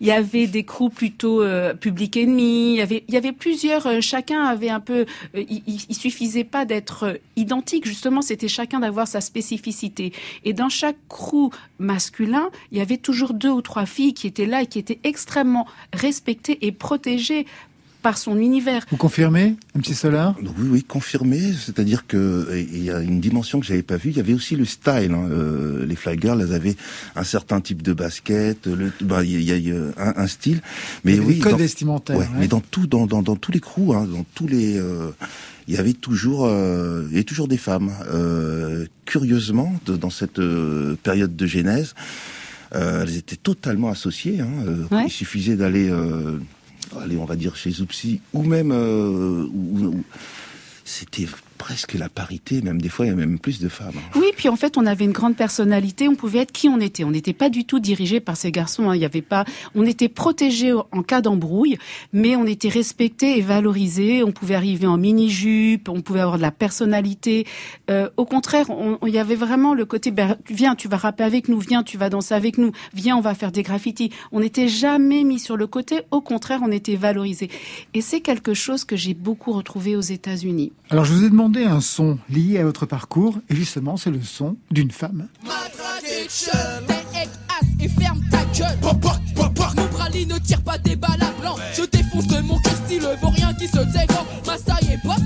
il 0.00 0.06
y 0.06 0.12
avait 0.12 0.46
des 0.46 0.64
crews 0.64 0.88
plutôt 0.88 1.42
euh, 1.42 1.74
public 1.74 2.16
ennemi. 2.16 2.72
Il 2.72 2.76
y 2.76 2.80
avait, 2.80 3.04
il 3.06 3.12
y 3.12 3.16
avait 3.16 3.32
plusieurs. 3.32 3.86
Euh, 3.86 4.00
chacun 4.00 4.44
avait 4.44 4.70
un 4.70 4.80
peu. 4.80 5.04
il, 5.34 5.62
il, 5.66 5.94
suffisait 5.94 6.44
pas 6.44 6.64
d'être 6.64 7.20
identique. 7.36 7.86
Justement, 7.86 8.22
c'était 8.22 8.48
chacun 8.48 8.80
d'avoir 8.80 9.06
sa 9.06 9.20
spécificité. 9.20 10.12
Et 10.44 10.54
dans 10.54 10.70
chaque 10.70 10.96
crew 11.08 11.50
masculin, 11.78 12.50
il 12.72 12.78
y 12.78 12.80
avait 12.80 12.96
toujours 12.96 13.34
deux 13.34 13.50
ou 13.50 13.60
trois 13.60 13.86
filles 13.86 14.14
qui 14.14 14.26
étaient 14.26 14.46
là 14.46 14.62
et 14.62 14.66
qui 14.66 14.78
étaient 14.78 15.00
extrêmement 15.04 15.66
respectées 15.92 16.64
et 16.64 16.72
protégées 16.72 17.46
par 18.02 18.18
son 18.18 18.38
univers. 18.38 18.84
Vous 18.90 18.96
confirmez, 18.96 19.56
MC 19.74 19.94
Solar? 19.94 20.34
Oui, 20.40 20.68
oui, 20.70 20.82
confirmé. 20.82 21.40
C'est-à-dire 21.52 22.06
que 22.06 22.48
il 22.72 22.82
y 22.82 22.90
a 22.90 23.00
une 23.00 23.20
dimension 23.20 23.60
que 23.60 23.66
j'avais 23.66 23.82
pas 23.82 23.96
vue. 23.96 24.10
Il 24.10 24.16
y 24.16 24.20
avait 24.20 24.34
aussi 24.34 24.56
le 24.56 24.64
style. 24.64 25.12
Hein. 25.12 25.28
Euh, 25.30 25.86
les 25.86 25.96
Fly 25.96 26.18
Girls, 26.20 26.40
elles 26.40 26.54
avaient 26.54 26.76
un 27.16 27.24
certain 27.24 27.60
type 27.60 27.82
de 27.82 27.92
basket. 27.92 28.66
Le, 28.66 28.92
bah, 29.02 29.24
il 29.24 29.42
y 29.42 29.72
a, 29.72 29.76
un, 29.98 30.14
un, 30.16 30.26
style. 30.26 30.60
Mais 31.04 31.18
oui, 31.18 31.34
des 31.34 31.40
codes 31.40 31.58
vestimentaires. 31.58 32.18
Ouais, 32.18 32.28
Mais 32.38 32.48
dans 32.48 32.60
tout, 32.60 32.86
dans, 32.86 33.06
dans, 33.06 33.22
dans 33.22 33.36
tous 33.36 33.52
les 33.52 33.60
crews, 33.60 33.94
hein, 33.94 34.06
dans 34.06 34.24
tous 34.34 34.46
les, 34.46 34.78
euh, 34.78 35.10
il 35.68 35.74
y 35.74 35.78
avait 35.78 35.92
toujours, 35.92 36.46
euh, 36.46 37.04
il 37.08 37.12
y 37.12 37.16
avait 37.16 37.24
toujours 37.24 37.48
des 37.48 37.56
femmes. 37.56 37.92
Euh, 38.12 38.86
curieusement, 39.04 39.72
de, 39.86 39.96
dans 39.96 40.10
cette 40.10 40.38
euh, 40.38 40.96
période 41.02 41.36
de 41.36 41.46
genèse, 41.46 41.94
euh, 42.74 43.02
elles 43.02 43.16
étaient 43.16 43.36
totalement 43.36 43.88
associées. 43.88 44.40
Hein. 44.40 44.86
Ouais. 44.90 45.04
Il 45.06 45.10
suffisait 45.10 45.56
d'aller 45.56 45.90
allez, 46.98 47.16
on 47.16 47.24
va 47.24 47.36
dire 47.36 47.56
chez 47.56 47.70
Zoupsi, 47.70 48.20
ou 48.32 48.42
même, 48.42 48.72
euh, 48.72 49.46
c'était 50.84 51.26
presque 51.60 51.92
la 51.92 52.08
parité, 52.08 52.62
même 52.62 52.80
des 52.80 52.88
fois 52.88 53.04
il 53.04 53.10
y 53.10 53.12
a 53.12 53.14
même 53.14 53.38
plus 53.38 53.60
de 53.60 53.68
femmes. 53.68 53.92
Hein. 53.94 54.18
Oui, 54.18 54.32
puis 54.34 54.48
en 54.48 54.56
fait 54.56 54.78
on 54.78 54.86
avait 54.86 55.04
une 55.04 55.12
grande 55.12 55.36
personnalité, 55.36 56.08
on 56.08 56.14
pouvait 56.14 56.38
être 56.38 56.52
qui 56.52 56.70
on 56.70 56.80
était. 56.80 57.04
On 57.04 57.10
n'était 57.10 57.34
pas 57.34 57.50
du 57.50 57.66
tout 57.66 57.80
dirigé 57.80 58.18
par 58.18 58.38
ces 58.38 58.50
garçons. 58.50 58.88
Hein. 58.88 58.96
Il 58.96 59.02
y 59.02 59.04
avait 59.04 59.20
pas, 59.20 59.44
on 59.74 59.84
était 59.84 60.08
protégé 60.08 60.72
en 60.72 61.02
cas 61.02 61.20
d'embrouille, 61.20 61.76
mais 62.14 62.34
on 62.34 62.46
était 62.46 62.70
respecté 62.70 63.36
et 63.36 63.42
valorisé. 63.42 64.24
On 64.24 64.32
pouvait 64.32 64.54
arriver 64.54 64.86
en 64.86 64.96
mini 64.96 65.28
jupe, 65.28 65.90
on 65.90 66.00
pouvait 66.00 66.20
avoir 66.20 66.38
de 66.38 66.42
la 66.42 66.50
personnalité. 66.50 67.46
Euh, 67.90 68.08
au 68.16 68.24
contraire, 68.24 68.66
il 69.06 69.12
y 69.12 69.18
avait 69.18 69.34
vraiment 69.34 69.74
le 69.74 69.84
côté 69.84 70.12
ben, 70.12 70.38
viens, 70.48 70.74
tu 70.74 70.88
vas 70.88 70.96
rapper 70.96 71.24
avec 71.24 71.48
nous, 71.48 71.58
viens, 71.58 71.82
tu 71.82 71.98
vas 71.98 72.08
danser 72.08 72.32
avec 72.32 72.56
nous, 72.56 72.72
viens, 72.94 73.18
on 73.18 73.20
va 73.20 73.34
faire 73.34 73.52
des 73.52 73.62
graffitis. 73.62 74.10
On 74.32 74.40
n'était 74.40 74.68
jamais 74.68 75.24
mis 75.24 75.38
sur 75.38 75.58
le 75.58 75.66
côté. 75.66 76.00
Au 76.10 76.22
contraire, 76.22 76.60
on 76.62 76.72
était 76.72 76.96
valorisé. 76.96 77.50
Et 77.92 78.00
c'est 78.00 78.22
quelque 78.22 78.54
chose 78.54 78.84
que 78.84 78.96
j'ai 78.96 79.12
beaucoup 79.12 79.52
retrouvé 79.52 79.94
aux 79.94 80.00
États-Unis. 80.00 80.72
Alors 80.88 81.04
je 81.04 81.12
vous 81.12 81.24
ai 81.24 81.28
demandé 81.28 81.49
entendez 81.50 81.66
un 81.66 81.80
son 81.80 82.16
lié 82.28 82.58
à 82.58 82.64
votre 82.64 82.86
parcours, 82.86 83.40
et 83.48 83.56
justement, 83.56 83.96
c'est 83.96 84.12
le 84.12 84.22
son 84.22 84.56
d'une 84.70 84.92
femme. 84.92 85.26
Et 87.82 87.88
ferme 87.88 88.20
ta 88.30 88.44
gueule. 88.56 88.78
Mon 89.76 89.86
brali 89.86 90.26
ne 90.26 90.38
tire 90.38 90.62
pas 90.62 90.78
des 90.78 90.94
balles 90.94 91.22
à 91.22 91.40
blanc. 91.40 91.56
Je 91.74 91.82
défonce 91.86 92.28
de 92.28 92.40
mon 92.42 92.58
style, 92.84 93.02
vaut 93.20 93.30
rien 93.30 93.52
qui 93.54 93.66
se 93.66 93.78
dévore. 93.78 94.26
Ma 94.46 94.58
saille 94.58 94.92
est 94.92 95.04
boss, 95.04 95.18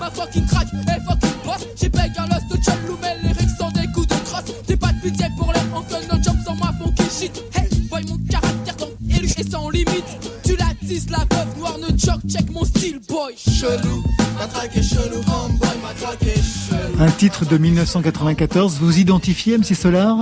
ma 0.00 0.10
fucking 0.10 0.46
crack 0.46 0.68
est 0.72 1.04
fucking 1.04 1.44
boss. 1.44 1.66
J'ai 1.78 1.90
payé 1.90 2.10
un 2.16 2.26
lost 2.26 2.48
de 2.48 2.56
John 2.62 2.78
Lumel, 2.88 3.18
lyrics 3.22 3.50
sans 3.58 3.70
des 3.72 3.86
coups 3.92 4.06
de 4.06 4.14
crosse. 4.24 4.52
J'ai 4.66 4.76
pas 4.76 4.92
de 4.92 5.00
budget 5.00 5.28
pour 5.36 5.52
les 5.52 5.60
encore 5.74 6.00
no 6.10 6.22
job 6.22 6.36
sans 6.46 6.54
ma 6.54 6.72
funky 6.72 7.04
shit. 7.10 7.42
Hey, 7.54 7.68
boy, 7.90 8.04
mon 8.08 8.18
caractère 8.30 8.76
donc 8.76 8.92
élu 9.10 9.28
et 9.36 9.50
sans 9.50 9.68
limite. 9.68 10.04
Tu 10.44 10.56
l'attises, 10.56 11.10
la 11.10 11.18
veuve 11.18 11.58
noire 11.58 11.76
ne 11.78 11.98
choc, 11.98 12.20
check 12.28 12.50
mon 12.50 12.64
style, 12.64 13.00
boy. 13.08 13.34
Chelou, 13.36 14.04
matraque 14.38 14.76
et 14.76 14.82
chelou, 14.82 15.20
en 15.28 15.48
un 16.98 17.10
titre 17.10 17.44
de 17.44 17.58
1994, 17.58 18.78
vous 18.80 18.98
identifiez 18.98 19.58
MC 19.58 19.74
Solar? 19.74 20.16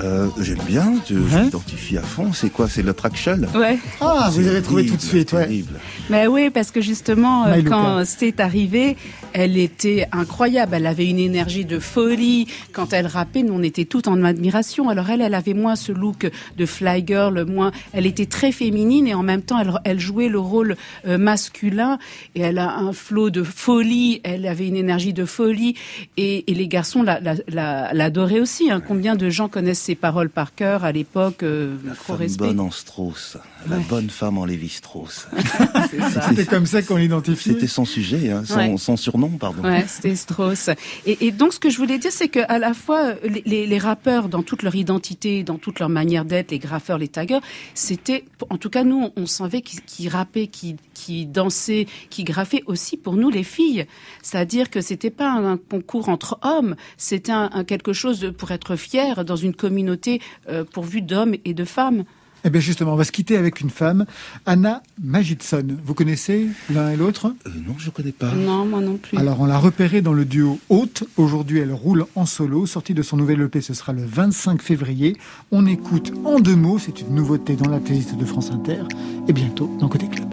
Euh, 0.00 0.28
J'aime 0.40 0.58
bien, 0.66 0.94
je, 1.08 1.14
Hein 1.36 1.44
m'identifie 1.44 1.96
à 1.98 2.02
fond. 2.02 2.32
C'est 2.32 2.50
quoi? 2.50 2.68
C'est 2.68 2.82
le 2.82 2.92
traction 2.94 3.38
Ouais. 3.54 3.78
Ah, 4.00 4.28
vous 4.32 4.46
avez 4.46 4.62
trouvé 4.62 4.86
tout 4.86 4.94
de 4.96 5.00
terrible, 5.00 5.08
suite, 5.16 5.32
ouais. 5.32 5.44
terrible. 5.46 5.72
Mais 6.10 6.26
oui, 6.26 6.50
parce 6.50 6.70
que 6.70 6.80
justement, 6.80 7.46
euh, 7.46 7.62
quand 7.62 8.02
c'est 8.04 8.40
arrivé, 8.40 8.96
elle 9.32 9.56
était 9.56 10.06
incroyable. 10.12 10.74
Elle 10.76 10.86
avait 10.86 11.06
une 11.08 11.18
énergie 11.18 11.64
de 11.64 11.78
folie. 11.78 12.46
Quand 12.72 12.92
elle 12.92 13.06
rappait, 13.06 13.42
nous, 13.42 13.54
on 13.54 13.62
était 13.62 13.84
toutes 13.84 14.08
en 14.08 14.22
admiration. 14.24 14.88
Alors 14.88 15.10
elle, 15.10 15.20
elle 15.22 15.34
avait 15.34 15.54
moins 15.54 15.76
ce 15.76 15.92
look 15.92 16.30
de 16.56 16.66
fly 16.66 17.04
girl, 17.06 17.44
moins. 17.44 17.72
Elle 17.92 18.06
était 18.06 18.26
très 18.26 18.52
féminine 18.52 19.06
et 19.06 19.14
en 19.14 19.22
même 19.22 19.42
temps, 19.42 19.58
elle, 19.58 19.72
elle 19.84 20.00
jouait 20.00 20.28
le 20.28 20.38
rôle 20.38 20.76
euh, 21.06 21.18
masculin. 21.18 21.98
Et 22.34 22.40
elle 22.40 22.58
a 22.58 22.76
un 22.76 22.92
flot 22.92 23.30
de 23.30 23.42
folie. 23.42 24.20
Elle 24.24 24.46
avait 24.46 24.68
une 24.68 24.76
énergie 24.76 25.12
de 25.12 25.24
folie. 25.24 25.74
Et, 26.16 26.50
et 26.50 26.54
les 26.54 26.68
garçons 26.68 27.02
la- 27.02 27.20
la- 27.20 27.34
la- 27.48 27.92
l'adoraient 27.94 28.40
aussi. 28.40 28.70
hein. 28.70 28.82
Combien 28.86 29.16
de 29.16 29.28
gens 29.30 29.48
connaissent 29.48 29.85
ses 29.86 29.94
paroles 29.94 30.30
par 30.30 30.52
cœur 30.54 30.84
à 30.84 30.90
l'époque 30.90 31.44
euh, 31.44 31.76
Gros 31.84 31.94
Femme 31.94 32.16
respect. 32.16 32.46
bonne 32.46 32.58
en 32.60 32.72
Strauss, 32.72 33.36
la 33.68 33.78
bonne 33.78 34.10
femme 34.10 34.38
en 34.38 34.44
Lévi-Strauss. 34.44 35.28
C'était 36.28 36.44
comme 36.46 36.66
ça 36.66 36.82
qu'on 36.82 36.96
l'identifiait. 36.96 37.52
C'était 37.54 37.66
son 37.66 37.84
sujet, 37.84 38.30
hein, 38.30 38.44
son, 38.44 38.56
Ouais. 38.56 38.76
son 38.78 38.96
surnom, 38.96 39.28
pardon. 39.30 39.62
Ouais, 39.62 39.84
c'était 39.86 40.14
Strauss. 40.16 40.70
Et, 41.06 41.26
et 41.26 41.30
donc, 41.32 41.52
ce 41.52 41.58
que 41.60 41.70
je 41.70 41.76
voulais 41.76 41.98
dire, 41.98 42.12
c'est 42.12 42.28
que 42.28 42.40
à 42.48 42.58
la 42.58 42.74
fois, 42.74 43.14
les, 43.24 43.42
les- 43.46 43.66
les 43.66 43.78
rappeurs, 43.78 44.28
dans 44.28 44.42
toute 44.42 44.62
leur 44.62 44.74
identité, 44.74 45.42
dans 45.42 45.58
toute 45.58 45.78
leur 45.80 45.88
manière 45.88 46.24
d'être, 46.24 46.50
les 46.50 46.58
graffeurs, 46.58 46.98
les 46.98 47.08
taggers, 47.08 47.40
c'était, 47.74 48.24
en 48.50 48.58
tout 48.58 48.70
cas, 48.70 48.84
nous, 48.84 49.10
on 49.16 49.26
savait 49.26 49.62
qu'ils 49.62 49.80
qu'ils 49.82 50.08
rappaient, 50.08 50.46
qu'ils 50.46 50.76
qui 50.94 51.26
dansaient, 51.26 51.86
qui 52.10 52.24
graffaient 52.24 52.62
aussi 52.66 52.96
pour 52.96 53.14
nous, 53.16 53.30
les 53.30 53.42
filles. 53.44 53.86
C'est-à-dire 54.22 54.70
que 54.70 54.80
c'était 54.80 55.10
pas 55.10 55.30
un, 55.30 55.52
un 55.52 55.56
concours 55.56 56.08
entre 56.08 56.38
hommes, 56.42 56.76
c'était 56.96 57.32
un, 57.32 57.50
un 57.52 57.64
quelque 57.64 57.92
chose 57.92 58.20
de- 58.20 58.30
pour 58.30 58.50
être 58.50 58.76
fier 58.76 59.24
dans 59.24 59.36
une 59.36 59.54
communauté 59.54 60.20
euh, 60.48 60.64
pourvue 60.64 61.02
d'hommes 61.02 61.34
et 61.44 61.54
de 61.54 61.64
femmes. 61.64 62.04
Eh 62.46 62.50
bien 62.50 62.60
justement, 62.60 62.92
on 62.92 62.96
va 62.96 63.02
se 63.02 63.10
quitter 63.10 63.36
avec 63.36 63.60
une 63.60 63.70
femme, 63.70 64.06
Anna 64.46 64.80
Magidson. 65.02 65.66
Vous 65.84 65.94
connaissez 65.94 66.46
l'un 66.72 66.90
et 66.90 66.96
l'autre? 66.96 67.34
Euh, 67.44 67.50
non, 67.66 67.74
je 67.76 67.90
connais 67.90 68.12
pas. 68.12 68.32
Non, 68.36 68.64
moi 68.64 68.80
non 68.80 68.98
plus. 68.98 69.18
Alors 69.18 69.40
on 69.40 69.46
l'a 69.46 69.58
repérée 69.58 70.00
dans 70.00 70.12
le 70.12 70.24
duo 70.24 70.60
Haute. 70.68 71.02
Aujourd'hui, 71.16 71.58
elle 71.58 71.72
roule 71.72 72.06
en 72.14 72.24
solo. 72.24 72.64
Sortie 72.66 72.94
de 72.94 73.02
son 73.02 73.16
nouvel 73.16 73.40
EP, 73.42 73.60
ce 73.60 73.74
sera 73.74 73.92
le 73.92 74.04
25 74.06 74.62
février. 74.62 75.16
On 75.50 75.66
écoute 75.66 76.12
en 76.24 76.38
deux 76.38 76.54
mots, 76.54 76.78
c'est 76.78 77.00
une 77.00 77.16
nouveauté 77.16 77.56
dans 77.56 77.68
la 77.68 77.80
playlist 77.80 78.16
de 78.16 78.24
France 78.24 78.52
Inter. 78.52 78.84
Et 79.26 79.32
bientôt 79.32 79.68
dans 79.80 79.88
Côté 79.88 80.06
Club. 80.06 80.32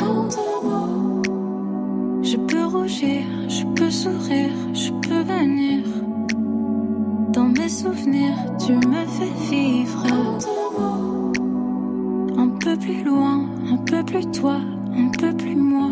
En 0.00 0.26
deux 0.26 0.68
mots, 0.68 1.22
Je 2.24 2.36
peux 2.36 2.64
rougir, 2.64 3.22
je 3.48 3.64
peux 3.76 3.90
sourire, 3.92 4.50
je 4.74 4.90
peux 5.06 5.22
venir. 5.22 5.84
Souvenirs, 7.80 8.36
tu 8.64 8.74
me 8.74 9.06
fais 9.06 9.32
vivre. 9.50 10.04
Un 12.36 12.48
peu 12.62 12.76
plus 12.76 13.02
loin, 13.02 13.46
un 13.72 13.78
peu 13.78 14.04
plus 14.04 14.30
toi, 14.30 14.58
un 14.94 15.08
peu 15.08 15.34
plus 15.34 15.56
moi. 15.56 15.88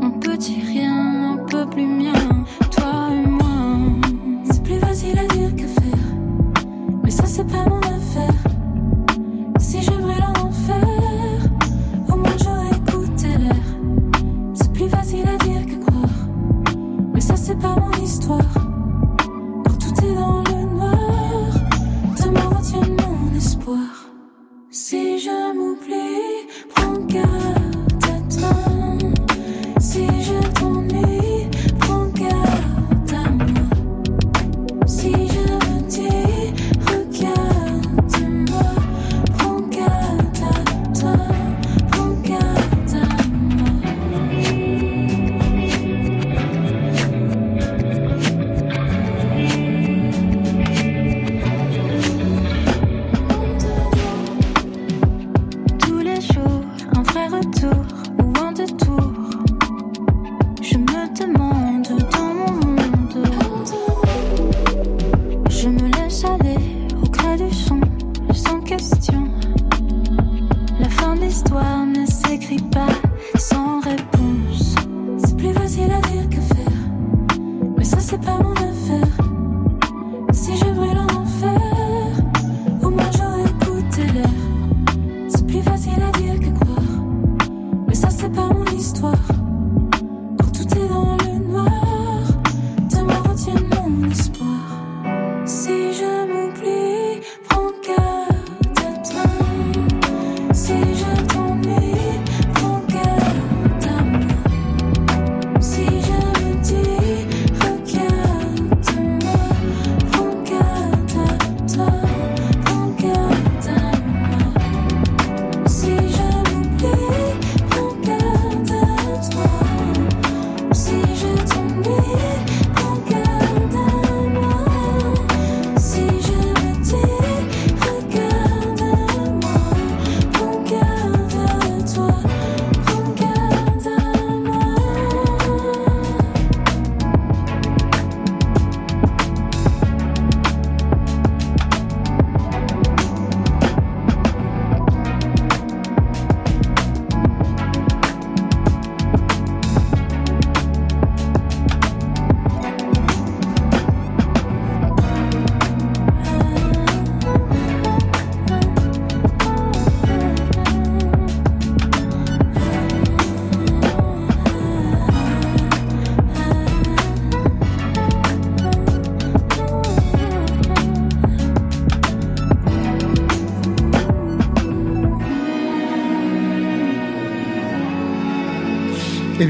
Un 0.00 0.10
petit 0.10 0.60
rien, 0.60 0.89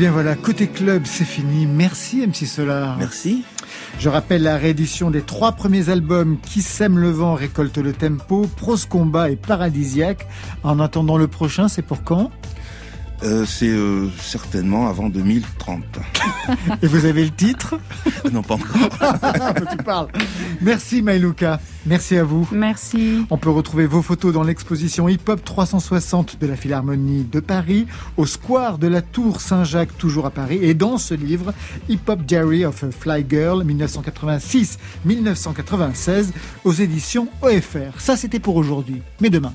bien 0.00 0.12
voilà, 0.12 0.34
côté 0.34 0.66
club, 0.66 1.02
c'est 1.04 1.26
fini. 1.26 1.66
Merci 1.66 2.26
MC 2.26 2.46
Solar. 2.46 2.96
Merci. 2.96 3.44
Je 3.98 4.08
rappelle 4.08 4.42
la 4.42 4.56
réédition 4.56 5.10
des 5.10 5.20
trois 5.20 5.52
premiers 5.52 5.90
albums 5.90 6.38
Qui 6.40 6.62
sème 6.62 6.98
le 6.98 7.10
vent, 7.10 7.34
récolte 7.34 7.76
le 7.76 7.92
tempo, 7.92 8.48
Prose 8.56 8.86
combat 8.86 9.28
et 9.28 9.36
Paradisiaque. 9.36 10.26
En 10.62 10.80
attendant 10.80 11.18
le 11.18 11.28
prochain, 11.28 11.68
c'est 11.68 11.82
pour 11.82 12.02
quand? 12.02 12.30
Euh, 13.22 13.44
c'est 13.44 13.68
euh, 13.68 14.08
certainement 14.18 14.88
avant 14.88 15.08
2030. 15.08 15.82
Et 16.82 16.86
vous 16.86 17.04
avez 17.04 17.24
le 17.24 17.30
titre? 17.30 17.76
Non, 18.32 18.42
pas 18.42 18.54
encore. 18.54 18.76
tu 19.70 19.76
parles. 19.78 20.08
Merci 20.60 21.02
Maïlouka. 21.02 21.58
Merci 21.86 22.16
à 22.16 22.22
vous. 22.22 22.46
Merci. 22.52 23.24
On 23.30 23.38
peut 23.38 23.50
retrouver 23.50 23.86
vos 23.86 24.02
photos 24.02 24.32
dans 24.32 24.44
l'exposition 24.44 25.08
Hip 25.08 25.22
Hop 25.28 25.42
360 25.44 26.38
de 26.40 26.46
la 26.46 26.54
Philharmonie 26.54 27.24
de 27.24 27.40
Paris, 27.40 27.86
au 28.16 28.26
square 28.26 28.78
de 28.78 28.86
la 28.86 29.02
Tour 29.02 29.40
Saint-Jacques, 29.40 29.96
toujours 29.98 30.26
à 30.26 30.30
Paris, 30.30 30.60
et 30.62 30.74
dans 30.74 30.98
ce 30.98 31.14
livre, 31.14 31.52
Hip 31.88 32.02
Hop 32.06 32.22
Diary 32.22 32.64
of 32.64 32.84
a 32.84 32.90
Fly 32.92 33.26
Girl 33.28 33.64
1986-1996, 35.06 36.28
aux 36.64 36.72
éditions 36.72 37.26
OFR. 37.42 37.98
Ça, 37.98 38.16
c'était 38.16 38.38
pour 38.38 38.54
aujourd'hui. 38.56 39.02
Mais 39.20 39.30
demain. 39.30 39.54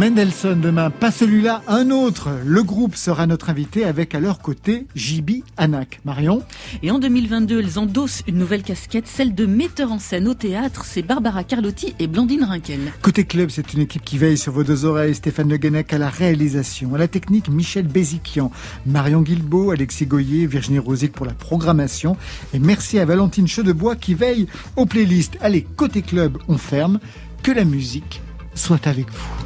Mendelssohn 0.00 0.58
demain, 0.58 0.88
pas 0.88 1.10
celui-là, 1.10 1.60
un 1.68 1.90
autre. 1.90 2.30
Le 2.46 2.62
groupe 2.62 2.96
sera 2.96 3.26
notre 3.26 3.50
invité 3.50 3.84
avec 3.84 4.14
à 4.14 4.20
leur 4.20 4.38
côté 4.38 4.86
Jibi 4.94 5.44
Anak. 5.58 6.00
Marion 6.06 6.42
Et 6.82 6.90
en 6.90 6.98
2022, 6.98 7.60
elles 7.60 7.78
endossent 7.78 8.22
une 8.26 8.38
nouvelle 8.38 8.62
casquette, 8.62 9.06
celle 9.06 9.34
de 9.34 9.44
metteur 9.44 9.92
en 9.92 9.98
scène 9.98 10.26
au 10.26 10.32
théâtre. 10.32 10.86
C'est 10.86 11.02
Barbara 11.02 11.44
Carlotti 11.44 11.94
et 11.98 12.06
Blandine 12.06 12.44
Rinkel. 12.44 12.80
Côté 13.02 13.24
club, 13.24 13.50
c'est 13.50 13.74
une 13.74 13.80
équipe 13.80 14.02
qui 14.02 14.16
veille 14.16 14.38
sur 14.38 14.54
vos 14.54 14.64
deux 14.64 14.86
oreilles. 14.86 15.14
Stéphane 15.14 15.50
Le 15.50 15.58
Guenec 15.58 15.92
à 15.92 15.98
la 15.98 16.08
réalisation, 16.08 16.94
à 16.94 16.98
la 16.98 17.06
technique 17.06 17.50
Michel 17.50 17.86
Béziquian, 17.86 18.50
Marion 18.86 19.20
Guilbeault, 19.20 19.70
Alexis 19.70 20.06
Goyer, 20.06 20.46
Virginie 20.46 20.78
Rosic 20.78 21.12
pour 21.12 21.26
la 21.26 21.34
programmation. 21.34 22.16
Et 22.54 22.58
merci 22.58 22.98
à 22.98 23.04
Valentine 23.04 23.46
Chedebois 23.46 23.96
qui 23.96 24.14
veille 24.14 24.46
aux 24.76 24.86
playlists. 24.86 25.36
Allez, 25.42 25.66
côté 25.76 26.00
club, 26.00 26.38
on 26.48 26.56
ferme. 26.56 27.00
Que 27.42 27.52
la 27.52 27.66
musique 27.66 28.22
soit 28.54 28.86
avec 28.86 29.10
vous. 29.10 29.36